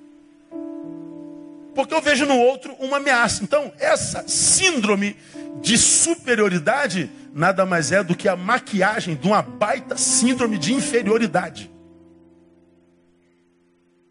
Porque 1.74 1.94
eu 1.94 2.02
vejo 2.02 2.26
no 2.26 2.36
outro 2.36 2.74
uma 2.80 2.96
ameaça. 2.98 3.42
Então, 3.42 3.72
essa 3.78 4.24
síndrome 4.26 5.16
de 5.62 5.78
superioridade 5.78 7.10
nada 7.32 7.64
mais 7.64 7.92
é 7.92 8.02
do 8.02 8.14
que 8.14 8.28
a 8.28 8.36
maquiagem 8.36 9.14
de 9.14 9.26
uma 9.26 9.42
baita 9.42 9.96
síndrome 9.96 10.58
de 10.58 10.72
inferioridade. 10.72 11.70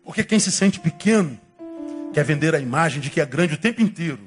Porque 0.03 0.24
quem 0.24 0.39
se 0.39 0.51
sente 0.51 0.80
pequeno 0.80 1.38
quer 2.13 2.24
vender 2.24 2.55
a 2.55 2.59
imagem 2.59 3.01
de 3.01 3.09
que 3.09 3.20
é 3.20 3.26
grande 3.26 3.55
o 3.55 3.57
tempo 3.57 3.82
inteiro. 3.82 4.20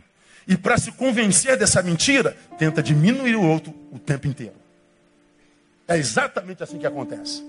E 0.46 0.56
para 0.56 0.76
se 0.76 0.92
convencer 0.92 1.56
dessa 1.56 1.82
mentira, 1.82 2.36
tenta 2.58 2.82
diminuir 2.82 3.36
o 3.36 3.42
outro 3.42 3.74
o 3.90 3.98
tempo 3.98 4.26
inteiro. 4.26 4.54
É 5.88 5.96
exatamente 5.96 6.62
assim 6.62 6.78
que 6.78 6.86
acontece. 6.86 7.42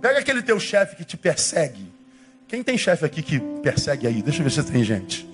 Pega 0.00 0.18
aquele 0.18 0.42
teu 0.42 0.60
chefe 0.60 0.96
que 0.96 1.04
te 1.04 1.16
persegue. 1.16 1.92
Quem 2.46 2.62
tem 2.62 2.76
chefe 2.76 3.04
aqui 3.04 3.22
que 3.22 3.40
persegue 3.62 4.06
aí? 4.06 4.20
Deixa 4.20 4.40
eu 4.40 4.44
ver 4.44 4.50
se 4.50 4.62
tem 4.64 4.84
gente. 4.84 5.26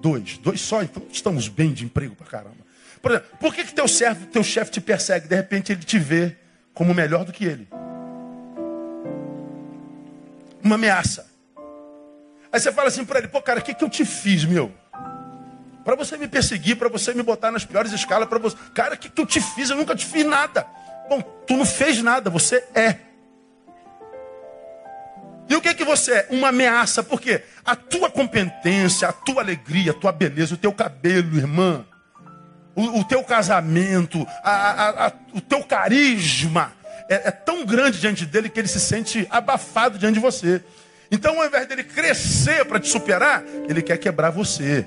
Dois. 0.00 0.38
Dois 0.38 0.60
só, 0.60 0.82
então 0.82 1.02
estamos 1.10 1.48
bem 1.48 1.72
de 1.72 1.84
emprego 1.84 2.14
pra 2.14 2.26
caramba. 2.26 2.67
Por 3.00 3.12
exemplo, 3.12 3.28
por 3.38 3.54
que, 3.54 3.64
que 3.64 3.74
teu, 3.74 3.88
chefe, 3.88 4.26
teu 4.26 4.42
chefe 4.42 4.70
te 4.70 4.80
persegue? 4.80 5.28
De 5.28 5.34
repente 5.36 5.72
ele 5.72 5.82
te 5.82 5.98
vê 5.98 6.36
como 6.74 6.94
melhor 6.94 7.24
do 7.24 7.32
que 7.32 7.44
ele. 7.44 7.68
Uma 10.62 10.74
ameaça. 10.74 11.26
Aí 12.52 12.60
você 12.60 12.72
fala 12.72 12.88
assim 12.88 13.04
para 13.04 13.18
ele, 13.18 13.28
pô, 13.28 13.40
cara, 13.42 13.60
o 13.60 13.62
que, 13.62 13.74
que 13.74 13.84
eu 13.84 13.90
te 13.90 14.04
fiz, 14.04 14.44
meu? 14.44 14.72
Para 15.84 15.96
você 15.96 16.16
me 16.16 16.28
perseguir, 16.28 16.76
para 16.76 16.88
você 16.88 17.14
me 17.14 17.22
botar 17.22 17.50
nas 17.50 17.64
piores 17.64 17.92
escalas, 17.92 18.28
para 18.28 18.38
você. 18.38 18.56
Cara, 18.74 18.94
o 18.94 18.98
que, 18.98 19.08
que 19.08 19.20
eu 19.20 19.26
te 19.26 19.40
fiz? 19.40 19.70
Eu 19.70 19.76
nunca 19.76 19.94
te 19.94 20.04
fiz 20.04 20.24
nada. 20.24 20.66
Bom, 21.08 21.22
tu 21.22 21.56
não 21.56 21.64
fez 21.64 22.02
nada, 22.02 22.28
você 22.28 22.62
é. 22.74 22.96
E 25.48 25.56
o 25.56 25.60
que 25.62 25.72
que 25.72 25.84
você 25.84 26.12
é? 26.12 26.26
Uma 26.30 26.48
ameaça, 26.48 27.02
porque 27.02 27.42
a 27.64 27.74
tua 27.74 28.10
competência, 28.10 29.08
a 29.08 29.12
tua 29.12 29.40
alegria, 29.40 29.92
a 29.92 29.94
tua 29.94 30.12
beleza, 30.12 30.54
o 30.54 30.58
teu 30.58 30.72
cabelo, 30.72 31.38
irmã, 31.38 31.86
o, 32.78 33.00
o 33.00 33.04
teu 33.04 33.24
casamento, 33.24 34.24
a, 34.44 34.52
a, 34.52 35.06
a, 35.08 35.12
o 35.34 35.40
teu 35.40 35.64
carisma 35.64 36.72
é, 37.08 37.28
é 37.28 37.30
tão 37.32 37.66
grande 37.66 37.98
diante 37.98 38.24
dele 38.24 38.48
que 38.48 38.60
ele 38.60 38.68
se 38.68 38.78
sente 38.78 39.26
abafado 39.30 39.98
diante 39.98 40.14
de 40.14 40.20
você. 40.20 40.62
Então, 41.10 41.40
ao 41.40 41.46
invés 41.46 41.66
dele 41.66 41.82
crescer 41.82 42.64
para 42.66 42.78
te 42.78 42.86
superar, 42.88 43.42
ele 43.68 43.82
quer 43.82 43.96
quebrar 43.96 44.30
você. 44.30 44.86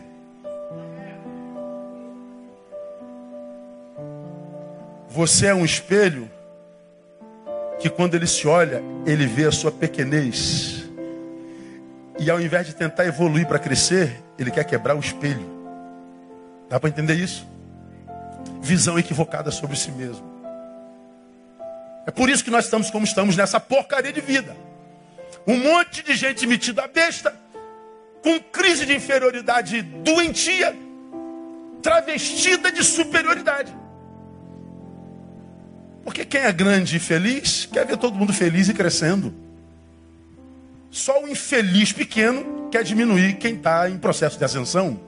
Você 5.10 5.48
é 5.48 5.54
um 5.54 5.66
espelho 5.66 6.32
que 7.78 7.90
quando 7.90 8.16
ele 8.16 8.28
se 8.28 8.48
olha, 8.48 8.82
ele 9.06 9.26
vê 9.28 9.46
a 9.46 9.52
sua 9.52 9.72
pequenez. 9.72 10.86
E 12.18 12.32
ao 12.32 12.40
invés 12.40 12.68
de 12.68 12.74
tentar 12.74 13.06
evoluir 13.06 13.46
para 13.46 13.60
crescer, 13.60 14.16
ele 14.40 14.50
quer 14.50 14.64
quebrar 14.64 14.96
o 14.96 15.00
espelho. 15.00 15.60
Dá 16.70 16.80
para 16.80 16.88
entender 16.88 17.16
isso? 17.16 17.52
Visão 18.62 18.98
equivocada 18.98 19.52
sobre 19.52 19.76
si 19.76 19.92
mesmo. 19.92 20.32
É 22.06 22.12
por 22.12 22.30
isso 22.30 22.44
que 22.44 22.52
nós 22.52 22.66
estamos 22.66 22.90
como 22.90 23.06
estamos 23.06 23.36
nessa 23.36 23.60
porcaria 23.60 24.12
de 24.12 24.22
vida. 24.22 24.56
Um 25.48 25.58
monte 25.58 26.04
de 26.04 26.14
gente 26.14 26.46
metida 26.46 26.84
a 26.84 26.88
besta, 26.88 27.34
com 28.24 28.40
crise 28.40 28.86
de 28.86 28.96
inferioridade 28.96 29.82
doentia, 29.82 30.76
travestida 31.82 32.72
de 32.72 32.84
superioridade. 32.84 33.76
Porque 36.04 36.26
quem 36.26 36.42
é 36.42 36.52
grande 36.52 36.98
e 36.98 37.00
feliz 37.00 37.68
quer 37.72 37.86
ver 37.86 37.98
todo 37.98 38.16
mundo 38.16 38.34
feliz 38.34 38.68
e 38.68 38.74
crescendo. 38.74 39.34
Só 40.90 41.24
o 41.24 41.28
infeliz 41.28 41.94
pequeno 41.94 42.70
quer 42.70 42.84
diminuir 42.84 43.38
quem 43.38 43.56
está 43.56 43.90
em 43.90 43.98
processo 43.98 44.38
de 44.38 44.44
ascensão. 44.44 45.00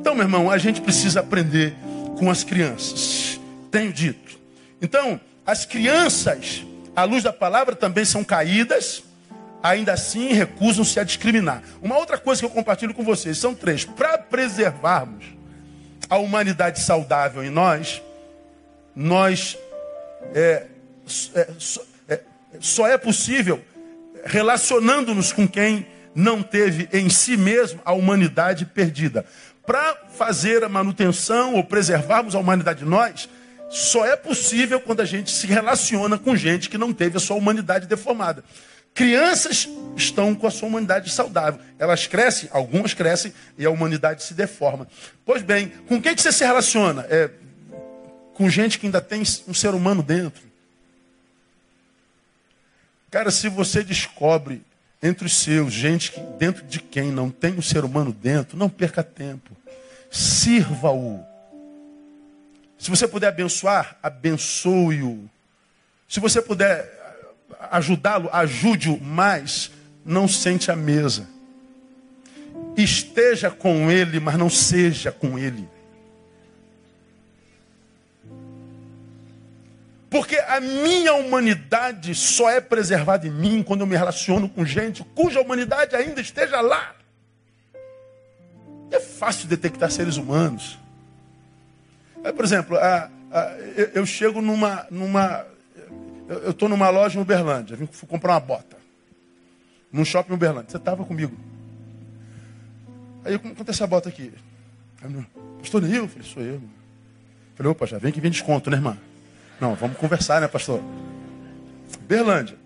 Então, 0.00 0.14
meu 0.14 0.24
irmão, 0.24 0.50
a 0.50 0.58
gente 0.58 0.80
precisa 0.80 1.20
aprender 1.20 1.74
com 2.18 2.30
as 2.30 2.44
crianças. 2.44 3.40
Tenho 3.70 3.92
dito. 3.92 4.38
Então, 4.80 5.20
as 5.46 5.64
crianças, 5.64 6.64
à 6.94 7.04
luz 7.04 7.22
da 7.22 7.32
palavra, 7.32 7.74
também 7.74 8.04
são 8.04 8.22
caídas, 8.22 9.02
ainda 9.62 9.92
assim 9.92 10.32
recusam-se 10.32 10.98
a 10.98 11.04
discriminar. 11.04 11.62
Uma 11.80 11.96
outra 11.96 12.18
coisa 12.18 12.40
que 12.40 12.46
eu 12.46 12.50
compartilho 12.50 12.94
com 12.94 13.04
vocês 13.04 13.38
são 13.38 13.54
três. 13.54 13.84
Para 13.84 14.18
preservarmos 14.18 15.24
a 16.10 16.18
humanidade 16.18 16.80
saudável 16.80 17.44
em 17.44 17.50
nós, 17.50 18.02
nós 18.94 19.56
é, 20.34 20.66
é, 21.34 21.48
é, 22.08 22.20
só 22.60 22.86
é 22.86 22.98
possível 22.98 23.62
relacionando-nos 24.24 25.32
com 25.32 25.48
quem 25.48 25.86
não 26.14 26.42
teve 26.42 26.88
em 26.92 27.08
si 27.08 27.36
mesmo 27.36 27.80
a 27.84 27.92
humanidade 27.92 28.66
perdida. 28.66 29.24
Para 29.64 29.96
fazer 30.16 30.64
a 30.64 30.68
manutenção 30.68 31.54
ou 31.54 31.64
preservarmos 31.64 32.34
a 32.34 32.38
humanidade 32.38 32.84
nós, 32.84 33.28
só 33.70 34.04
é 34.04 34.16
possível 34.16 34.80
quando 34.80 35.00
a 35.00 35.04
gente 35.04 35.30
se 35.30 35.46
relaciona 35.46 36.18
com 36.18 36.36
gente 36.36 36.68
que 36.68 36.76
não 36.76 36.92
teve 36.92 37.16
a 37.16 37.20
sua 37.20 37.36
humanidade 37.36 37.86
deformada. 37.86 38.44
Crianças 38.94 39.68
estão 39.96 40.34
com 40.34 40.46
a 40.46 40.50
sua 40.50 40.68
humanidade 40.68 41.10
saudável. 41.10 41.60
Elas 41.78 42.06
crescem, 42.06 42.50
algumas 42.52 42.92
crescem 42.92 43.32
e 43.56 43.64
a 43.64 43.70
humanidade 43.70 44.22
se 44.22 44.34
deforma. 44.34 44.86
Pois 45.24 45.42
bem, 45.42 45.72
com 45.88 46.00
quem 46.00 46.14
que 46.14 46.20
você 46.20 46.32
se 46.32 46.44
relaciona? 46.44 47.06
É, 47.08 47.30
com 48.34 48.50
gente 48.50 48.78
que 48.78 48.86
ainda 48.86 49.00
tem 49.00 49.22
um 49.48 49.54
ser 49.54 49.74
humano 49.74 50.02
dentro. 50.02 50.42
Cara, 53.10 53.30
se 53.30 53.48
você 53.48 53.82
descobre 53.82 54.62
entre 55.02 55.26
os 55.26 55.36
seus 55.36 55.72
gente 55.72 56.12
que 56.12 56.20
dentro 56.38 56.64
de 56.64 56.78
quem 56.78 57.10
não 57.10 57.28
tem 57.30 57.54
um 57.54 57.62
ser 57.62 57.84
humano 57.84 58.12
dentro, 58.12 58.56
não 58.56 58.68
perca 58.68 59.02
tempo. 59.02 59.50
Sirva-o. 60.10 61.24
Se 62.78 62.90
você 62.90 63.08
puder 63.08 63.28
abençoar, 63.28 63.96
abençoe-o. 64.02 65.28
Se 66.08 66.20
você 66.20 66.40
puder 66.40 67.00
ajudá-lo, 67.70 68.28
ajude-o, 68.32 69.00
mas 69.00 69.70
não 70.04 70.28
sente 70.28 70.70
a 70.70 70.76
mesa. 70.76 71.26
Esteja 72.76 73.50
com 73.50 73.90
ele, 73.90 74.20
mas 74.20 74.36
não 74.36 74.50
seja 74.50 75.10
com 75.10 75.38
ele. 75.38 75.68
Porque 80.12 80.36
a 80.36 80.60
minha 80.60 81.14
humanidade 81.14 82.14
só 82.14 82.50
é 82.50 82.60
preservada 82.60 83.26
em 83.26 83.30
mim 83.30 83.62
quando 83.62 83.80
eu 83.80 83.86
me 83.86 83.96
relaciono 83.96 84.46
com 84.46 84.62
gente 84.62 85.02
cuja 85.14 85.40
humanidade 85.40 85.96
ainda 85.96 86.20
esteja 86.20 86.60
lá. 86.60 86.94
fácil 89.18 89.48
detectar 89.48 89.90
seres 89.90 90.18
humanos. 90.18 90.78
Por 92.36 92.44
exemplo, 92.44 92.76
a, 92.76 93.10
a, 93.32 93.40
eu, 93.74 93.90
eu 93.94 94.06
chego 94.06 94.42
numa. 94.42 94.86
numa 94.90 95.46
eu 96.28 96.50
estou 96.50 96.68
numa 96.68 96.90
loja 96.90 97.18
em 97.18 97.22
Uberlândia, 97.22 97.74
vim 97.74 97.88
fui 97.90 98.06
comprar 98.06 98.34
uma 98.34 98.40
bota. 98.40 98.76
Num 99.90 100.04
shopping 100.04 100.32
em 100.32 100.34
Uberlândia. 100.34 100.70
Você 100.70 100.76
estava 100.76 101.06
comigo. 101.06 101.34
Aí, 103.24 103.38
quanto 103.38 103.66
é 103.66 103.70
essa 103.70 103.86
bota 103.86 104.10
aqui? 104.10 104.30
Aí, 105.02 105.26
pastor 105.58 105.80
Neil? 105.80 106.02
Eu 106.02 106.08
falei, 106.08 106.28
sou 106.28 106.42
eu. 106.42 106.62
Falei, 107.54 107.72
opa, 107.72 107.86
já 107.86 107.96
vem 107.96 108.12
que 108.12 108.20
vem 108.20 108.30
desconto, 108.30 108.68
né, 108.70 108.76
irmã? 108.76 108.98
Não, 109.62 109.76
vamos 109.76 109.96
conversar, 109.96 110.40
né, 110.40 110.48
pastor? 110.48 110.82
Berlândia. 112.00 112.58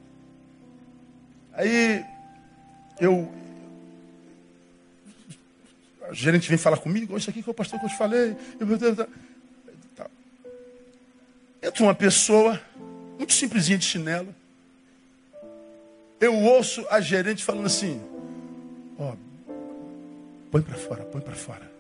Aí 1.52 2.02
eu. 2.98 3.30
A 6.08 6.14
gerente 6.14 6.48
vem 6.48 6.56
falar 6.56 6.78
comigo, 6.78 7.14
isso 7.14 7.28
aqui 7.28 7.42
que 7.42 7.50
é 7.50 7.52
o 7.52 7.54
pastor 7.54 7.78
que 7.78 7.84
eu 7.84 7.90
te 7.90 7.98
falei. 7.98 8.34
Eu, 8.58 8.96
tá. 9.94 10.06
Entra 11.62 11.82
uma 11.82 11.94
pessoa, 11.94 12.58
muito 13.18 13.34
simplesinha 13.34 13.76
de 13.76 13.84
chinelo. 13.84 14.34
Eu 16.18 16.34
ouço 16.34 16.86
a 16.88 16.98
gerente 16.98 17.44
falando 17.44 17.66
assim: 17.66 18.00
Ó, 18.98 19.12
oh, 19.12 19.50
põe 20.50 20.62
para 20.62 20.78
fora, 20.78 21.04
põe 21.04 21.20
para 21.20 21.34
fora. 21.34 21.70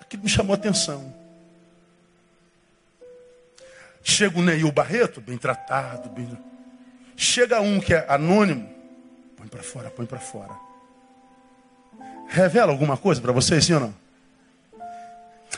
Aquilo 0.00 0.24
me 0.24 0.28
chamou 0.28 0.52
a 0.52 0.56
atenção. 0.56 1.22
Chega 4.06 4.38
o 4.38 4.42
Neil 4.42 4.70
Barreto, 4.70 5.22
bem 5.22 5.38
tratado, 5.38 6.10
bem... 6.10 6.28
Chega 7.16 7.62
um 7.62 7.80
que 7.80 7.94
é 7.94 8.04
anônimo, 8.06 8.68
põe 9.34 9.48
para 9.48 9.62
fora, 9.62 9.90
põe 9.90 10.04
para 10.04 10.20
fora. 10.20 10.52
Revela 12.28 12.70
alguma 12.70 12.98
coisa 12.98 13.20
para 13.22 13.32
vocês, 13.32 13.64
sim 13.64 13.72
ou 13.72 13.80
não? 13.80 13.94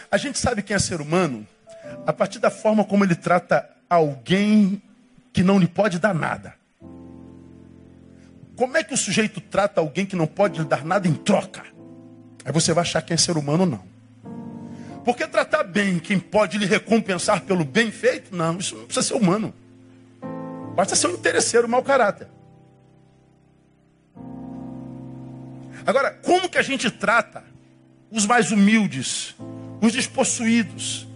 A 0.09 0.17
gente 0.17 0.39
sabe 0.39 0.63
quem 0.63 0.77
é 0.77 0.79
ser 0.79 1.01
humano 1.01 1.45
a 2.07 2.13
partir 2.13 2.39
da 2.39 2.49
forma 2.49 2.85
como 2.85 3.03
ele 3.03 3.17
trata 3.17 3.69
alguém 3.91 4.81
que 5.33 5.43
não 5.43 5.59
lhe 5.59 5.67
pode 5.67 5.99
dar 5.99 6.15
nada. 6.15 6.55
Como 8.55 8.77
é 8.77 8.85
que 8.85 8.95
o 8.95 8.97
sujeito 8.97 9.41
trata 9.41 9.81
alguém 9.81 10.07
que 10.07 10.15
não 10.15 10.27
pode 10.27 10.61
lhe 10.61 10.65
dar 10.65 10.85
nada 10.85 11.09
em 11.09 11.15
troca? 11.15 11.65
Aí 12.45 12.53
você 12.53 12.73
vai 12.73 12.83
achar 12.83 13.03
quem 13.03 13.15
é 13.15 13.19
ser 13.19 13.37
humano 13.37 13.65
ou 13.65 13.69
não. 13.69 13.96
Porque 15.07 15.25
tratar 15.25 15.63
bem 15.63 16.01
quem 16.01 16.19
pode 16.19 16.59
lhe 16.59 16.67
recompensar 16.67 17.43
pelo 17.43 17.65
bem 17.65 17.93
feito, 17.93 18.35
não, 18.35 18.59
isso 18.59 18.75
não 18.75 18.87
precisa 18.87 19.07
ser 19.07 19.15
humano. 19.15 19.55
Basta 20.75 20.97
ser 20.97 21.07
um 21.07 21.13
interesseiro, 21.13 21.69
um 21.69 21.71
mau 21.71 21.81
caráter. 21.81 22.27
Agora, 25.87 26.11
como 26.11 26.49
que 26.49 26.59
a 26.59 26.63
gente 26.63 26.91
trata 26.91 27.45
os 28.11 28.27
mais 28.27 28.51
humildes, 28.51 29.37
os 29.81 29.93
despossuídos, 29.93 31.07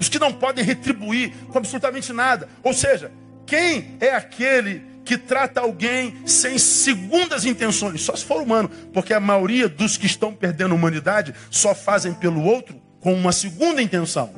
os 0.00 0.08
que 0.08 0.18
não 0.18 0.32
podem 0.32 0.64
retribuir 0.64 1.32
com 1.46 1.56
absolutamente 1.56 2.12
nada? 2.12 2.48
Ou 2.64 2.72
seja, 2.72 3.12
quem 3.46 3.96
é 4.00 4.10
aquele 4.10 4.84
que 5.04 5.16
trata 5.16 5.60
alguém 5.60 6.26
sem 6.26 6.58
segundas 6.58 7.44
intenções? 7.44 8.02
Só 8.02 8.16
se 8.16 8.24
for 8.24 8.42
humano, 8.42 8.68
porque 8.92 9.14
a 9.14 9.20
maioria 9.20 9.68
dos 9.68 9.96
que 9.96 10.06
estão 10.06 10.34
perdendo 10.34 10.72
a 10.72 10.74
humanidade 10.74 11.32
só 11.48 11.76
fazem 11.76 12.12
pelo 12.12 12.42
outro 12.42 12.84
com 13.06 13.14
uma 13.14 13.30
segunda 13.30 13.80
intenção. 13.80 14.34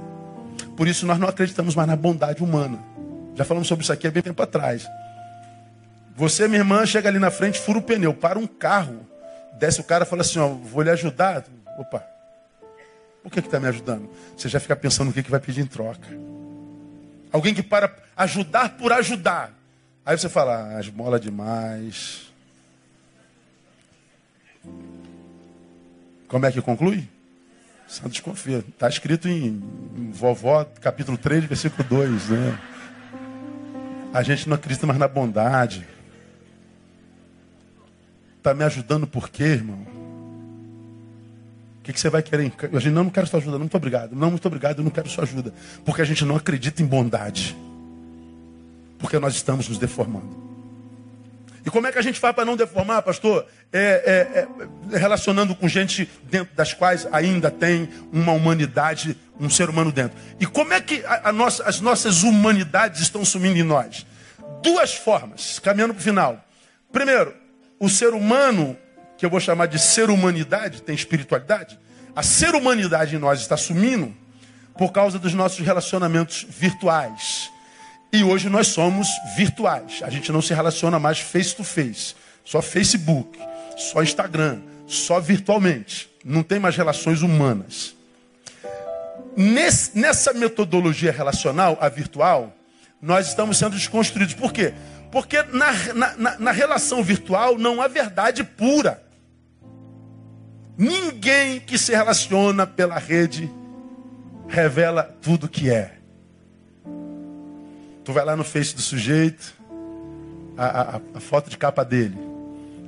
Por 0.76 0.86
isso 0.86 1.06
nós 1.06 1.18
não 1.18 1.26
acreditamos 1.26 1.74
mais 1.74 1.88
na 1.88 1.96
bondade 1.96 2.44
humana. 2.44 2.78
Já 3.34 3.42
falamos 3.42 3.66
sobre 3.66 3.82
isso 3.82 3.90
aqui 3.94 4.06
há 4.06 4.10
bem 4.10 4.22
tempo 4.22 4.42
atrás. 4.42 4.86
Você, 6.14 6.46
minha 6.46 6.60
irmã, 6.60 6.84
chega 6.84 7.08
ali 7.08 7.18
na 7.18 7.30
frente, 7.30 7.58
fura 7.58 7.78
o 7.78 7.82
pneu, 7.82 8.12
para 8.12 8.38
um 8.38 8.46
carro. 8.46 9.06
Desce 9.54 9.80
o 9.80 9.84
cara 9.84 10.04
e 10.04 10.06
fala 10.06 10.20
assim: 10.20 10.38
ó, 10.38 10.48
vou 10.48 10.82
lhe 10.82 10.90
ajudar. 10.90 11.46
Opa, 11.78 12.04
por 13.22 13.32
que 13.32 13.40
está 13.40 13.58
me 13.58 13.68
ajudando? 13.68 14.10
Você 14.36 14.50
já 14.50 14.60
fica 14.60 14.76
pensando 14.76 15.06
no 15.06 15.14
que, 15.14 15.22
que 15.22 15.30
vai 15.30 15.40
pedir 15.40 15.62
em 15.62 15.66
troca. 15.66 16.06
Alguém 17.32 17.54
que 17.54 17.62
para 17.62 17.90
ajudar 18.18 18.76
por 18.76 18.92
ajudar. 18.92 19.50
Aí 20.04 20.18
você 20.18 20.28
fala: 20.28 20.76
ah, 20.76 20.80
esmola 20.80 21.18
demais. 21.18 22.30
Como 26.28 26.44
é 26.44 26.52
que 26.52 26.60
conclui? 26.60 27.08
Santo 27.88 28.10
desconfia. 28.10 28.58
Está 28.58 28.86
escrito 28.86 29.26
em, 29.28 29.62
Vovó, 30.12 30.62
capítulo 30.80 31.16
3, 31.16 31.46
versículo 31.46 31.82
2, 31.88 32.28
né? 32.28 32.58
A 34.12 34.22
gente 34.22 34.46
não 34.46 34.56
acredita 34.56 34.86
mais 34.86 34.98
na 34.98 35.08
bondade. 35.08 35.88
Está 38.36 38.52
me 38.52 38.62
ajudando 38.62 39.06
por 39.06 39.30
quê, 39.30 39.44
irmão? 39.44 39.78
O 41.78 41.82
que, 41.82 41.94
que 41.94 41.98
você 41.98 42.10
vai 42.10 42.22
querer? 42.22 42.52
A 42.74 42.78
gente 42.78 42.92
não, 42.92 43.04
não 43.04 43.10
quero 43.10 43.26
sua 43.26 43.38
ajuda, 43.38 43.52
não, 43.52 43.60
muito 43.60 43.76
obrigado. 43.76 44.14
Não, 44.14 44.30
muito 44.30 44.46
obrigado, 44.46 44.78
eu 44.78 44.84
não 44.84 44.90
quero 44.90 45.08
sua 45.08 45.24
ajuda. 45.24 45.54
Porque 45.82 46.02
a 46.02 46.04
gente 46.04 46.26
não 46.26 46.36
acredita 46.36 46.82
em 46.82 46.86
bondade. 46.86 47.56
Porque 48.98 49.18
nós 49.18 49.34
estamos 49.34 49.66
nos 49.66 49.78
deformando. 49.78 50.47
E 51.68 51.70
como 51.70 51.86
é 51.86 51.92
que 51.92 51.98
a 51.98 52.02
gente 52.02 52.18
faz 52.18 52.34
para 52.34 52.46
não 52.46 52.56
deformar, 52.56 53.02
pastor? 53.02 53.46
É, 53.70 53.78
é, 54.90 54.94
é, 54.94 54.98
relacionando 54.98 55.54
com 55.54 55.68
gente 55.68 56.08
dentro 56.22 56.56
das 56.56 56.72
quais 56.72 57.06
ainda 57.12 57.50
tem 57.50 57.90
uma 58.10 58.32
humanidade, 58.32 59.14
um 59.38 59.50
ser 59.50 59.68
humano 59.68 59.92
dentro. 59.92 60.18
E 60.40 60.46
como 60.46 60.72
é 60.72 60.80
que 60.80 61.04
a, 61.04 61.28
a 61.28 61.32
nossa, 61.32 61.62
as 61.64 61.78
nossas 61.78 62.22
humanidades 62.22 63.02
estão 63.02 63.22
sumindo 63.22 63.58
em 63.58 63.62
nós? 63.62 64.06
Duas 64.62 64.94
formas, 64.94 65.58
caminhando 65.58 65.92
para 65.92 66.00
o 66.00 66.02
final. 66.02 66.42
Primeiro, 66.90 67.34
o 67.78 67.90
ser 67.90 68.14
humano, 68.14 68.74
que 69.18 69.26
eu 69.26 69.28
vou 69.28 69.38
chamar 69.38 69.66
de 69.66 69.78
ser 69.78 70.08
humanidade, 70.08 70.80
tem 70.80 70.94
espiritualidade. 70.94 71.78
A 72.16 72.22
ser 72.22 72.54
humanidade 72.54 73.14
em 73.14 73.18
nós 73.18 73.42
está 73.42 73.58
sumindo 73.58 74.16
por 74.74 74.90
causa 74.90 75.18
dos 75.18 75.34
nossos 75.34 75.58
relacionamentos 75.66 76.46
virtuais. 76.48 77.50
E 78.12 78.24
hoje 78.24 78.48
nós 78.48 78.68
somos 78.68 79.08
virtuais. 79.36 80.00
A 80.02 80.10
gente 80.10 80.32
não 80.32 80.40
se 80.40 80.54
relaciona 80.54 80.98
mais 80.98 81.20
face 81.20 81.54
to 81.54 81.62
face. 81.62 82.14
Só 82.44 82.62
Facebook, 82.62 83.38
só 83.76 84.02
Instagram, 84.02 84.60
só 84.86 85.20
virtualmente. 85.20 86.10
Não 86.24 86.42
tem 86.42 86.58
mais 86.58 86.76
relações 86.76 87.20
humanas. 87.20 87.94
Nesse, 89.36 89.96
nessa 89.98 90.32
metodologia 90.32 91.12
relacional, 91.12 91.76
a 91.80 91.88
virtual, 91.88 92.52
nós 93.00 93.28
estamos 93.28 93.58
sendo 93.58 93.76
desconstruídos. 93.76 94.34
Por 94.34 94.52
quê? 94.52 94.72
Porque 95.12 95.42
na, 95.42 95.72
na, 96.16 96.38
na 96.38 96.50
relação 96.50 97.02
virtual 97.02 97.58
não 97.58 97.80
há 97.80 97.88
verdade 97.88 98.42
pura. 98.42 99.02
Ninguém 100.76 101.60
que 101.60 101.76
se 101.76 101.92
relaciona 101.92 102.66
pela 102.66 102.98
rede 102.98 103.50
revela 104.48 105.02
tudo 105.20 105.48
que 105.48 105.70
é. 105.70 105.97
Tu 108.08 108.12
vai 108.14 108.24
lá 108.24 108.34
no 108.34 108.42
Face 108.42 108.74
do 108.74 108.80
sujeito, 108.80 109.54
a, 110.56 110.96
a, 110.96 111.00
a 111.16 111.20
foto 111.20 111.50
de 111.50 111.58
capa 111.58 111.84
dele, 111.84 112.16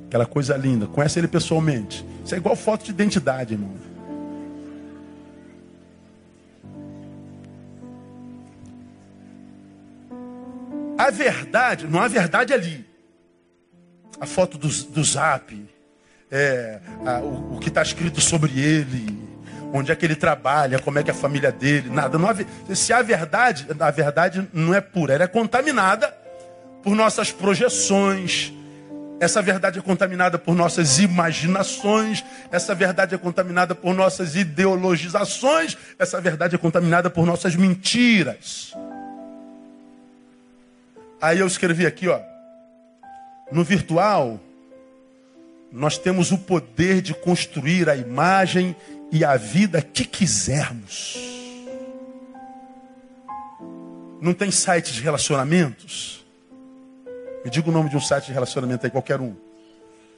aquela 0.06 0.24
coisa 0.24 0.56
linda, 0.56 0.86
conhece 0.86 1.18
ele 1.18 1.28
pessoalmente. 1.28 2.06
Isso 2.24 2.34
é 2.34 2.38
igual 2.38 2.56
foto 2.56 2.86
de 2.86 2.90
identidade, 2.90 3.52
irmão. 3.52 3.70
A 10.96 11.10
verdade, 11.10 11.86
não 11.86 12.00
há 12.00 12.08
verdade 12.08 12.54
ali. 12.54 12.86
A 14.18 14.24
foto 14.24 14.56
do, 14.56 14.68
do 14.68 15.04
zap, 15.04 15.54
é, 16.30 16.80
a, 17.04 17.20
o, 17.20 17.56
o 17.56 17.60
que 17.60 17.68
está 17.68 17.82
escrito 17.82 18.22
sobre 18.22 18.58
ele, 18.58 19.28
onde 19.72 19.92
é 19.92 19.96
que 19.96 20.04
ele 20.04 20.16
trabalha, 20.16 20.78
como 20.78 20.98
é 20.98 21.02
que 21.02 21.10
é 21.10 21.14
a 21.14 21.16
família 21.16 21.52
dele, 21.52 21.90
nada. 21.90 22.18
Não 22.18 22.28
há, 22.28 22.34
se 22.74 22.92
há 22.92 23.02
verdade, 23.02 23.66
a 23.78 23.90
verdade 23.90 24.48
não 24.52 24.74
é 24.74 24.80
pura, 24.80 25.14
ela 25.14 25.24
é 25.24 25.28
contaminada 25.28 26.14
por 26.82 26.94
nossas 26.94 27.30
projeções. 27.30 28.52
Essa 29.20 29.42
verdade 29.42 29.78
é 29.78 29.82
contaminada 29.82 30.38
por 30.38 30.54
nossas 30.54 30.98
imaginações, 30.98 32.24
essa 32.50 32.74
verdade 32.74 33.14
é 33.14 33.18
contaminada 33.18 33.74
por 33.74 33.94
nossas 33.94 34.34
ideologizações, 34.34 35.76
essa 35.98 36.18
verdade 36.20 36.54
é 36.54 36.58
contaminada 36.58 37.10
por 37.10 37.26
nossas 37.26 37.54
mentiras. 37.54 38.74
Aí 41.20 41.38
eu 41.38 41.46
escrevi 41.46 41.84
aqui, 41.84 42.08
ó. 42.08 42.18
No 43.52 43.62
virtual, 43.62 44.40
nós 45.70 45.98
temos 45.98 46.32
o 46.32 46.38
poder 46.38 47.02
de 47.02 47.12
construir 47.12 47.90
a 47.90 47.96
imagem 47.96 48.74
e 49.10 49.24
a 49.24 49.36
vida 49.36 49.82
que 49.82 50.04
quisermos. 50.04 51.16
Não 54.20 54.34
tem 54.34 54.50
site 54.50 54.92
de 54.92 55.00
relacionamentos? 55.00 56.24
Me 57.44 57.50
diga 57.50 57.68
o 57.68 57.72
nome 57.72 57.88
de 57.88 57.96
um 57.96 58.00
site 58.00 58.26
de 58.26 58.32
relacionamento 58.32 58.84
aí, 58.84 58.90
qualquer 58.90 59.20
um. 59.20 59.34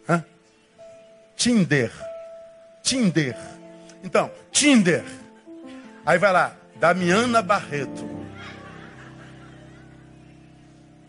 Hã? 0.09 0.25
Tinder. 1.37 1.93
Tinder. 2.83 3.37
Então, 4.03 4.31
Tinder. 4.51 5.05
Aí 6.05 6.19
vai 6.19 6.33
lá, 6.33 6.57
Damiana 6.77 7.41
Barreto. 7.43 8.11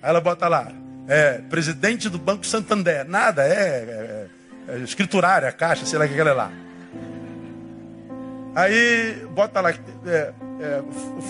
Aí 0.01 0.09
ela 0.09 0.21
bota 0.21 0.47
lá, 0.47 0.71
é, 1.07 1.39
presidente 1.39 2.09
do 2.09 2.19
Banco 2.19 2.45
Santander. 2.45 3.07
Nada, 3.07 3.43
é, 3.47 4.29
é 4.29 4.29
é, 4.67 4.77
escriturária, 4.77 5.51
caixa, 5.51 5.85
sei 5.85 5.99
lá 5.99 6.05
o 6.05 6.07
que 6.07 6.19
ela 6.19 6.29
é 6.29 6.33
lá. 6.33 6.51
Aí 8.55 9.25
bota 9.31 9.61
lá, 9.61 9.71
é, 9.71 9.75
é, 10.05 10.33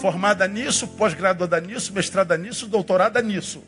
formada 0.01 0.47
nisso, 0.47 0.87
pós-graduada 0.89 1.59
nisso, 1.61 1.93
mestrada 1.93 2.37
nisso, 2.37 2.67
doutorada 2.67 3.21
nisso. 3.21 3.63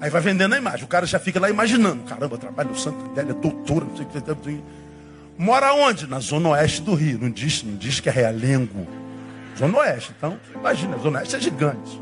Aí 0.00 0.10
vai 0.10 0.20
vendendo 0.20 0.54
a 0.54 0.58
imagem. 0.58 0.84
O 0.84 0.88
cara 0.88 1.06
já 1.06 1.18
fica 1.18 1.40
lá 1.40 1.48
imaginando. 1.48 2.04
Caramba, 2.04 2.36
trabalho 2.36 2.70
no 2.70 2.78
Santo 2.78 2.98
é 3.18 3.24
doutora, 3.24 3.84
não 3.84 3.96
sei 3.96 4.06
o 4.06 4.08
que. 4.08 4.62
Mora 5.36 5.72
onde? 5.72 6.06
Na 6.06 6.20
zona 6.20 6.50
oeste 6.50 6.82
do 6.82 6.94
Rio. 6.94 7.18
Não 7.20 7.30
diz, 7.30 7.62
não 7.62 7.76
diz 7.76 8.00
que 8.00 8.08
é 8.08 8.12
Realengo. 8.12 8.86
Zona 9.56 9.78
oeste. 9.78 10.12
Então, 10.16 10.38
imagina, 10.54 10.96
a 10.96 10.98
zona 10.98 11.18
oeste 11.20 11.36
é 11.36 11.40
gigante. 11.40 12.00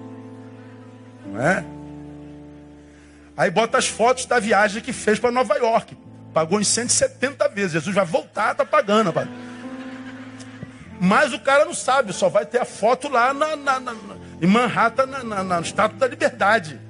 Não 1.26 1.40
é? 1.40 1.64
Aí 3.36 3.50
bota 3.50 3.78
as 3.78 3.86
fotos 3.86 4.26
da 4.26 4.40
viagem 4.40 4.82
que 4.82 4.92
fez 4.92 5.18
para 5.18 5.30
Nova 5.30 5.54
York. 5.54 5.96
Pagou 6.34 6.60
em 6.60 6.64
170 6.64 7.48
vezes. 7.48 7.72
Jesus 7.72 7.94
vai 7.94 8.04
voltar, 8.04 8.54
tá 8.54 8.64
pagando. 8.64 9.06
Rapaz. 9.06 9.28
Mas 11.00 11.32
o 11.32 11.40
cara 11.40 11.64
não 11.64 11.74
sabe, 11.74 12.12
só 12.12 12.28
vai 12.28 12.46
ter 12.46 12.58
a 12.58 12.64
foto 12.64 13.08
lá 13.08 13.34
na, 13.34 13.54
na, 13.54 13.80
na, 13.80 13.94
em 14.40 14.46
Manhattan, 14.46 15.06
na, 15.06 15.22
na, 15.22 15.44
na 15.44 15.60
Estátua 15.60 15.98
da 15.98 16.06
Liberdade. 16.06 16.80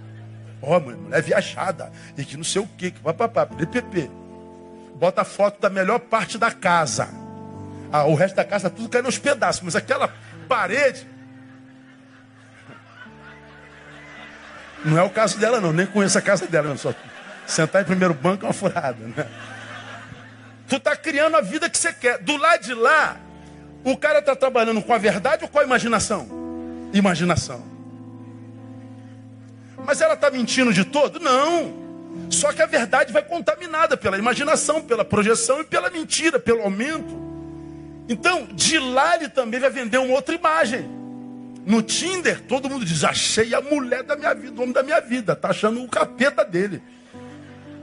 Ó, 0.62 0.76
oh, 0.76 0.80
mulher 0.80 1.22
viajada, 1.22 1.92
e 2.16 2.24
que 2.24 2.36
não 2.36 2.44
sei 2.44 2.62
o 2.62 2.66
que, 2.66 2.90
que 2.90 3.00
papapá, 3.00 3.46
PPP. 3.46 4.10
Bota 4.94 5.22
a 5.22 5.24
foto 5.24 5.60
da 5.60 5.68
melhor 5.68 5.98
parte 5.98 6.38
da 6.38 6.50
casa. 6.50 7.08
Ah, 7.92 8.04
o 8.04 8.14
resto 8.14 8.36
da 8.36 8.44
casa 8.44 8.70
tudo 8.70 8.88
cai 8.88 9.02
nos 9.02 9.18
pedaços, 9.18 9.62
mas 9.62 9.76
aquela 9.76 10.12
parede. 10.48 11.06
Não 14.84 14.98
é 14.98 15.02
o 15.02 15.10
caso 15.10 15.38
dela, 15.38 15.60
não, 15.60 15.72
nem 15.72 15.86
conheço 15.86 16.16
a 16.16 16.22
casa 16.22 16.46
dela, 16.46 16.76
só 16.76 16.94
sentar 17.46 17.82
em 17.82 17.84
primeiro 17.84 18.14
banco 18.14 18.44
é 18.44 18.48
uma 18.48 18.52
furada, 18.52 18.98
né? 18.98 19.26
Tu 20.68 20.80
tá 20.80 20.96
criando 20.96 21.36
a 21.36 21.40
vida 21.40 21.70
que 21.70 21.78
você 21.78 21.92
quer. 21.92 22.18
Do 22.18 22.36
lado 22.36 22.62
de 22.62 22.74
lá, 22.74 23.16
o 23.92 23.96
cara 23.96 24.18
está 24.18 24.34
trabalhando 24.34 24.82
com 24.82 24.92
a 24.92 24.98
verdade 24.98 25.44
ou 25.44 25.48
com 25.48 25.60
a 25.60 25.62
imaginação? 25.62 26.26
Imaginação. 26.92 27.62
Mas 29.84 30.00
ela 30.00 30.14
está 30.14 30.28
mentindo 30.28 30.72
de 30.72 30.84
todo? 30.84 31.20
Não. 31.20 31.86
Só 32.28 32.52
que 32.52 32.60
a 32.60 32.66
verdade 32.66 33.12
vai 33.12 33.22
contaminada 33.22 33.96
pela 33.96 34.18
imaginação, 34.18 34.82
pela 34.82 35.04
projeção 35.04 35.60
e 35.60 35.64
pela 35.64 35.88
mentira, 35.88 36.38
pelo 36.38 36.62
aumento. 36.62 37.24
Então, 38.08 38.48
de 38.52 38.76
lá 38.78 39.14
ele 39.14 39.28
também 39.28 39.60
vai 39.60 39.70
vender 39.70 39.98
uma 39.98 40.14
outra 40.14 40.34
imagem. 40.34 40.88
No 41.64 41.80
Tinder, 41.80 42.40
todo 42.42 42.68
mundo 42.68 42.84
diz: 42.84 43.04
achei 43.04 43.54
a 43.54 43.60
mulher 43.60 44.02
da 44.02 44.16
minha 44.16 44.34
vida, 44.34 44.58
o 44.58 44.62
homem 44.62 44.72
da 44.72 44.82
minha 44.82 45.00
vida. 45.00 45.34
Está 45.34 45.50
achando 45.50 45.80
o 45.80 45.88
capeta 45.88 46.44
dele. 46.44 46.82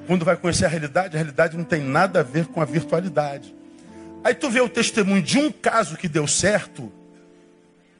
Quando 0.06 0.26
vai 0.26 0.36
conhecer 0.36 0.66
a 0.66 0.70
realidade, 0.70 1.16
a 1.16 1.18
realidade 1.18 1.56
não 1.58 1.64
tem 1.64 1.82
nada 1.82 2.20
a 2.20 2.24
ver 2.24 2.47
com 2.47 2.62
a 2.62 2.66
virtualidade. 2.66 3.56
Aí 4.24 4.34
tu 4.34 4.49
vê 4.49 4.61
o 4.61 4.69
testemunho 4.69 5.21
de 5.21 5.38
um 5.38 5.51
caso 5.51 5.97
que 5.97 6.07
deu 6.07 6.26
certo 6.26 6.91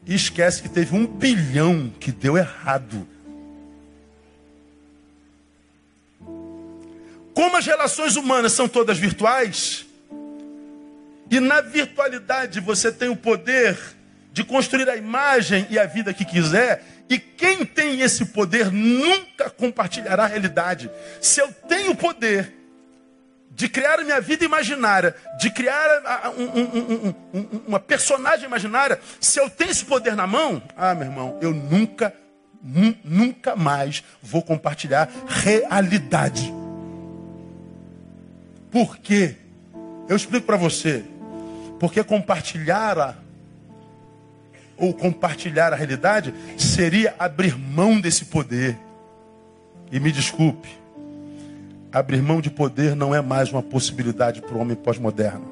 e 0.06 0.16
esquece 0.16 0.62
que 0.62 0.70
teve 0.70 0.96
um 0.96 1.06
bilhão 1.06 1.92
que 2.00 2.12
deu 2.12 2.38
errado. 2.38 3.08
Como 7.34 7.58
as 7.58 7.66
relações 7.66 8.16
humanas 8.16 8.54
são 8.54 8.70
todas 8.70 8.98
virtuais, 8.98 9.86
e 11.30 11.40
na 11.40 11.62
virtualidade 11.62 12.60
você 12.60 12.92
tem 12.92 13.10
o 13.10 13.16
poder 13.16 13.78
de 14.32 14.44
construir 14.44 14.90
a 14.90 14.96
imagem 14.96 15.66
e 15.70 15.80
a 15.80 15.86
vida 15.86 16.14
que 16.14 16.24
quiser, 16.24 16.86
e 17.10 17.18
quem 17.20 17.66
tem 17.66 18.02
esse 18.02 18.26
poder 18.26 18.72
nunca 18.72 19.50
compartilhará 19.50 20.24
a 20.24 20.28
realidade. 20.28 20.90
Se 21.20 21.42
eu 21.42 21.52
tenho 21.68 21.96
poder 21.96 22.63
de 23.56 23.70
criar 23.70 24.00
a 24.00 24.04
minha 24.04 24.20
vida 24.20 24.44
imaginária, 24.44 25.16
de 25.40 25.50
criar 25.52 25.88
um, 26.38 26.44
um, 26.44 27.16
um, 27.34 27.62
uma 27.68 27.80
personagem 27.80 28.46
imaginária, 28.46 29.00
se 29.20 29.40
eu 29.40 29.50
tenho 29.50 29.70
esse 29.70 29.86
poder 29.86 30.16
na 30.16 30.26
mão, 30.26 30.62
ah, 30.76 30.96
meu 30.96 31.06
irmão, 31.06 31.38
eu 31.40 31.54
nunca, 31.54 32.14
nunca 33.04 33.56
mais 33.56 34.04
vou 34.22 34.42
compartilhar 34.42 35.08
realidade. 35.28 36.52
Por 38.72 38.98
quê? 38.98 39.36
Eu 40.10 40.16
explico 40.16 40.48
para 40.48 40.58
você. 40.58 41.06
Porque 41.80 42.04
compartilhar 42.04 42.98
a, 42.98 43.16
ou 44.76 44.94
compartilhar 44.94 45.72
a 45.74 45.76
realidade 45.76 46.34
seria 46.58 47.14
abrir 47.20 47.56
mão 47.56 48.02
desse 48.02 48.26
poder. 48.26 48.78
E 49.92 50.00
me 50.00 50.12
desculpe, 50.12 50.70
Abrir 51.94 52.24
mão 52.24 52.42
de 52.42 52.50
poder 52.50 52.96
não 52.96 53.14
é 53.14 53.22
mais 53.22 53.52
uma 53.52 53.62
possibilidade 53.62 54.42
para 54.42 54.56
o 54.56 54.60
homem 54.60 54.76
pós-moderno. 54.76 55.46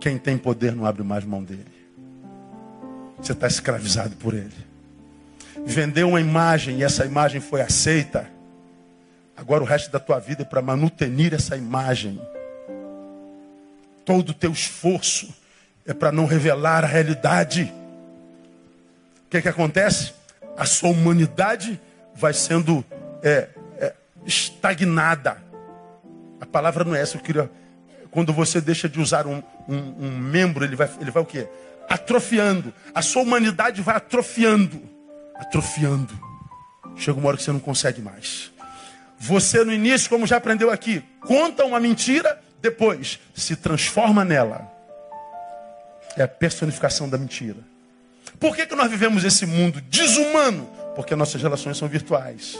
Quem 0.00 0.16
tem 0.16 0.38
poder 0.38 0.74
não 0.74 0.86
abre 0.86 1.02
mais 1.02 1.22
mão 1.22 1.44
dele. 1.44 1.66
Você 3.20 3.32
está 3.32 3.46
escravizado 3.46 4.16
por 4.16 4.32
ele. 4.32 4.54
Vendeu 5.66 6.08
uma 6.08 6.20
imagem 6.20 6.78
e 6.78 6.82
essa 6.82 7.04
imagem 7.04 7.42
foi 7.42 7.60
aceita. 7.60 8.26
Agora 9.36 9.62
o 9.62 9.66
resto 9.66 9.92
da 9.92 10.00
tua 10.00 10.18
vida 10.18 10.42
é 10.42 10.46
para 10.46 10.62
manutenir 10.62 11.34
essa 11.34 11.58
imagem. 11.58 12.18
Todo 14.06 14.30
o 14.30 14.34
teu 14.34 14.50
esforço 14.50 15.28
é 15.84 15.92
para 15.92 16.10
não 16.10 16.24
revelar 16.24 16.84
a 16.84 16.86
realidade. 16.86 17.70
O 19.26 19.28
que, 19.28 19.42
que 19.42 19.48
acontece? 19.48 20.14
A 20.56 20.64
sua 20.64 20.88
humanidade 20.88 21.78
vai 22.14 22.32
sendo 22.32 22.82
é, 23.22 23.50
estagnada. 24.30 25.42
A 26.40 26.46
palavra 26.46 26.84
não 26.84 26.94
é 26.94 27.02
essa, 27.02 27.16
eu 27.16 27.20
queria. 27.20 27.50
Quando 28.10 28.32
você 28.32 28.60
deixa 28.60 28.88
de 28.88 28.98
usar 29.00 29.26
um, 29.26 29.42
um, 29.68 30.06
um 30.06 30.18
membro, 30.18 30.64
ele 30.64 30.74
vai, 30.74 30.88
ele 31.00 31.10
vai 31.10 31.22
o 31.22 31.26
quê? 31.26 31.46
Atrofiando. 31.88 32.72
A 32.94 33.02
sua 33.02 33.22
humanidade 33.22 33.82
vai 33.82 33.96
atrofiando. 33.96 34.80
Atrofiando. 35.36 36.18
Chega 36.96 37.18
uma 37.18 37.28
hora 37.28 37.36
que 37.36 37.42
você 37.42 37.52
não 37.52 37.60
consegue 37.60 38.00
mais. 38.00 38.50
Você 39.18 39.64
no 39.64 39.72
início, 39.72 40.08
como 40.08 40.26
já 40.26 40.38
aprendeu 40.38 40.70
aqui, 40.70 41.04
conta 41.20 41.64
uma 41.64 41.78
mentira, 41.78 42.40
depois 42.62 43.20
se 43.34 43.54
transforma 43.54 44.24
nela. 44.24 44.70
É 46.16 46.22
a 46.22 46.28
personificação 46.28 47.08
da 47.08 47.18
mentira. 47.18 47.58
Por 48.38 48.56
que, 48.56 48.66
que 48.66 48.74
nós 48.74 48.90
vivemos 48.90 49.24
esse 49.24 49.44
mundo 49.44 49.80
desumano? 49.82 50.64
Porque 50.96 51.14
nossas 51.14 51.42
relações 51.42 51.76
são 51.76 51.86
virtuais. 51.86 52.58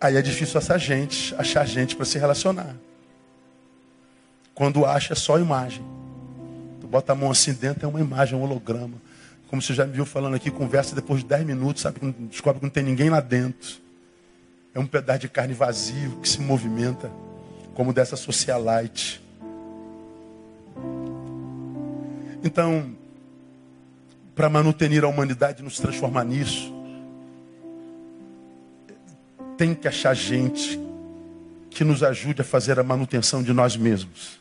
Aí 0.00 0.16
é 0.16 0.22
difícil 0.22 0.58
achar 0.58 0.78
gente, 0.78 1.34
achar 1.34 1.66
gente 1.66 1.94
para 1.94 2.06
se 2.06 2.18
relacionar. 2.18 2.74
Quando 4.54 4.86
acha 4.86 5.12
é 5.12 5.16
só 5.16 5.38
imagem. 5.38 5.84
Tu 6.80 6.86
bota 6.86 7.12
a 7.12 7.14
mão 7.14 7.30
assim 7.30 7.52
dentro, 7.52 7.84
é 7.84 7.88
uma 7.88 8.00
imagem, 8.00 8.38
um 8.38 8.42
holograma. 8.42 8.94
Como 9.48 9.60
você 9.60 9.74
já 9.74 9.84
me 9.84 9.92
viu 9.92 10.06
falando 10.06 10.36
aqui, 10.36 10.50
conversa 10.50 10.94
depois 10.94 11.20
de 11.20 11.26
10 11.26 11.44
minutos, 11.44 11.82
sabe? 11.82 12.00
Descobre 12.30 12.60
que 12.60 12.66
não 12.66 12.70
tem 12.70 12.82
ninguém 12.82 13.10
lá 13.10 13.20
dentro. 13.20 13.78
É 14.74 14.78
um 14.78 14.86
pedaço 14.86 15.20
de 15.20 15.28
carne 15.28 15.52
vazio 15.52 16.18
que 16.22 16.28
se 16.28 16.40
movimenta, 16.40 17.10
como 17.74 17.92
dessa 17.92 18.16
socialite. 18.16 19.20
Então, 22.42 22.94
para 24.34 24.48
manutenir 24.48 25.04
a 25.04 25.08
humanidade, 25.08 25.62
nos 25.62 25.78
transformar 25.78 26.24
nisso, 26.24 26.72
tem 29.60 29.74
que 29.74 29.86
achar 29.86 30.14
gente 30.14 30.80
que 31.68 31.84
nos 31.84 32.02
ajude 32.02 32.40
a 32.40 32.44
fazer 32.44 32.80
a 32.80 32.82
manutenção 32.82 33.42
de 33.42 33.52
nós 33.52 33.76
mesmos. 33.76 34.40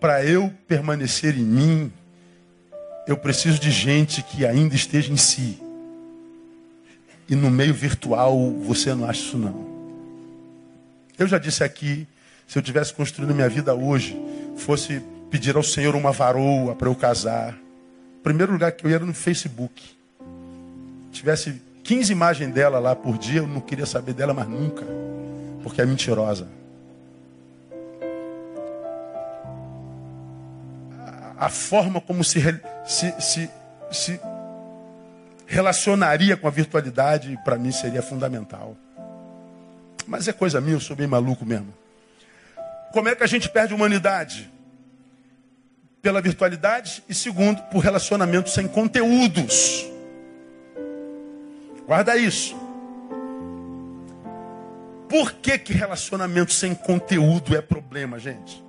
Para 0.00 0.24
eu 0.24 0.50
permanecer 0.66 1.36
em 1.36 1.42
mim, 1.42 1.92
eu 3.06 3.18
preciso 3.18 3.58
de 3.58 3.70
gente 3.70 4.22
que 4.22 4.46
ainda 4.46 4.74
esteja 4.74 5.12
em 5.12 5.18
si. 5.18 5.60
E 7.28 7.36
no 7.36 7.50
meio 7.50 7.74
virtual 7.74 8.50
você 8.62 8.94
não 8.94 9.04
acha 9.04 9.20
isso 9.20 9.36
não. 9.36 9.66
Eu 11.18 11.26
já 11.26 11.36
disse 11.36 11.62
aqui, 11.62 12.08
se 12.48 12.58
eu 12.58 12.62
tivesse 12.62 12.94
construindo 12.94 13.34
minha 13.34 13.50
vida 13.50 13.74
hoje, 13.74 14.18
fosse 14.56 15.02
pedir 15.30 15.54
ao 15.54 15.62
Senhor 15.62 15.94
uma 15.94 16.12
varoa 16.12 16.74
para 16.74 16.88
eu 16.88 16.94
casar. 16.94 17.54
primeiro 18.22 18.52
lugar 18.52 18.72
que 18.72 18.86
eu 18.86 18.88
ia 18.88 18.96
era 18.96 19.04
no 19.04 19.12
Facebook. 19.12 19.82
Tivesse 21.12 21.65
15 21.86 22.10
imagens 22.10 22.52
dela 22.52 22.80
lá 22.80 22.96
por 22.96 23.16
dia, 23.16 23.38
eu 23.38 23.46
não 23.46 23.60
queria 23.60 23.86
saber 23.86 24.12
dela 24.12 24.34
mais 24.34 24.48
nunca, 24.48 24.84
porque 25.62 25.80
é 25.80 25.86
mentirosa. 25.86 26.48
A, 31.38 31.48
forma 31.48 32.00
como 32.00 32.24
se, 32.24 32.40
se, 32.84 33.14
se, 33.20 33.50
se 33.92 34.20
relacionaria 35.46 36.36
com 36.36 36.48
a 36.48 36.50
virtualidade, 36.50 37.38
para 37.44 37.56
mim, 37.56 37.70
seria 37.70 38.02
fundamental. 38.02 38.76
Mas 40.08 40.26
é 40.26 40.32
coisa 40.32 40.60
minha, 40.60 40.74
eu 40.74 40.80
sou 40.80 40.96
bem 40.96 41.06
maluco 41.06 41.46
mesmo. 41.46 41.72
Como 42.92 43.08
é 43.08 43.14
que 43.14 43.22
a 43.22 43.28
gente 43.28 43.48
perde 43.48 43.74
humanidade? 43.74 44.50
Pela 46.02 46.20
virtualidade 46.20 47.04
e, 47.08 47.14
segundo, 47.14 47.62
por 47.64 47.78
relacionamentos 47.78 48.54
sem 48.54 48.66
conteúdos. 48.66 49.95
Guarda 51.86 52.16
isso. 52.16 52.56
Por 55.08 55.34
que, 55.34 55.56
que 55.58 55.72
relacionamento 55.72 56.52
sem 56.52 56.74
conteúdo 56.74 57.56
é 57.56 57.62
problema, 57.62 58.18
gente? 58.18 58.62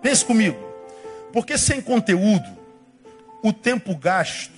Pense 0.00 0.24
comigo. 0.24 0.58
Porque 1.32 1.58
sem 1.58 1.80
conteúdo, 1.82 2.48
o 3.42 3.52
tempo 3.52 3.94
gasto 3.94 4.52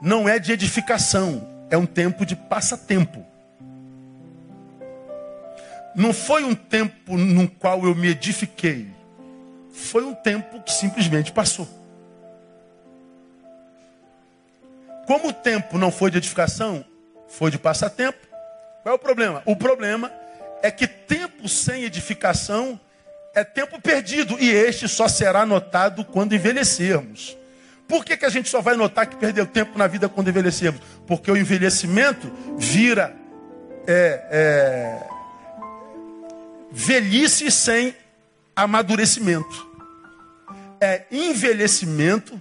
não 0.00 0.26
é 0.28 0.38
de 0.38 0.52
edificação, 0.52 1.46
é 1.70 1.76
um 1.76 1.84
tempo 1.84 2.24
de 2.24 2.34
passatempo. 2.34 3.24
Não 5.94 6.14
foi 6.14 6.44
um 6.44 6.54
tempo 6.54 7.18
no 7.18 7.46
qual 7.46 7.84
eu 7.84 7.94
me 7.94 8.08
edifiquei, 8.08 8.88
foi 9.70 10.04
um 10.04 10.14
tempo 10.14 10.62
que 10.62 10.72
simplesmente 10.72 11.30
passou. 11.30 11.68
Como 15.12 15.28
o 15.28 15.32
tempo 15.34 15.76
não 15.76 15.92
foi 15.92 16.10
de 16.10 16.16
edificação, 16.16 16.82
foi 17.28 17.50
de 17.50 17.58
passatempo. 17.58 18.26
Qual 18.82 18.94
é 18.94 18.96
o 18.96 18.98
problema? 18.98 19.42
O 19.44 19.54
problema 19.54 20.10
é 20.62 20.70
que 20.70 20.86
tempo 20.86 21.46
sem 21.50 21.84
edificação 21.84 22.80
é 23.34 23.44
tempo 23.44 23.78
perdido 23.78 24.38
e 24.40 24.48
este 24.48 24.88
só 24.88 25.06
será 25.08 25.44
notado 25.44 26.02
quando 26.02 26.34
envelhecermos. 26.34 27.36
Por 27.86 28.06
que, 28.06 28.16
que 28.16 28.24
a 28.24 28.30
gente 28.30 28.48
só 28.48 28.62
vai 28.62 28.74
notar 28.74 29.06
que 29.06 29.16
perdeu 29.16 29.44
tempo 29.44 29.76
na 29.76 29.86
vida 29.86 30.08
quando 30.08 30.28
envelhecermos? 30.28 30.80
Porque 31.06 31.30
o 31.30 31.36
envelhecimento 31.36 32.32
vira 32.56 33.14
é, 33.86 34.22
é, 34.30 34.98
velhice 36.70 37.50
sem 37.50 37.94
amadurecimento. 38.56 39.70
É 40.80 41.04
envelhecimento 41.10 42.40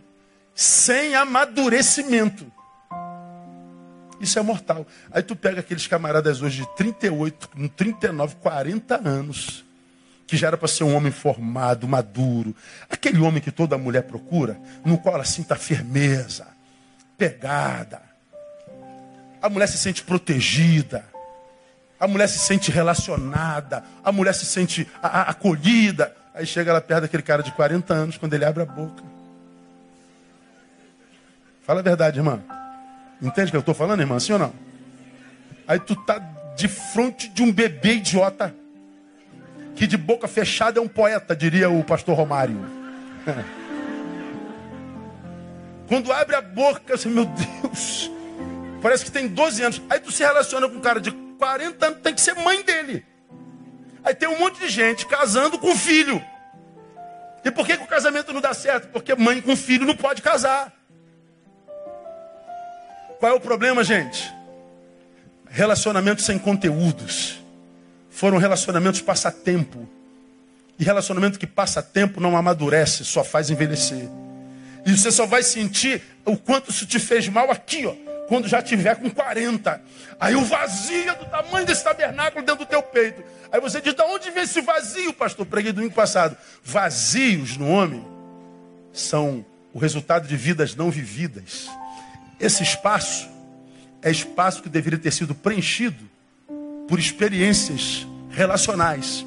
sem 0.56 1.16
amadurecimento. 1.16 2.50
Isso 4.22 4.38
é 4.38 4.42
mortal. 4.44 4.86
Aí 5.12 5.24
tu 5.24 5.36
pega 5.36 5.62
aqueles 5.62 5.88
camaradas 5.88 6.42
hoje 6.42 6.62
de 6.62 6.76
38, 6.76 7.50
39, 7.76 8.36
40 8.36 9.02
anos, 9.08 9.66
que 10.28 10.38
já 10.38 10.48
era 10.48 10.58
para 10.58 10.68
ser 10.68 10.84
um 10.84 10.96
homem 10.96 11.12
formado, 11.12 11.88
maduro, 11.88 12.56
aquele 12.90 13.20
homem 13.20 13.42
que 13.42 13.52
toda 13.52 13.78
mulher 13.78 14.04
procura, 14.04 14.58
no 14.86 14.98
qual 15.00 15.16
ela 15.16 15.26
sinta 15.26 15.56
firmeza, 15.56 16.48
pegada. 17.18 18.02
A 19.42 19.50
mulher 19.50 19.68
se 19.68 19.80
sente 19.80 20.04
protegida, 20.04 21.04
a 22.00 22.08
mulher 22.08 22.30
se 22.30 22.38
sente 22.38 22.72
relacionada, 22.72 23.84
a 24.04 24.12
mulher 24.12 24.36
se 24.36 24.46
sente 24.46 24.88
acolhida. 25.02 26.16
Aí 26.34 26.46
chega 26.46 26.70
ela 26.70 26.80
perto 26.80 27.02
daquele 27.02 27.24
cara 27.24 27.42
de 27.42 27.52
40 27.52 27.94
anos, 27.94 28.18
quando 28.18 28.34
ele 28.36 28.46
abre 28.46 28.62
a 28.62 28.66
boca. 28.66 29.04
Fala 31.64 31.80
a 31.80 31.84
verdade, 31.84 32.20
irmã. 32.20 32.61
Entende 33.22 33.50
o 33.50 33.52
que 33.52 33.58
eu 33.58 33.62
estou 33.62 33.76
falando, 33.76 34.00
irmã? 34.00 34.20
Sim 34.20 34.34
ou 34.34 34.40
não? 34.40 34.54
Aí 35.68 35.80
tu 35.80 35.96
tá 35.96 36.18
de 36.56 36.68
frente 36.68 37.28
de 37.30 37.44
um 37.44 37.52
bebê 37.52 37.94
idiota. 37.94 38.56
Que 39.76 39.86
de 39.88 39.98
boca 39.98 40.28
fechada 40.28 40.80
é 40.80 40.82
um 40.82 40.88
poeta, 40.88 41.36
diria 41.36 41.70
o 41.70 41.84
pastor 41.84 42.16
Romário. 42.16 42.58
Quando 45.88 46.12
abre 46.12 46.36
a 46.36 46.42
boca, 46.42 46.96
assim, 46.96 47.10
meu 47.10 47.26
Deus, 47.26 48.10
parece 48.82 49.06
que 49.06 49.12
tem 49.12 49.28
12 49.28 49.64
anos. 49.64 49.82
Aí 49.90 50.00
tu 50.00 50.12
se 50.12 50.24
relaciona 50.24 50.68
com 50.68 50.78
um 50.78 50.82
cara 50.82 51.00
de 51.00 51.12
40 51.12 51.86
anos, 51.86 52.00
tem 52.02 52.14
que 52.14 52.22
ser 52.22 52.34
mãe 52.36 52.64
dele. 52.64 53.06
Aí 54.04 54.16
tem 54.16 54.28
um 54.30 54.40
monte 54.40 54.60
de 54.60 54.70
gente 54.70 55.06
casando 55.06 55.60
com 55.60 55.76
filho. 55.76 56.24
E 57.44 57.52
por 57.52 57.66
que, 57.66 57.78
que 57.78 57.84
o 57.84 57.88
casamento 57.88 58.34
não 58.34 58.42
dá 58.42 58.54
certo? 58.54 58.88
Porque 58.90 59.16
mãe 59.16 59.42
com 59.42 59.56
filho 59.56 59.86
não 59.86 59.96
pode 59.96 60.22
casar. 60.22 60.72
Qual 63.22 63.32
é 63.32 63.36
o 63.36 63.40
problema, 63.40 63.84
gente? 63.84 64.34
Relacionamentos 65.48 66.26
sem 66.26 66.40
conteúdos. 66.40 67.40
Foram 68.10 68.40
relacionamentos 68.40 69.00
passatempo. 69.00 69.88
E 70.80 70.84
relacionamento 70.84 71.38
que 71.38 71.46
passa 71.46 71.84
tempo 71.84 72.20
não 72.20 72.36
amadurece, 72.36 73.06
só 73.06 73.24
faz 73.24 73.52
envelhecer. 73.52 74.10
E 74.88 74.98
você 74.98 75.12
só 75.12 75.28
vai 75.28 75.44
sentir 75.44 76.02
o 76.26 76.36
quanto 76.36 76.72
isso 76.72 76.88
te 76.88 76.98
fez 76.98 77.30
mal 77.30 77.52
aqui, 77.52 77.86
ó, 77.86 77.94
quando 78.28 78.48
já 78.48 78.60
tiver 78.60 78.96
com 78.96 79.08
40. 79.08 79.80
Aí 80.20 80.36
o 80.36 80.44
vazio 80.44 81.16
do 81.20 81.26
tamanho 81.26 81.68
desse 81.68 81.84
tabernáculo 81.84 82.44
dentro 82.44 82.66
do 82.66 82.68
teu 82.68 82.82
peito. 82.82 83.24
Aí 83.52 83.62
você 83.62 83.80
diz: 83.80 83.94
"De 83.94 84.02
onde 84.02 84.32
vem 84.32 84.46
esse 84.46 84.62
vazio, 84.62 85.14
pastor?" 85.14 85.46
Preguei 85.46 85.72
domingo 85.72 85.94
passado. 85.94 86.36
Vazios 86.64 87.56
no 87.56 87.70
homem 87.70 88.04
são 88.92 89.46
o 89.72 89.78
resultado 89.78 90.28
de 90.28 90.36
vidas 90.36 90.76
não 90.76 90.90
vividas. 90.90 91.70
Esse 92.42 92.64
espaço 92.64 93.30
é 94.02 94.10
espaço 94.10 94.64
que 94.64 94.70
deveria 94.70 94.98
ter 94.98 95.12
sido 95.12 95.36
preenchido 95.36 96.04
por 96.88 96.98
experiências 97.00 98.08
relacionais. 98.32 99.24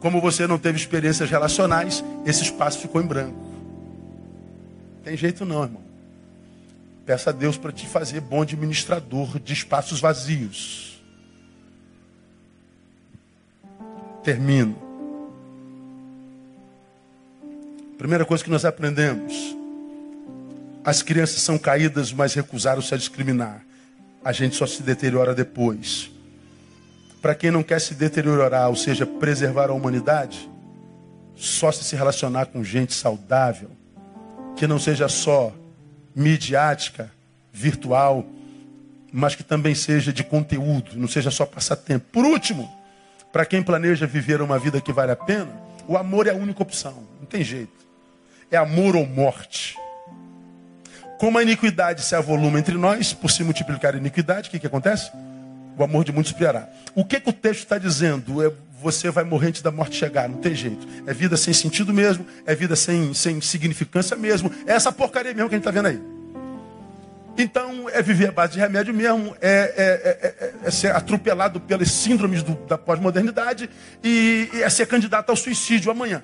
Como 0.00 0.18
você 0.18 0.46
não 0.46 0.58
teve 0.58 0.78
experiências 0.78 1.28
relacionais, 1.28 2.02
esse 2.24 2.42
espaço 2.42 2.78
ficou 2.78 3.02
em 3.02 3.06
branco. 3.06 3.38
Tem 5.02 5.14
jeito 5.14 5.44
não, 5.44 5.62
irmão. 5.62 5.82
Peça 7.04 7.28
a 7.28 7.32
Deus 7.34 7.58
para 7.58 7.70
te 7.70 7.86
fazer 7.86 8.22
bom 8.22 8.40
administrador 8.40 9.38
de 9.38 9.52
espaços 9.52 10.00
vazios. 10.00 11.04
Termino. 14.22 14.74
Primeira 17.98 18.24
coisa 18.24 18.42
que 18.42 18.48
nós 18.48 18.64
aprendemos 18.64 19.54
as 20.84 21.02
crianças 21.02 21.40
são 21.40 21.56
caídas, 21.56 22.12
mas 22.12 22.34
recusaram-se 22.34 22.92
a 22.92 22.98
discriminar. 22.98 23.64
A 24.22 24.32
gente 24.32 24.54
só 24.54 24.66
se 24.66 24.82
deteriora 24.82 25.34
depois. 25.34 26.10
Para 27.22 27.34
quem 27.34 27.50
não 27.50 27.62
quer 27.62 27.80
se 27.80 27.94
deteriorar, 27.94 28.68
ou 28.68 28.76
seja, 28.76 29.06
preservar 29.06 29.70
a 29.70 29.72
humanidade, 29.72 30.48
só 31.34 31.72
se 31.72 31.82
se 31.82 31.96
relacionar 31.96 32.46
com 32.46 32.62
gente 32.62 32.92
saudável, 32.92 33.70
que 34.56 34.66
não 34.66 34.78
seja 34.78 35.08
só 35.08 35.52
midiática, 36.14 37.10
virtual, 37.50 38.26
mas 39.10 39.34
que 39.34 39.42
também 39.42 39.74
seja 39.74 40.12
de 40.12 40.22
conteúdo, 40.22 40.90
não 40.96 41.08
seja 41.08 41.30
só 41.30 41.46
passatempo. 41.46 42.04
Por 42.12 42.26
último, 42.26 42.70
para 43.32 43.46
quem 43.46 43.62
planeja 43.62 44.06
viver 44.06 44.42
uma 44.42 44.58
vida 44.58 44.80
que 44.80 44.92
vale 44.92 45.12
a 45.12 45.16
pena, 45.16 45.50
o 45.88 45.96
amor 45.96 46.26
é 46.26 46.30
a 46.30 46.34
única 46.34 46.62
opção, 46.62 47.06
não 47.18 47.26
tem 47.26 47.42
jeito. 47.42 47.72
É 48.50 48.56
amor 48.56 48.94
ou 48.94 49.06
morte. 49.06 49.76
Como 51.24 51.38
a 51.38 51.42
iniquidade 51.42 52.02
se 52.02 52.14
avoluma 52.14 52.58
entre 52.58 52.74
nós, 52.74 53.14
por 53.14 53.30
se 53.30 53.42
multiplicar 53.42 53.94
a 53.94 53.96
iniquidade, 53.96 54.48
o 54.48 54.50
que, 54.50 54.58
que 54.58 54.66
acontece? 54.66 55.10
O 55.74 55.82
amor 55.82 56.04
de 56.04 56.12
muitos 56.12 56.32
piorará. 56.32 56.68
O 56.94 57.02
que, 57.02 57.18
que 57.18 57.30
o 57.30 57.32
texto 57.32 57.60
está 57.60 57.78
dizendo? 57.78 58.46
É, 58.46 58.52
você 58.82 59.10
vai 59.10 59.24
morrer 59.24 59.46
antes 59.46 59.62
da 59.62 59.70
morte 59.70 59.96
chegar, 59.96 60.28
não 60.28 60.36
tem 60.36 60.54
jeito. 60.54 60.86
É 61.06 61.14
vida 61.14 61.34
sem 61.38 61.54
sentido 61.54 61.94
mesmo, 61.94 62.26
é 62.44 62.54
vida 62.54 62.76
sem, 62.76 63.14
sem 63.14 63.40
significância 63.40 64.14
mesmo. 64.18 64.52
É 64.66 64.74
essa 64.74 64.92
porcaria 64.92 65.32
mesmo 65.32 65.48
que 65.48 65.54
a 65.54 65.56
gente 65.56 65.66
está 65.66 65.70
vendo 65.70 65.86
aí. 65.86 66.02
Então, 67.38 67.88
é 67.88 68.02
viver 68.02 68.28
à 68.28 68.32
base 68.32 68.52
de 68.52 68.58
remédio 68.58 68.92
mesmo, 68.92 69.34
é, 69.40 69.72
é, 69.78 70.44
é, 70.44 70.54
é 70.62 70.70
ser 70.70 70.94
atropelado 70.94 71.58
pelas 71.58 71.90
síndromes 71.90 72.42
do, 72.42 72.54
da 72.66 72.76
pós-modernidade 72.76 73.70
e, 74.02 74.50
e, 74.52 74.62
é 74.62 74.68
ser 74.68 74.86
candidato 74.86 75.30
ao 75.30 75.36
suicídio 75.36 75.90
amanhã. 75.90 76.22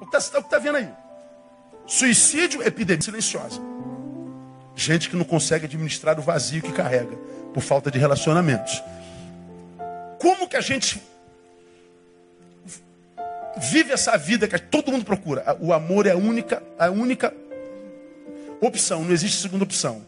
O 0.00 0.06
que 0.06 0.16
está 0.16 0.40
tá 0.40 0.58
vendo 0.58 0.76
aí? 0.76 0.88
Suicídio, 1.86 2.62
epidemia 2.66 3.02
silenciosa. 3.02 3.60
Gente 4.78 5.10
que 5.10 5.16
não 5.16 5.24
consegue 5.24 5.64
administrar 5.64 6.16
o 6.20 6.22
vazio 6.22 6.62
que 6.62 6.70
carrega 6.70 7.16
por 7.52 7.60
falta 7.60 7.90
de 7.90 7.98
relacionamentos. 7.98 8.80
Como 10.20 10.46
que 10.46 10.56
a 10.56 10.60
gente 10.60 11.02
vive 13.56 13.92
essa 13.92 14.16
vida 14.16 14.46
que 14.46 14.56
todo 14.56 14.92
mundo 14.92 15.04
procura? 15.04 15.56
O 15.58 15.72
amor 15.72 16.06
é 16.06 16.12
a 16.12 16.16
única, 16.16 16.62
a 16.78 16.88
única 16.90 17.34
opção, 18.60 19.04
não 19.04 19.10
existe 19.10 19.42
segunda 19.42 19.64
opção. 19.64 20.06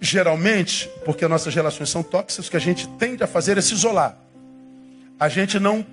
Geralmente, 0.00 0.88
porque 1.04 1.28
nossas 1.28 1.54
relações 1.54 1.90
são 1.90 2.02
tóxicas, 2.02 2.46
o 2.46 2.50
que 2.50 2.56
a 2.56 2.60
gente 2.60 2.88
tende 2.96 3.22
a 3.22 3.26
fazer 3.26 3.58
é 3.58 3.60
se 3.60 3.74
isolar. 3.74 4.16
A 5.20 5.28
gente 5.28 5.60
não 5.60 5.84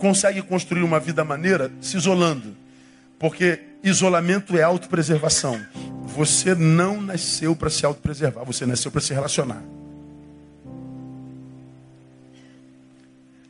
consegue 0.00 0.42
construir 0.42 0.82
uma 0.82 0.98
vida 0.98 1.22
maneira 1.22 1.70
se 1.80 1.96
isolando. 1.96 2.56
Porque 3.20 3.60
isolamento 3.84 4.58
é 4.58 4.64
autopreservação. 4.64 5.60
Você 6.14 6.54
não 6.54 7.00
nasceu 7.00 7.54
para 7.54 7.70
se 7.70 7.84
autopreservar, 7.84 8.44
você 8.44 8.66
nasceu 8.66 8.90
para 8.90 9.00
se 9.00 9.12
relacionar. 9.12 9.62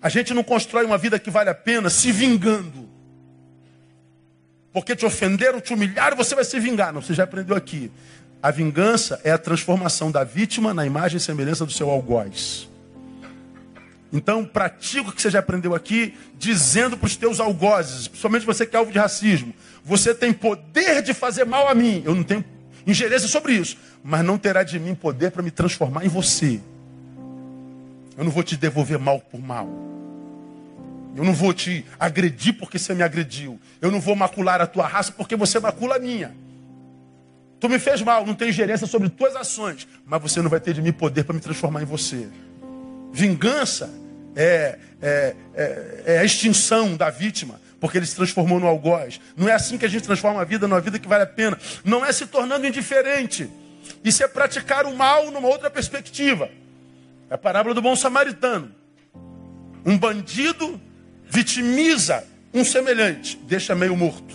A 0.03 0.09
gente 0.09 0.35
não 0.35 0.45
constrói 0.45 0.85
uma 0.85 0.99
vida 0.99 1.19
que 1.19 1.31
vale 1.31 1.51
a 1.51 1.55
pena 1.55 1.89
se 1.89 2.13
vingando. 2.13 2.89
Porque 4.73 4.95
te 4.95 5.07
ofenderam, 5.07 5.61
te 5.61 5.73
humilharam, 5.73 6.17
você 6.17 6.35
vai 6.35 6.45
se 6.45 6.59
vingar. 6.61 6.93
Não, 6.93 7.01
você 7.01 7.15
já 7.15 7.25
aprendeu 7.25 7.57
aqui. 7.57 7.91
A 8.43 8.51
vingança 8.51 9.21
é 9.25 9.31
a 9.31 9.39
transformação 9.39 10.11
da 10.11 10.23
vítima 10.23 10.75
na 10.75 10.87
imagem 10.87 11.17
e 11.17 11.21
semelhança 11.21 11.65
do 11.65 11.73
seu 11.73 11.91
algoz. 11.91 12.69
Então, 14.13 14.45
pratica 14.45 15.11
o 15.11 15.13
que 15.13 15.21
você 15.21 15.31
já 15.31 15.41
aprendeu 15.41 15.75
aqui, 15.75 16.15
dizendo 16.39 16.97
para 16.97 17.07
os 17.07 17.17
teus 17.17 17.41
algozes, 17.41 18.09
principalmente 18.09 18.47
você 18.47 18.65
que 18.65 18.75
é 18.75 18.79
alvo 18.79 18.93
de 18.93 18.99
racismo, 18.99 19.55
você 19.85 20.15
tem 20.15 20.33
poder 20.33 21.03
de 21.03 21.15
fazer 21.15 21.45
mal 21.45 21.69
a 21.69 21.75
mim. 21.75 22.03
Eu 22.05 22.15
não 22.15 22.23
tenho 22.23 22.45
ingerência 22.87 23.29
sobre 23.29 23.55
isso, 23.55 23.77
mas 24.03 24.25
não 24.25 24.39
terá 24.39 24.63
de 24.63 24.79
mim 24.79 24.95
poder 24.95 25.31
para 25.31 25.43
me 25.43 25.51
transformar 25.51 26.05
em 26.05 26.09
você. 26.09 26.61
Eu 28.17 28.25
não 28.25 28.31
vou 28.31 28.43
te 28.43 28.57
devolver 28.57 28.99
mal 28.99 29.21
por 29.21 29.41
mal. 29.41 29.69
Eu 31.17 31.25
não 31.25 31.33
vou 31.33 31.53
te 31.53 31.85
agredir 31.99 32.55
porque 32.55 32.79
você 32.79 32.95
me 32.95 33.03
agrediu. 33.03 33.61
Eu 33.81 33.91
não 33.91 34.01
vou 34.01 34.15
macular 34.15 34.61
a 34.61 34.67
tua 34.67 34.87
raça 34.87 35.13
porque 35.13 35.37
você 35.37 35.59
macula 35.59 35.97
a 35.97 35.99
minha. 35.99 36.35
Tu 37.61 37.69
me 37.69 37.79
fez 37.79 38.03
mal, 38.03 38.25
não 38.25 38.35
tem 38.35 38.53
gerência 38.53 38.87
sobre 38.87 39.09
tuas 39.09 39.35
ações, 39.35 39.87
mas 40.07 40.23
você 40.23 40.41
não 40.41 40.49
vai 40.49 40.61
ter 40.61 40.75
de 40.75 40.81
mim 40.81 40.93
poder 40.93 41.25
para 41.25 41.35
me 41.35 41.41
transformar 41.41 41.83
em 41.83 41.85
você. 41.85 42.29
Vingança 43.13 43.91
é, 44.37 44.79
é, 45.03 45.35
é, 45.55 46.03
é, 46.07 46.19
a 46.19 46.25
extinção 46.25 46.97
da 46.97 47.11
vítima, 47.11 47.61
porque 47.81 47.99
ele 47.99 48.07
se 48.07 48.17
transformou 48.17 48.59
no 48.59 48.67
algoz. 48.67 49.21
Não 49.37 49.49
é 49.49 49.53
assim 49.53 49.79
que 49.79 49.85
a 49.85 49.89
gente 49.89 50.05
transforma 50.05 50.41
a 50.41 50.45
vida 50.45 50.67
numa 50.67 50.81
vida 50.81 50.99
que 50.99 51.09
vale 51.09 51.25
a 51.25 51.27
pena. 51.27 51.59
Não 51.85 52.05
é 52.05 52.13
se 52.13 52.27
tornando 52.27 52.67
indiferente. 52.67 53.49
Isso 54.05 54.23
é 54.23 54.29
praticar 54.29 54.87
o 54.87 54.95
mal 54.95 55.31
numa 55.31 55.49
outra 55.49 55.71
perspectiva. 55.71 56.51
É 57.31 57.35
a 57.35 57.39
parábola 57.39 57.75
do 57.75 57.83
bom 57.83 57.95
samaritano. 57.95 58.75
Um 59.85 59.97
bandido 59.97 60.81
vitimiza 61.29 62.25
um 62.53 62.65
semelhante, 62.65 63.37
deixa 63.45 63.75
meio 63.75 63.97
morto. 63.97 64.35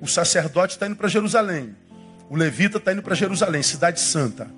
O 0.00 0.06
sacerdote 0.06 0.74
está 0.74 0.86
indo 0.86 0.96
para 0.96 1.08
Jerusalém. 1.08 1.74
O 2.28 2.36
levita 2.36 2.78
está 2.78 2.92
indo 2.92 3.02
para 3.02 3.14
Jerusalém, 3.14 3.62
cidade 3.62 4.00
santa. 4.00 4.48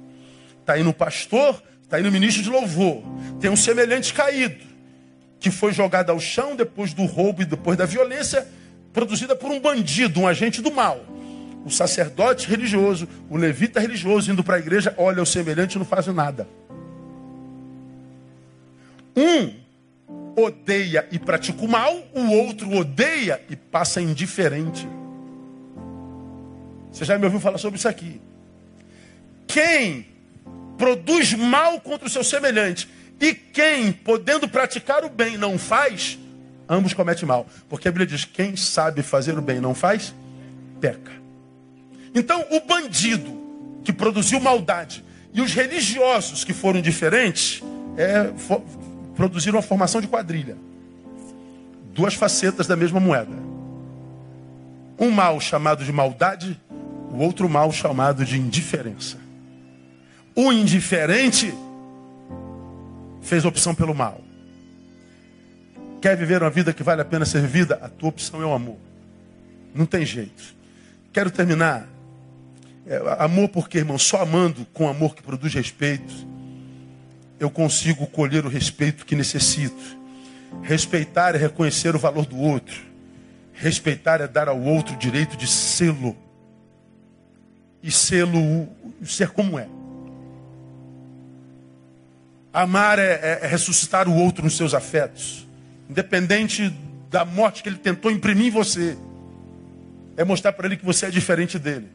Está 0.61 0.79
indo 0.79 0.91
o 0.91 0.95
pastor, 0.95 1.63
está 1.83 1.99
indo 1.99 2.09
o 2.09 2.13
ministro 2.13 2.43
de 2.43 2.51
louvor. 2.51 3.03
Tem 3.41 3.51
um 3.51 3.57
semelhante 3.57 4.13
caído, 4.13 4.65
que 5.41 5.51
foi 5.51 5.73
jogado 5.73 6.11
ao 6.11 6.19
chão 6.19 6.57
depois 6.57 6.93
do 6.93 7.05
roubo 7.05 7.43
e 7.43 7.45
depois 7.45 7.77
da 7.77 7.87
violência 7.87 8.47
produzida 8.93 9.37
por 9.37 9.51
um 9.51 9.61
bandido, 9.61 10.21
um 10.21 10.27
agente 10.27 10.61
do 10.61 10.73
mal. 10.73 11.01
O 11.65 11.71
sacerdote 11.71 12.49
religioso, 12.49 13.09
o 13.29 13.37
levita 13.37 13.79
religioso 13.81 14.33
indo 14.33 14.43
para 14.43 14.57
a 14.57 14.59
igreja, 14.59 14.95
olha 14.97 15.23
o 15.23 15.27
semelhante 15.27 15.75
e 15.75 15.79
não 15.79 15.85
faz 15.85 16.07
nada. 16.09 16.49
Um 19.17 19.53
odeia 20.37 21.07
e 21.11 21.19
pratica 21.19 21.65
o 21.65 21.69
mal, 21.69 21.93
o 22.15 22.31
outro 22.33 22.73
odeia 22.73 23.41
e 23.51 23.57
passa 23.57 24.01
indiferente. 24.01 24.89
Você 26.93 27.05
já 27.05 27.19
me 27.19 27.25
ouviu 27.25 27.41
falar 27.41 27.59
sobre 27.59 27.79
isso 27.79 27.89
aqui. 27.89 28.21
Quem 29.47 30.07
produz 30.77 31.35
mal 31.35 31.81
contra 31.81 32.07
o 32.07 32.11
seu 32.11 32.23
semelhante 32.23 32.89
e 33.21 33.35
quem, 33.35 33.93
podendo 33.93 34.49
praticar 34.49 35.05
o 35.05 35.09
bem, 35.09 35.37
não 35.37 35.59
faz, 35.59 36.19
ambos 36.69 36.95
cometem 36.95 37.27
mal. 37.27 37.47
Porque 37.69 37.89
a 37.89 37.91
Bíblia 37.91 38.07
diz: 38.07 38.25
quem 38.25 38.57
sabe 38.57 39.03
fazer 39.03 39.37
o 39.39 39.43
bem 39.43 39.57
e 39.57 39.61
não 39.61 39.75
faz, 39.75 40.15
peca. 40.81 41.13
Então, 42.15 42.45
o 42.51 42.61
bandido 42.61 43.37
que 43.85 43.93
produziu 43.93 44.41
maldade 44.41 45.05
e 45.33 45.41
os 45.41 45.53
religiosos 45.53 46.45
que 46.45 46.53
foram 46.53 46.81
diferentes 46.81 47.63
é, 47.97 48.33
for, 48.37 48.63
produziram 49.15 49.57
uma 49.57 49.63
formação 49.63 50.01
de 50.01 50.07
quadrilha. 50.07 50.57
Duas 51.93 52.15
facetas 52.15 52.67
da 52.67 52.77
mesma 52.77 53.01
moeda. 53.01 53.37
Um 54.99 55.11
mal 55.11 55.41
chamado 55.41 55.85
de 55.85 55.93
maldade 55.93 56.59
o 57.11 57.19
outro 57.19 57.49
mal 57.49 57.73
chamado 57.73 58.25
de 58.25 58.39
indiferença. 58.39 59.17
O 60.35 60.53
indiferente 60.53 61.53
fez 63.29 63.45
opção 63.45 63.75
pelo 63.75 63.95
mal. 63.95 64.21
Quer 66.01 66.17
viver 66.17 66.43
uma 66.43 66.51
vida 66.51 66.73
que 66.73 66.83
vale 66.83 67.03
a 67.03 67.05
pena 67.05 67.27
ser 67.27 67.43
vivida? 67.43 67.79
A 67.83 67.89
tua 67.89 68.09
opção 68.09 68.41
é 68.43 68.47
o 68.47 68.53
amor. 68.53 68.79
Não 69.75 69.85
tem 69.85 70.05
jeito. 70.05 70.57
Quero 71.13 71.31
terminar. 71.31 71.87
É, 72.87 73.01
amor 73.19 73.51
porque, 73.51 73.79
irmão, 73.79 73.99
só 73.99 74.23
amando 74.23 74.65
com 74.73 74.89
amor 74.89 75.15
que 75.15 75.23
produz 75.23 75.53
respeito, 75.53 76.15
eu 77.39 77.51
consigo 77.51 78.07
colher 78.07 78.47
o 78.47 78.49
respeito 78.49 79.05
que 79.05 79.15
necessito. 79.15 79.99
Respeitar 80.63 81.35
é 81.35 81.39
reconhecer 81.39 81.95
o 81.95 81.99
valor 81.99 82.25
do 82.25 82.39
outro. 82.39 82.81
Respeitar 83.53 84.21
é 84.21 84.27
dar 84.27 84.49
ao 84.49 84.61
outro 84.61 84.95
o 84.95 84.99
direito 84.99 85.37
de 85.37 85.47
sê-lo 85.47 86.17
e 87.83 87.91
sê-lo, 87.91 88.69
ser 89.05 89.31
como 89.31 89.59
é. 89.59 89.69
Amar 92.53 92.99
é, 92.99 93.03
é, 93.03 93.39
é, 93.43 93.47
ressuscitar 93.47 94.09
o 94.09 94.15
outro 94.15 94.43
nos 94.43 94.57
seus 94.57 94.73
afetos, 94.75 95.47
independente 95.89 96.75
da 97.11 97.25
morte 97.25 97.63
que 97.63 97.69
ele 97.69 97.79
tentou 97.79 98.11
imprimir 98.11 98.47
em 98.47 98.51
você. 98.51 98.97
É 100.17 100.25
mostrar 100.25 100.53
para 100.53 100.67
ele 100.67 100.77
que 100.77 100.85
você 100.85 101.07
é 101.07 101.11
diferente 101.11 101.59
dele. 101.59 101.89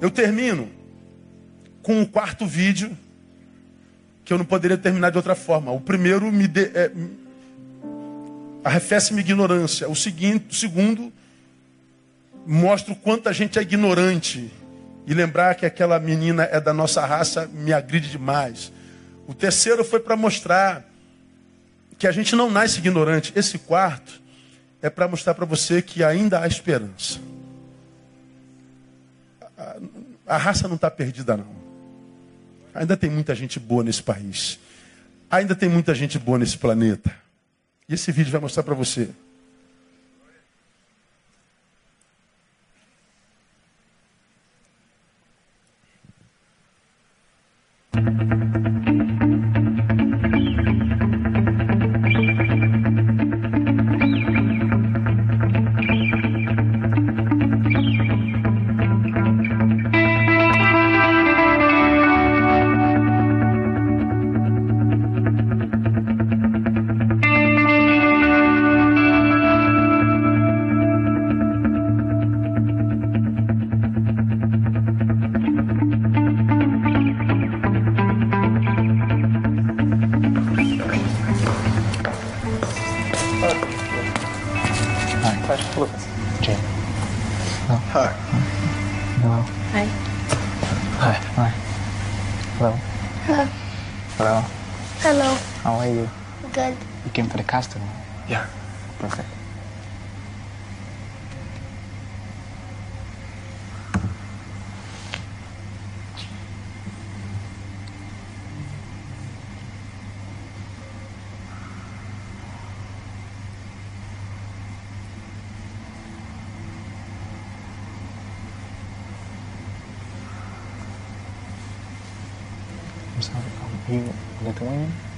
Eu 0.00 0.10
termino 0.10 0.70
com 1.82 2.00
o 2.00 2.06
quarto 2.06 2.46
vídeo 2.46 2.96
que 4.24 4.32
eu 4.32 4.38
não 4.38 4.44
poderia 4.44 4.78
terminar 4.78 5.10
de 5.10 5.18
outra 5.18 5.34
forma. 5.34 5.70
O 5.70 5.80
primeiro 5.80 6.32
me 6.32 6.48
de, 6.48 6.64
é, 6.74 6.90
arrefece-me 8.64 9.20
ignorância. 9.20 9.88
O 9.88 9.94
seguinte, 9.94 10.46
o 10.50 10.54
segundo 10.54 11.12
mostra 12.46 12.92
o 12.92 12.96
quanto 12.96 13.28
a 13.28 13.32
gente 13.32 13.58
é 13.58 13.62
ignorante. 13.62 14.50
E 15.06 15.12
lembrar 15.12 15.54
que 15.54 15.66
aquela 15.66 16.00
menina 16.00 16.48
é 16.50 16.58
da 16.58 16.72
nossa 16.72 17.04
raça 17.04 17.46
me 17.52 17.72
agride 17.72 18.08
demais. 18.08 18.72
O 19.26 19.34
terceiro 19.34 19.84
foi 19.84 20.00
para 20.00 20.16
mostrar 20.16 20.84
que 21.98 22.06
a 22.06 22.12
gente 22.12 22.36
não 22.36 22.50
nasce 22.50 22.78
ignorante. 22.78 23.32
Esse 23.34 23.58
quarto 23.58 24.20
é 24.82 24.90
para 24.90 25.08
mostrar 25.08 25.34
para 25.34 25.46
você 25.46 25.80
que 25.80 26.04
ainda 26.04 26.40
há 26.40 26.46
esperança. 26.46 27.18
A, 29.56 29.76
a 30.26 30.36
raça 30.36 30.68
não 30.68 30.76
está 30.76 30.90
perdida, 30.90 31.36
não. 31.36 31.64
Ainda 32.74 32.96
tem 32.96 33.08
muita 33.08 33.34
gente 33.34 33.58
boa 33.58 33.84
nesse 33.84 34.02
país. 34.02 34.58
Ainda 35.30 35.54
tem 35.54 35.68
muita 35.68 35.94
gente 35.94 36.18
boa 36.18 36.38
nesse 36.38 36.58
planeta. 36.58 37.14
E 37.88 37.94
esse 37.94 38.10
vídeo 38.12 38.32
vai 38.32 38.40
mostrar 38.40 38.62
para 38.62 38.74
você. 38.74 39.08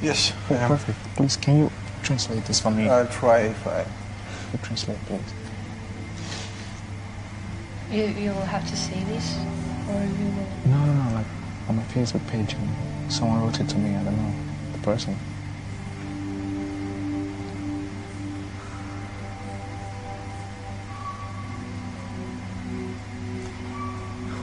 Yes, 0.06 0.32
I 0.48 0.54
am. 0.54 0.68
Perfect. 0.68 0.98
Please, 1.16 1.36
can 1.36 1.58
you 1.58 1.72
translate 2.04 2.44
this 2.44 2.60
for 2.60 2.70
me? 2.70 2.88
I'll 2.88 3.08
try 3.08 3.40
if 3.40 3.66
I. 3.66 3.80
You 4.52 4.58
translate, 4.62 4.98
please. 5.06 5.32
You 7.90 8.04
you 8.22 8.30
will 8.30 8.46
have 8.46 8.64
to 8.70 8.76
say 8.76 9.02
this, 9.12 9.36
or 9.90 9.98
you 10.18 10.26
will. 10.36 10.46
No, 10.70 10.86
no, 10.86 10.92
no. 10.94 11.14
Like 11.16 11.26
on 11.68 11.74
my 11.74 11.82
Facebook 11.90 12.24
page, 12.28 12.54
and 12.54 13.12
someone 13.12 13.40
wrote 13.42 13.58
it 13.58 13.68
to 13.68 13.78
me. 13.78 13.96
I 13.96 14.04
don't 14.04 14.16
know 14.16 14.32
the 14.74 14.78
person. 14.78 15.16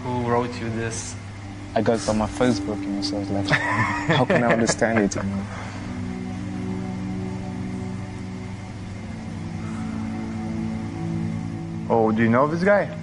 Who 0.03 0.29
wrote 0.29 0.59
you 0.59 0.69
this? 0.71 1.12
I 1.75 1.81
got 1.81 2.07
on 2.07 2.17
my 2.19 2.27
Facebook, 2.27 2.79
you 2.81 2.89
know, 2.89 3.01
so 3.01 3.17
I 3.17 3.19
was 3.21 3.31
like, 3.31 3.47
how 3.47 4.25
can 4.25 4.43
I 4.43 4.53
understand 4.53 4.99
it, 4.99 5.15
you 5.15 5.23
know? 5.23 5.43
Oh, 11.89 12.11
do 12.11 12.21
you 12.21 12.29
know 12.29 12.47
this 12.47 12.63
guy? 12.63 12.95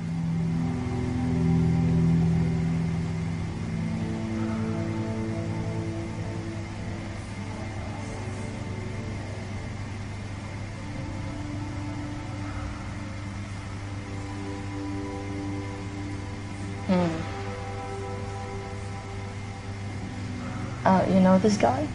This 21.43 21.57
guy? 21.57 21.89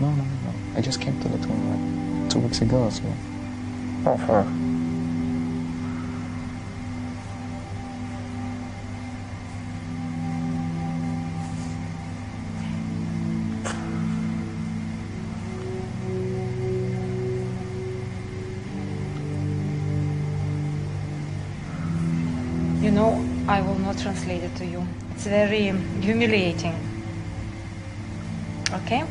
No, 0.00 0.08
no, 0.10 0.24
no. 0.24 0.54
I 0.74 0.80
just 0.80 1.02
came 1.02 1.20
to 1.20 1.28
Lithuania 1.28 1.76
like 1.76 2.30
two 2.30 2.38
weeks 2.38 2.62
ago, 2.62 2.88
so. 2.88 3.02
Oh, 4.06 4.16
her. 4.16 4.46
You 22.82 22.90
know, 22.92 23.22
I 23.46 23.60
will 23.60 23.74
not 23.74 23.98
translate 23.98 24.42
it 24.42 24.56
to 24.56 24.64
you. 24.64 24.86
It's 25.10 25.26
very 25.26 25.70
humiliating. 26.00 26.95
Okay? 28.76 29.04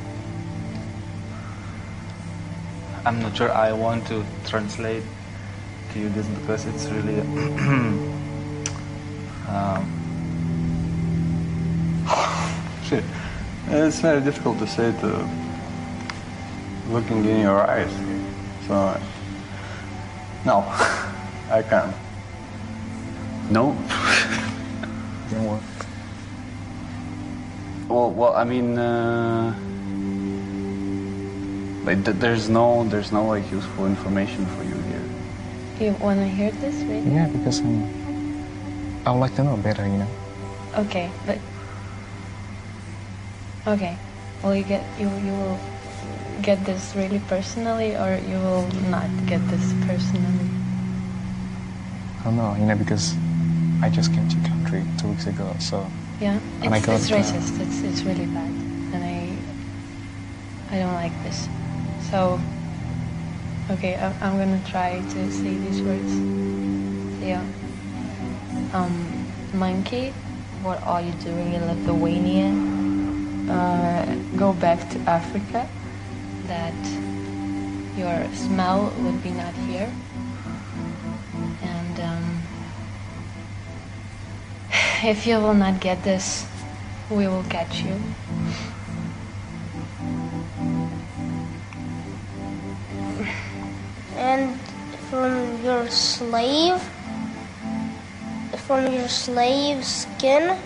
I'm 3.03 3.20
not 3.20 3.36
sure 3.36 3.51
I 3.51 3.74
want 3.74 4.05
to 4.07 4.24
translate 4.45 5.03
to 5.91 5.99
you 5.99 6.09
this 6.09 6.28
because 6.28 6.66
it's 6.66 6.86
really 6.91 7.20
um, 9.49 9.89
shit. 12.84 13.03
It's 13.70 14.01
very 14.01 14.22
difficult 14.22 14.59
to 14.59 14.68
say 14.68 14.91
to 15.01 15.28
looking 16.89 17.26
in 17.26 17.41
your 17.41 17.66
eyes. 17.68 17.91
So 18.68 19.01
no, 20.45 20.59
I 21.49 21.63
can't. 21.63 21.95
No. 23.49 23.76
Didn't 27.95 28.17
work. 28.17 28.17
Well, 28.17 28.31
well, 28.31 28.35
I 28.35 28.43
mean, 28.43 28.77
uh, 28.77 29.53
like 31.85 32.03
th- 32.03 32.17
there's 32.17 32.49
no, 32.49 32.83
there's 32.83 33.11
no 33.11 33.25
like 33.25 33.49
useful 33.51 33.85
information 33.85 34.45
for 34.47 34.63
you 34.63 34.75
here. 34.89 35.03
You 35.79 35.93
want 35.99 36.19
to 36.19 36.27
hear 36.27 36.51
this, 36.51 36.75
really? 36.85 37.15
Yeah, 37.15 37.27
because 37.27 37.59
um, 37.61 37.83
I 39.05 39.11
would 39.11 39.19
like 39.19 39.35
to 39.35 39.43
know 39.43 39.57
better, 39.57 39.85
you 39.85 39.97
know. 39.97 40.07
Okay, 40.77 41.11
but 41.25 41.39
okay. 43.67 43.97
Will 44.43 44.55
you 44.55 44.63
get 44.63 44.83
you 44.99 45.09
you 45.23 45.31
will 45.31 45.59
get 46.41 46.63
this 46.65 46.95
really 46.95 47.19
personally, 47.27 47.95
or 47.95 48.19
you 48.27 48.37
will 48.37 48.67
not 48.89 49.09
get 49.25 49.41
this 49.49 49.73
personally? 49.87 50.49
I 52.19 52.23
don't 52.25 52.37
know, 52.37 52.55
you 52.55 52.65
know, 52.65 52.75
because 52.75 53.15
I 53.81 53.89
just 53.89 54.13
came 54.13 54.27
to 54.27 54.35
country 54.49 54.83
two 54.97 55.09
weeks 55.09 55.27
ago, 55.27 55.55
so. 55.59 55.87
Yeah, 56.20 56.39
And 56.61 56.74
it's, 56.74 56.86
got, 56.86 56.95
it's 56.95 57.11
uh, 57.11 57.16
racist. 57.16 57.59
It's 57.59 57.82
it's 57.84 58.01
really 58.03 58.26
bad, 58.28 58.49
and 58.93 59.03
I 59.03 59.36
I 60.72 60.80
don't 60.80 60.93
like 60.93 61.11
this. 61.24 61.49
So 62.09 62.39
okay, 63.70 63.95
I, 63.95 64.07
I'm 64.26 64.38
gonna 64.38 64.61
try 64.66 64.99
to 65.01 65.32
say 65.32 65.57
these 65.57 65.82
words. 65.82 66.13
Yeah. 67.22 67.43
Um, 68.72 69.28
monkey, 69.53 70.11
what 70.63 70.82
are 70.84 71.01
you 71.01 71.11
doing 71.20 71.53
in 71.53 71.66
Lithuania? 71.68 72.47
Uh, 73.51 74.16
go 74.38 74.53
back 74.53 74.89
to 74.91 74.99
Africa. 75.01 75.68
That 76.47 76.74
your 77.97 78.24
smell 78.34 78.93
would 78.99 79.22
be 79.22 79.32
not 79.32 79.53
here. 79.68 79.91
If 85.06 85.28
you 85.28 85.38
will 85.38 85.53
not 85.53 85.80
get 85.80 86.03
this, 86.03 86.47
we 87.12 87.28
will 87.28 87.43
catch 87.43 87.84
you. 87.84 87.93
And 94.18 94.60
from 95.10 95.64
your 95.64 95.88
slave, 95.89 96.82
from 98.66 98.91
your 98.91 99.08
slave 99.08 99.86
skin, 99.86 100.58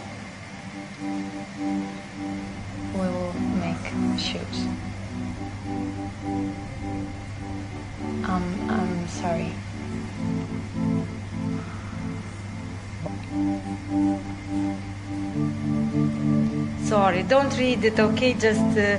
Sorry, 17.20 17.28
don't 17.28 17.58
read 17.58 17.84
it, 17.84 18.00
okay? 18.00 18.34
Just. 18.34 18.78
Uh, 18.78 18.98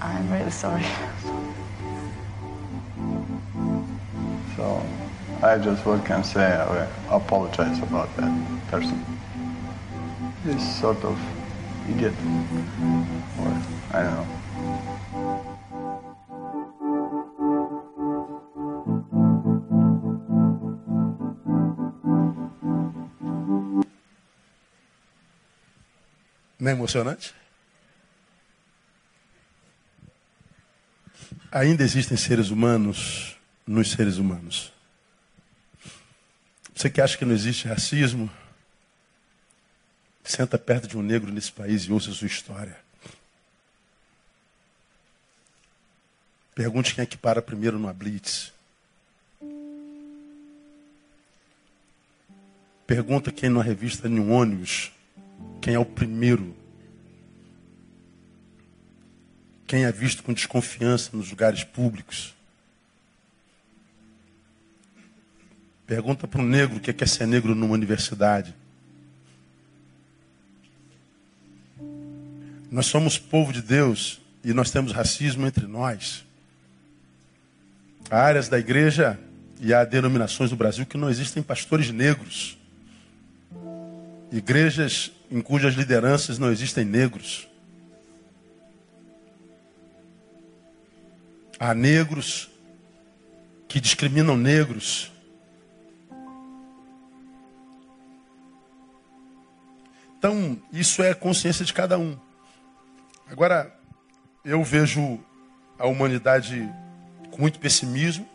I'm 0.00 0.30
really 0.30 0.50
sorry. 0.50 0.84
So 4.56 4.82
I 5.42 5.58
just 5.58 5.84
what 5.84 6.04
can 6.06 6.24
say 6.24 6.44
I 6.44 6.88
apologize 7.10 7.78
about 7.82 8.16
that 8.16 8.32
person. 8.68 9.04
He's 10.44 10.80
sort 10.80 11.04
of 11.04 11.18
idiot, 11.90 12.14
or 13.40 13.62
I 13.92 14.02
don't 14.02 14.14
know. 14.14 14.35
Não 26.66 26.72
é 26.72 26.74
emocionante? 26.74 27.32
Ainda 31.52 31.84
existem 31.84 32.16
seres 32.16 32.50
humanos 32.50 33.36
nos 33.64 33.92
seres 33.92 34.16
humanos. 34.16 34.72
Você 36.74 36.90
que 36.90 37.00
acha 37.00 37.16
que 37.16 37.24
não 37.24 37.32
existe 37.32 37.68
racismo, 37.68 38.28
senta 40.24 40.58
perto 40.58 40.88
de 40.88 40.98
um 40.98 41.02
negro 41.02 41.32
nesse 41.32 41.52
país 41.52 41.84
e 41.84 41.92
ouça 41.92 42.10
sua 42.10 42.26
história. 42.26 42.76
Pergunte 46.52 46.96
quem 46.96 47.04
é 47.04 47.06
que 47.06 47.16
para 47.16 47.40
primeiro 47.40 47.78
numa 47.78 47.92
blitz. 47.92 48.52
Pergunta 52.88 53.30
quem 53.30 53.50
numa 53.50 53.62
revista, 53.62 54.08
em 54.08 54.18
um 54.18 54.32
ônibus, 54.32 54.90
quem 55.60 55.74
é 55.74 55.78
o 55.78 55.84
primeiro. 55.84 56.54
Quem 59.66 59.84
é 59.84 59.92
visto 59.92 60.22
com 60.22 60.32
desconfiança 60.32 61.16
nos 61.16 61.30
lugares 61.30 61.64
públicos. 61.64 62.34
Pergunta 65.86 66.26
para 66.26 66.42
um 66.42 66.46
negro 66.46 66.76
o 66.76 66.80
que 66.80 66.90
é, 66.90 66.92
que 66.92 67.04
é 67.04 67.06
ser 67.06 67.26
negro 67.26 67.54
numa 67.54 67.74
universidade. 67.74 68.54
Nós 72.70 72.86
somos 72.86 73.18
povo 73.18 73.52
de 73.52 73.62
Deus 73.62 74.20
e 74.44 74.52
nós 74.52 74.70
temos 74.70 74.92
racismo 74.92 75.46
entre 75.46 75.66
nós. 75.66 76.24
Há 78.10 78.20
áreas 78.20 78.48
da 78.48 78.58
igreja 78.58 79.18
e 79.60 79.72
há 79.72 79.84
denominações 79.84 80.50
do 80.50 80.56
Brasil 80.56 80.84
que 80.86 80.96
não 80.96 81.08
existem 81.08 81.42
pastores 81.42 81.90
negros. 81.90 82.58
Igrejas 84.30 85.10
em 85.30 85.40
cujas 85.40 85.74
lideranças 85.74 86.38
não 86.38 86.50
existem 86.50 86.84
negros. 86.84 87.48
Há 91.58 91.74
negros 91.74 92.50
que 93.66 93.80
discriminam 93.80 94.36
negros. 94.36 95.10
Então, 100.18 100.60
isso 100.72 101.02
é 101.02 101.14
consciência 101.14 101.64
de 101.64 101.72
cada 101.72 101.98
um. 101.98 102.16
Agora, 103.28 103.74
eu 104.44 104.62
vejo 104.62 105.18
a 105.78 105.86
humanidade 105.86 106.68
com 107.30 107.42
muito 107.42 107.58
pessimismo, 107.58 108.26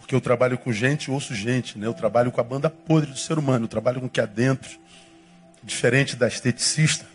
Porque 0.00 0.14
eu 0.14 0.20
trabalho 0.20 0.58
com 0.58 0.70
gente, 0.70 1.10
ouço 1.10 1.34
gente, 1.34 1.78
né? 1.78 1.86
Eu 1.86 1.94
trabalho 1.94 2.30
com 2.30 2.38
a 2.38 2.44
banda 2.44 2.68
podre 2.68 3.10
do 3.10 3.16
ser 3.16 3.38
humano, 3.38 3.64
eu 3.64 3.68
trabalho 3.68 4.00
com 4.00 4.06
o 4.06 4.10
que 4.10 4.20
há 4.20 4.26
dentro, 4.26 4.78
diferente 5.64 6.14
da 6.14 6.28
esteticista, 6.28 7.06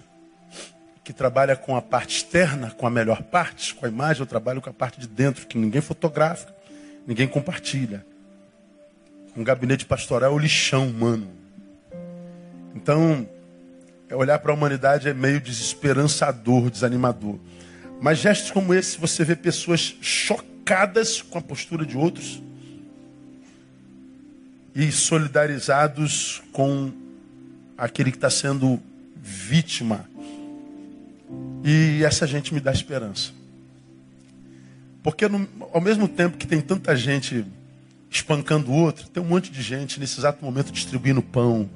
que 1.04 1.14
trabalha 1.14 1.56
com 1.56 1.76
a 1.76 1.82
parte 1.82 2.18
externa, 2.18 2.72
com 2.72 2.86
a 2.86 2.90
melhor 2.90 3.24
parte, 3.24 3.74
com 3.76 3.86
a 3.86 3.90
imagem, 3.90 4.22
eu 4.22 4.28
trabalho 4.28 4.62
com 4.62 4.70
a 4.70 4.74
parte 4.74 5.00
de 5.00 5.08
dentro, 5.08 5.48
que 5.48 5.58
ninguém 5.58 5.82
fotografa, 5.82 6.54
ninguém 7.06 7.28
compartilha. 7.28 8.06
Um 9.36 9.44
gabinete 9.44 9.86
pastoral 9.86 10.32
é 10.32 10.34
o 10.34 10.38
lixão 10.38 10.88
humano. 10.88 11.32
Então, 12.76 13.28
é 14.10 14.16
olhar 14.16 14.40
para 14.40 14.52
a 14.52 14.56
humanidade 14.56 15.08
é 15.08 15.14
meio 15.14 15.40
desesperançador, 15.40 16.70
desanimador. 16.70 17.40
Mas 18.02 18.18
gestos 18.18 18.52
como 18.52 18.74
esse, 18.74 18.98
você 18.98 19.24
vê 19.24 19.36
pessoas 19.36 19.96
chocadas 20.02 21.22
com 21.22 21.38
a 21.38 21.42
postura 21.42 21.86
de 21.86 21.98
outros 21.98 22.42
e 24.74 24.92
solidarizados 24.92 26.42
com 26.52 26.92
aquele 27.80 28.12
que 28.12 28.18
está 28.18 28.30
sendo 28.30 28.80
vítima. 29.16 30.06
E 31.64 32.04
essa 32.04 32.28
gente 32.28 32.54
me 32.54 32.60
dá 32.60 32.72
esperança. 32.72 33.32
Porque 35.02 35.26
ao 35.72 35.82
mesmo 35.82 36.08
tempo 36.08 36.38
que 36.38 36.46
tem 36.46 36.62
tanta 36.62 36.96
gente 36.96 37.46
espancando 38.10 38.72
o 38.72 38.76
outro, 38.76 39.08
tem 39.08 39.22
um 39.22 39.26
monte 39.26 39.52
de 39.52 39.62
gente 39.62 40.00
nesse 40.00 40.20
exato 40.20 40.44
momento 40.44 40.72
distribuindo 40.72 41.22
pão. 41.22 41.70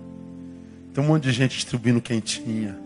Tem 0.93 1.03
um 1.03 1.07
monte 1.07 1.23
de 1.23 1.31
gente 1.31 1.55
distribuindo 1.55 2.01
quentinha. 2.01 2.77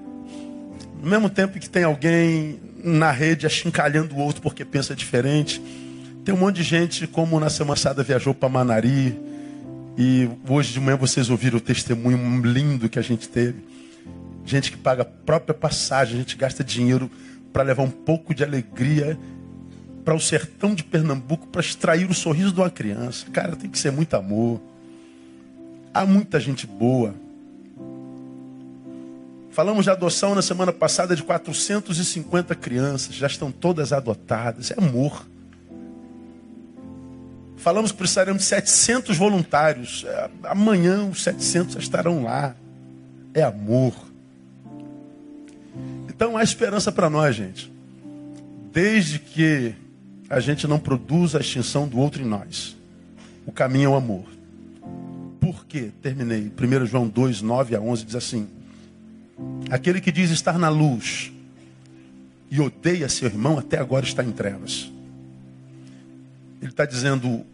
No 1.02 1.10
mesmo 1.10 1.30
tempo 1.30 1.60
que 1.60 1.70
tem 1.70 1.84
alguém 1.84 2.60
na 2.84 3.12
rede 3.12 3.46
achincalhando 3.46 4.16
o 4.16 4.20
outro 4.20 4.42
porque 4.42 4.64
pensa 4.64 4.96
diferente, 4.96 5.62
tem 6.24 6.34
um 6.34 6.38
monte 6.38 6.58
de 6.58 6.64
gente, 6.64 7.08
como 7.08 7.40
na 7.40 7.50
semana 7.50 7.76
passada 7.76 8.04
viajou 8.04 8.34
para 8.34 8.50
Manari, 8.50 9.18
e 9.98 10.30
hoje 10.48 10.74
de 10.74 10.80
manhã 10.80 10.96
vocês 10.96 11.30
ouviram 11.30 11.58
o 11.58 11.62
testemunho 11.62 12.42
lindo 12.46 12.88
que 12.88 13.00
a 13.00 13.02
gente 13.02 13.28
teve. 13.28 13.66
Gente 14.46 14.72
que 14.72 14.78
paga 14.78 15.02
a 15.02 15.06
própria 15.06 15.56
passagem, 15.56 16.16
a 16.16 16.20
gente 16.20 16.38
gasta 16.38 16.64
dinheiro 16.64 17.10
para 17.52 17.64
levar 17.64 17.82
um 17.82 17.90
pouco 17.90 18.34
de 18.34 18.44
alegria 18.44 19.18
para 20.06 20.14
o 20.14 20.20
sertão 20.20 20.76
de 20.76 20.84
Pernambuco, 20.84 21.48
para 21.48 21.60
extrair 21.60 22.10
o 22.10 22.14
sorriso 22.14 22.54
de 22.54 22.60
uma 22.62 22.70
criança. 22.70 23.26
Cara, 23.34 23.56
tem 23.56 23.70
que 23.70 23.80
ser 23.80 23.92
muito 23.92 24.14
amor. 24.14 24.62
Há 25.94 26.06
muita 26.06 26.40
gente 26.40 26.68
boa. 26.68 27.16
Falamos 29.50 29.86
de 29.86 29.90
adoção 29.90 30.36
na 30.36 30.44
semana 30.44 30.72
passada 30.72 31.16
de 31.16 31.24
450 31.24 32.54
crianças, 32.54 33.16
já 33.16 33.26
estão 33.26 33.52
todas 33.52 33.92
adotadas. 33.92 34.70
É 34.70 34.76
amor. 34.78 35.26
Falamos 37.68 37.92
que 37.92 37.98
precisaremos 37.98 38.44
de 38.44 38.48
700 38.48 39.18
voluntários. 39.18 40.06
É, 40.08 40.30
amanhã 40.46 41.04
os 41.04 41.22
700 41.22 41.74
já 41.74 41.80
estarão 41.82 42.24
lá. 42.24 42.56
É 43.34 43.44
amor. 43.44 43.94
Então 46.08 46.38
há 46.38 46.44
esperança 46.44 46.94
para 46.94 47.10
nós, 47.10 47.36
gente. 47.36 47.70
Desde 48.72 49.20
que 49.20 49.76
a 50.30 50.40
gente 50.40 50.66
não 50.66 50.80
produza 50.80 51.40
a 51.40 51.42
extinção 51.42 51.90
do 51.90 52.00
outro 52.00 52.22
em 52.22 52.26
nós. 52.26 52.74
O 53.46 53.52
caminho 53.52 53.88
é 53.88 53.90
o 53.90 53.96
amor. 53.96 54.24
Por 55.42 55.66
quê? 55.66 55.92
Terminei. 56.02 56.50
1 56.58 56.86
João 56.86 57.06
2, 57.06 57.42
9 57.42 57.76
a 57.76 57.82
11 57.82 58.06
diz 58.06 58.16
assim: 58.16 58.48
Aquele 59.70 60.00
que 60.00 60.14
diz 60.14 60.32
estar 60.32 60.58
na 60.58 60.70
luz 60.70 61.34
e 62.50 62.62
odeia 62.62 63.10
seu 63.10 63.28
irmão, 63.28 63.60
até 63.60 63.78
agora 63.78 64.06
está 64.06 64.24
em 64.24 64.32
trevas. 64.32 64.90
Ele 66.62 66.72
está 66.72 66.86
dizendo: 66.86 67.46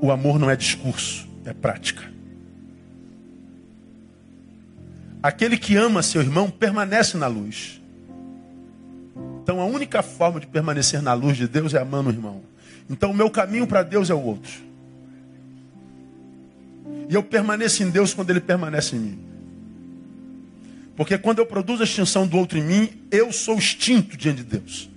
o 0.00 0.10
amor 0.10 0.38
não 0.38 0.50
é 0.50 0.56
discurso, 0.56 1.26
é 1.44 1.52
prática. 1.52 2.12
Aquele 5.22 5.56
que 5.56 5.74
ama 5.76 6.02
seu 6.02 6.20
irmão 6.20 6.50
permanece 6.50 7.16
na 7.16 7.26
luz. 7.26 7.80
Então 9.42 9.60
a 9.60 9.64
única 9.64 10.02
forma 10.02 10.40
de 10.40 10.46
permanecer 10.46 11.00
na 11.00 11.14
luz 11.14 11.36
de 11.36 11.48
Deus 11.48 11.72
é 11.74 11.78
amando 11.78 12.10
o 12.10 12.12
irmão. 12.12 12.42
Então 12.90 13.10
o 13.10 13.14
meu 13.14 13.30
caminho 13.30 13.66
para 13.66 13.82
Deus 13.82 14.10
é 14.10 14.14
o 14.14 14.20
outro. 14.20 14.52
E 17.08 17.14
eu 17.14 17.22
permaneço 17.22 17.82
em 17.82 17.90
Deus 17.90 18.12
quando 18.12 18.30
ele 18.30 18.40
permanece 18.40 18.96
em 18.96 18.98
mim. 18.98 19.18
Porque 20.96 21.18
quando 21.18 21.38
eu 21.38 21.46
produzo 21.46 21.82
a 21.82 21.84
extinção 21.84 22.26
do 22.26 22.36
outro 22.36 22.58
em 22.58 22.62
mim, 22.62 22.90
eu 23.10 23.32
sou 23.32 23.58
extinto 23.58 24.16
diante 24.16 24.38
de 24.38 24.58
Deus. 24.58 24.90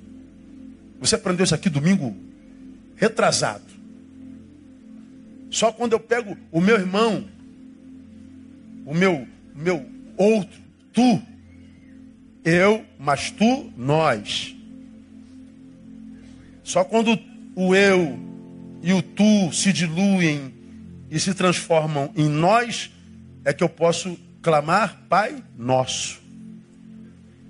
Você 0.99 1.15
aprendeu 1.15 1.44
isso 1.44 1.56
aqui 1.56 1.69
domingo 1.69 2.15
retrasado. 2.95 3.66
Só 5.49 5.72
quando 5.72 5.94
eu 5.94 5.99
pego 5.99 6.38
o 6.52 6.60
meu 6.60 6.76
irmão, 6.76 7.26
o 8.86 8.94
meu, 8.94 9.28
meu 9.56 9.86
outro, 10.18 10.60
tu, 10.94 11.22
eu, 12.44 12.86
mas 12.99 13.32
tu, 13.32 13.72
nós. 13.78 14.56
Só 16.64 16.84
quando 16.84 17.18
o 17.56 17.76
eu 17.76 18.19
e 18.82 18.94
o 18.94 19.02
tu 19.02 19.52
se 19.53 19.72
diluem 19.72 20.53
e 21.10 21.19
se 21.19 21.34
transformam 21.34 22.11
em 22.15 22.28
nós, 22.28 22.91
é 23.45 23.53
que 23.53 23.64
eu 23.64 23.69
posso 23.69 24.18
clamar 24.41 25.03
Pai 25.07 25.44
Nosso. 25.57 26.22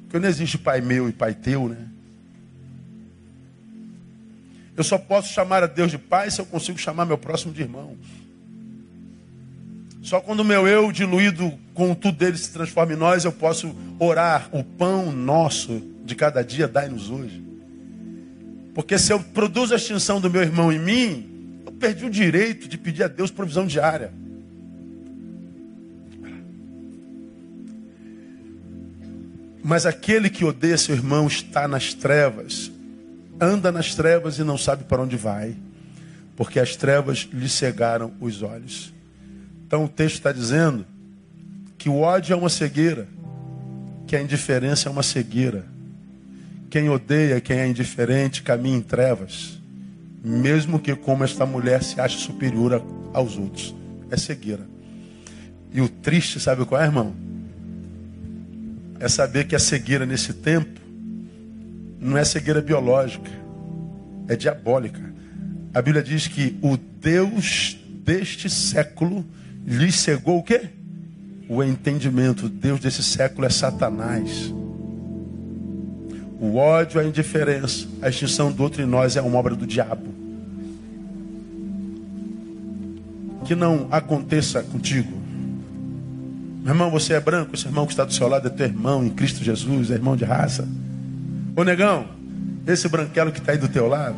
Porque 0.03 0.19
não 0.19 0.29
existe 0.29 0.57
Pai 0.57 0.81
meu 0.81 1.09
e 1.09 1.11
Pai 1.11 1.33
teu, 1.33 1.67
né? 1.67 1.96
Eu 4.77 4.83
só 4.83 4.99
posso 4.99 5.33
chamar 5.33 5.63
a 5.63 5.67
Deus 5.67 5.89
de 5.89 5.97
Pai 5.97 6.29
se 6.29 6.39
eu 6.39 6.45
consigo 6.45 6.77
chamar 6.77 7.03
meu 7.03 7.17
próximo 7.17 7.51
de 7.51 7.63
irmão. 7.63 7.97
Só 10.03 10.21
quando 10.21 10.41
o 10.41 10.45
meu 10.45 10.67
eu 10.67 10.91
diluído 10.91 11.51
com 11.73 11.95
tudo 11.95 12.15
dele 12.15 12.37
se 12.37 12.51
transforma 12.51 12.93
em 12.93 12.95
nós, 12.95 13.25
eu 13.25 13.31
posso 13.31 13.75
orar 13.97 14.47
o 14.51 14.63
pão 14.63 15.11
nosso 15.11 15.81
de 16.05 16.13
cada 16.13 16.43
dia, 16.43 16.67
dai-nos 16.67 17.09
hoje. 17.09 17.43
Porque 18.75 18.99
se 18.99 19.11
eu 19.11 19.19
produzo 19.19 19.73
a 19.73 19.77
extinção 19.77 20.21
do 20.21 20.29
meu 20.29 20.43
irmão 20.43 20.71
em 20.71 20.77
mim, 20.77 21.61
eu 21.65 21.71
perdi 21.71 22.05
o 22.05 22.09
direito 22.11 22.67
de 22.67 22.77
pedir 22.77 23.01
a 23.01 23.07
Deus 23.07 23.31
provisão 23.31 23.65
diária. 23.65 24.13
Mas 29.63 29.87
aquele 29.87 30.29
que 30.29 30.45
odeia 30.45 30.77
seu 30.77 30.93
irmão 30.93 31.25
está 31.25 31.67
nas 31.67 31.95
trevas, 31.95 32.71
anda 33.39 33.71
nas 33.71 33.93
trevas 33.95 34.39
e 34.39 34.43
não 34.43 34.57
sabe 34.57 34.83
para 34.83 35.01
onde 35.01 35.15
vai, 35.15 35.55
porque 36.35 36.59
as 36.59 36.75
trevas 36.75 37.27
lhe 37.31 37.49
cegaram 37.49 38.11
os 38.19 38.41
olhos. 38.41 38.93
Então 39.65 39.85
o 39.85 39.89
texto 39.89 40.15
está 40.15 40.31
dizendo 40.31 40.85
que 41.77 41.89
o 41.89 41.99
ódio 41.99 42.33
é 42.33 42.35
uma 42.35 42.49
cegueira, 42.49 43.07
que 44.05 44.15
a 44.15 44.21
indiferença 44.21 44.89
é 44.89 44.91
uma 44.91 45.03
cegueira. 45.03 45.65
Quem 46.69 46.89
odeia, 46.89 47.39
quem 47.39 47.59
é 47.59 47.67
indiferente, 47.67 48.43
caminha 48.43 48.77
em 48.77 48.81
trevas, 48.81 49.59
mesmo 50.23 50.79
que 50.79 50.95
como 50.95 51.23
esta 51.23 51.45
mulher 51.45 51.83
se 51.83 51.99
ache 51.99 52.17
superior 52.17 52.83
aos 53.13 53.37
outros. 53.37 53.75
É 54.09 54.17
cegueira. 54.17 54.67
E 55.71 55.81
o 55.81 55.89
triste, 55.89 56.39
sabe 56.39 56.65
qual 56.65 56.81
é, 56.81 56.85
irmão? 56.85 57.13
É 58.99 59.07
saber 59.07 59.45
que 59.47 59.55
a 59.55 59.59
cegueira 59.59 60.05
nesse 60.05 60.33
tempo 60.33 60.86
não 61.99 62.17
é 62.17 62.23
cegueira 62.23 62.61
biológica, 62.61 63.29
é 64.27 64.35
diabólica. 64.35 65.01
A 65.73 65.81
Bíblia 65.81 66.03
diz 66.03 66.27
que 66.27 66.57
o 66.61 66.77
Deus 66.77 67.77
deste 68.03 68.49
século 68.49 69.25
lhe 69.65 69.91
cegou 69.91 70.39
o 70.39 70.43
quê? 70.43 70.69
O 71.49 71.63
entendimento. 71.63 72.45
O 72.45 72.49
Deus 72.49 72.79
desse 72.79 73.03
século 73.03 73.45
é 73.45 73.49
Satanás. 73.49 74.53
O 76.39 76.55
ódio, 76.55 76.99
a 76.99 77.03
indiferença, 77.03 77.87
a 78.01 78.09
extinção 78.09 78.51
do 78.51 78.61
outro 78.63 78.81
em 78.81 78.85
nós 78.85 79.15
é 79.15 79.21
uma 79.21 79.37
obra 79.37 79.55
do 79.55 79.65
diabo. 79.65 80.13
Que 83.45 83.55
não 83.55 83.87
aconteça 83.89 84.61
contigo. 84.61 85.17
Meu 86.63 86.73
irmão, 86.73 86.91
você 86.91 87.13
é 87.13 87.19
branco, 87.19 87.55
esse 87.55 87.65
irmão 87.65 87.85
que 87.85 87.93
está 87.93 88.03
do 88.03 88.13
seu 88.13 88.27
lado 88.27 88.47
é 88.47 88.49
teu 88.49 88.65
irmão 88.65 89.03
em 89.03 89.09
Cristo 89.09 89.43
Jesus, 89.43 89.89
é 89.89 89.93
irmão 89.93 90.15
de 90.15 90.25
raça. 90.25 90.67
Ô 91.57 91.63
negão, 91.63 92.05
esse 92.67 92.87
branquelo 92.87 93.31
que 93.31 93.39
está 93.39 93.51
aí 93.51 93.57
do 93.57 93.67
teu 93.67 93.87
lado 93.87 94.15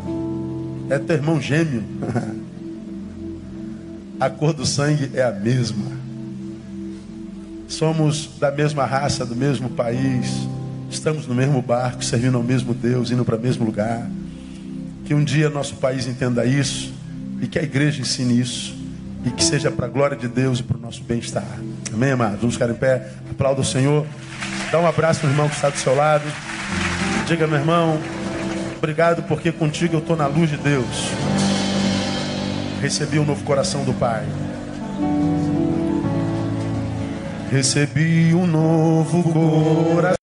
é 0.90 0.99
teu 0.99 1.16
irmão 1.16 1.40
gêmeo. 1.40 1.82
a 4.20 4.30
cor 4.30 4.52
do 4.52 4.66
sangue 4.66 5.10
é 5.14 5.24
a 5.24 5.32
mesma. 5.32 5.86
Somos 7.66 8.30
da 8.38 8.52
mesma 8.52 8.86
raça, 8.86 9.26
do 9.26 9.38
mesmo 9.38 9.70
país, 9.70 10.34
estamos 10.91 11.28
no 11.28 11.34
mesmo 11.34 11.61
barco, 11.61 12.03
servindo 12.03 12.36
ao 12.36 12.44
mesmo 12.44 12.74
Deus, 12.74 13.10
indo 13.10 13.24
para 13.24 13.38
o 13.38 13.40
mesmo 13.40 13.66
lugar. 13.66 14.06
Que 15.06 15.14
um 15.14 15.24
dia 15.24 15.49
nosso 15.49 15.76
país 15.76 16.07
entenda 16.07 16.45
isso 16.45 16.94
e 17.41 17.48
que 17.48 17.57
a 17.57 17.64
igreja 17.64 18.02
ensine 18.02 18.38
isso 18.38 18.76
e 19.24 19.32
que 19.32 19.45
seja 19.45 19.72
para 19.72 19.86
a 19.86 19.90
glória 19.90 20.18
de 20.18 20.28
Deus 20.28 20.60
e 20.60 20.64
para 20.64 20.76
o 20.76 20.82
nosso 20.82 21.02
bem-estar. 21.06 21.48
Amém, 21.94 22.11
amados? 22.11 22.41
Vamos 22.41 22.56
ficar 22.56 22.70
em 22.70 22.76
pé, 22.76 23.14
aplauda 23.32 23.61
o 23.61 23.66
Senhor. 23.66 24.06
Dá 24.74 24.78
um 24.78 24.86
abraço 24.86 25.26
no 25.26 25.32
irmão 25.32 25.48
que 25.48 25.56
está 25.56 25.70
do 25.70 25.78
seu 25.78 25.95
lado. 25.95 26.26
Diga, 27.30 27.45
meu 27.45 27.60
irmão, 27.60 27.99
obrigado 28.76 29.22
porque 29.22 29.51
contigo 29.51 29.93
eu 29.93 29.99
estou 29.99 30.15
na 30.15 30.26
luz 30.26 30.49
de 30.49 30.57
Deus. 30.57 31.11
Recebi 32.81 33.19
o 33.19 33.22
um 33.22 33.26
novo 33.26 33.43
coração 33.43 33.84
do 33.84 33.93
Pai. 33.93 34.26
Recebi 37.51 38.34
um 38.34 38.47
novo 38.47 39.31
coração. 39.93 40.18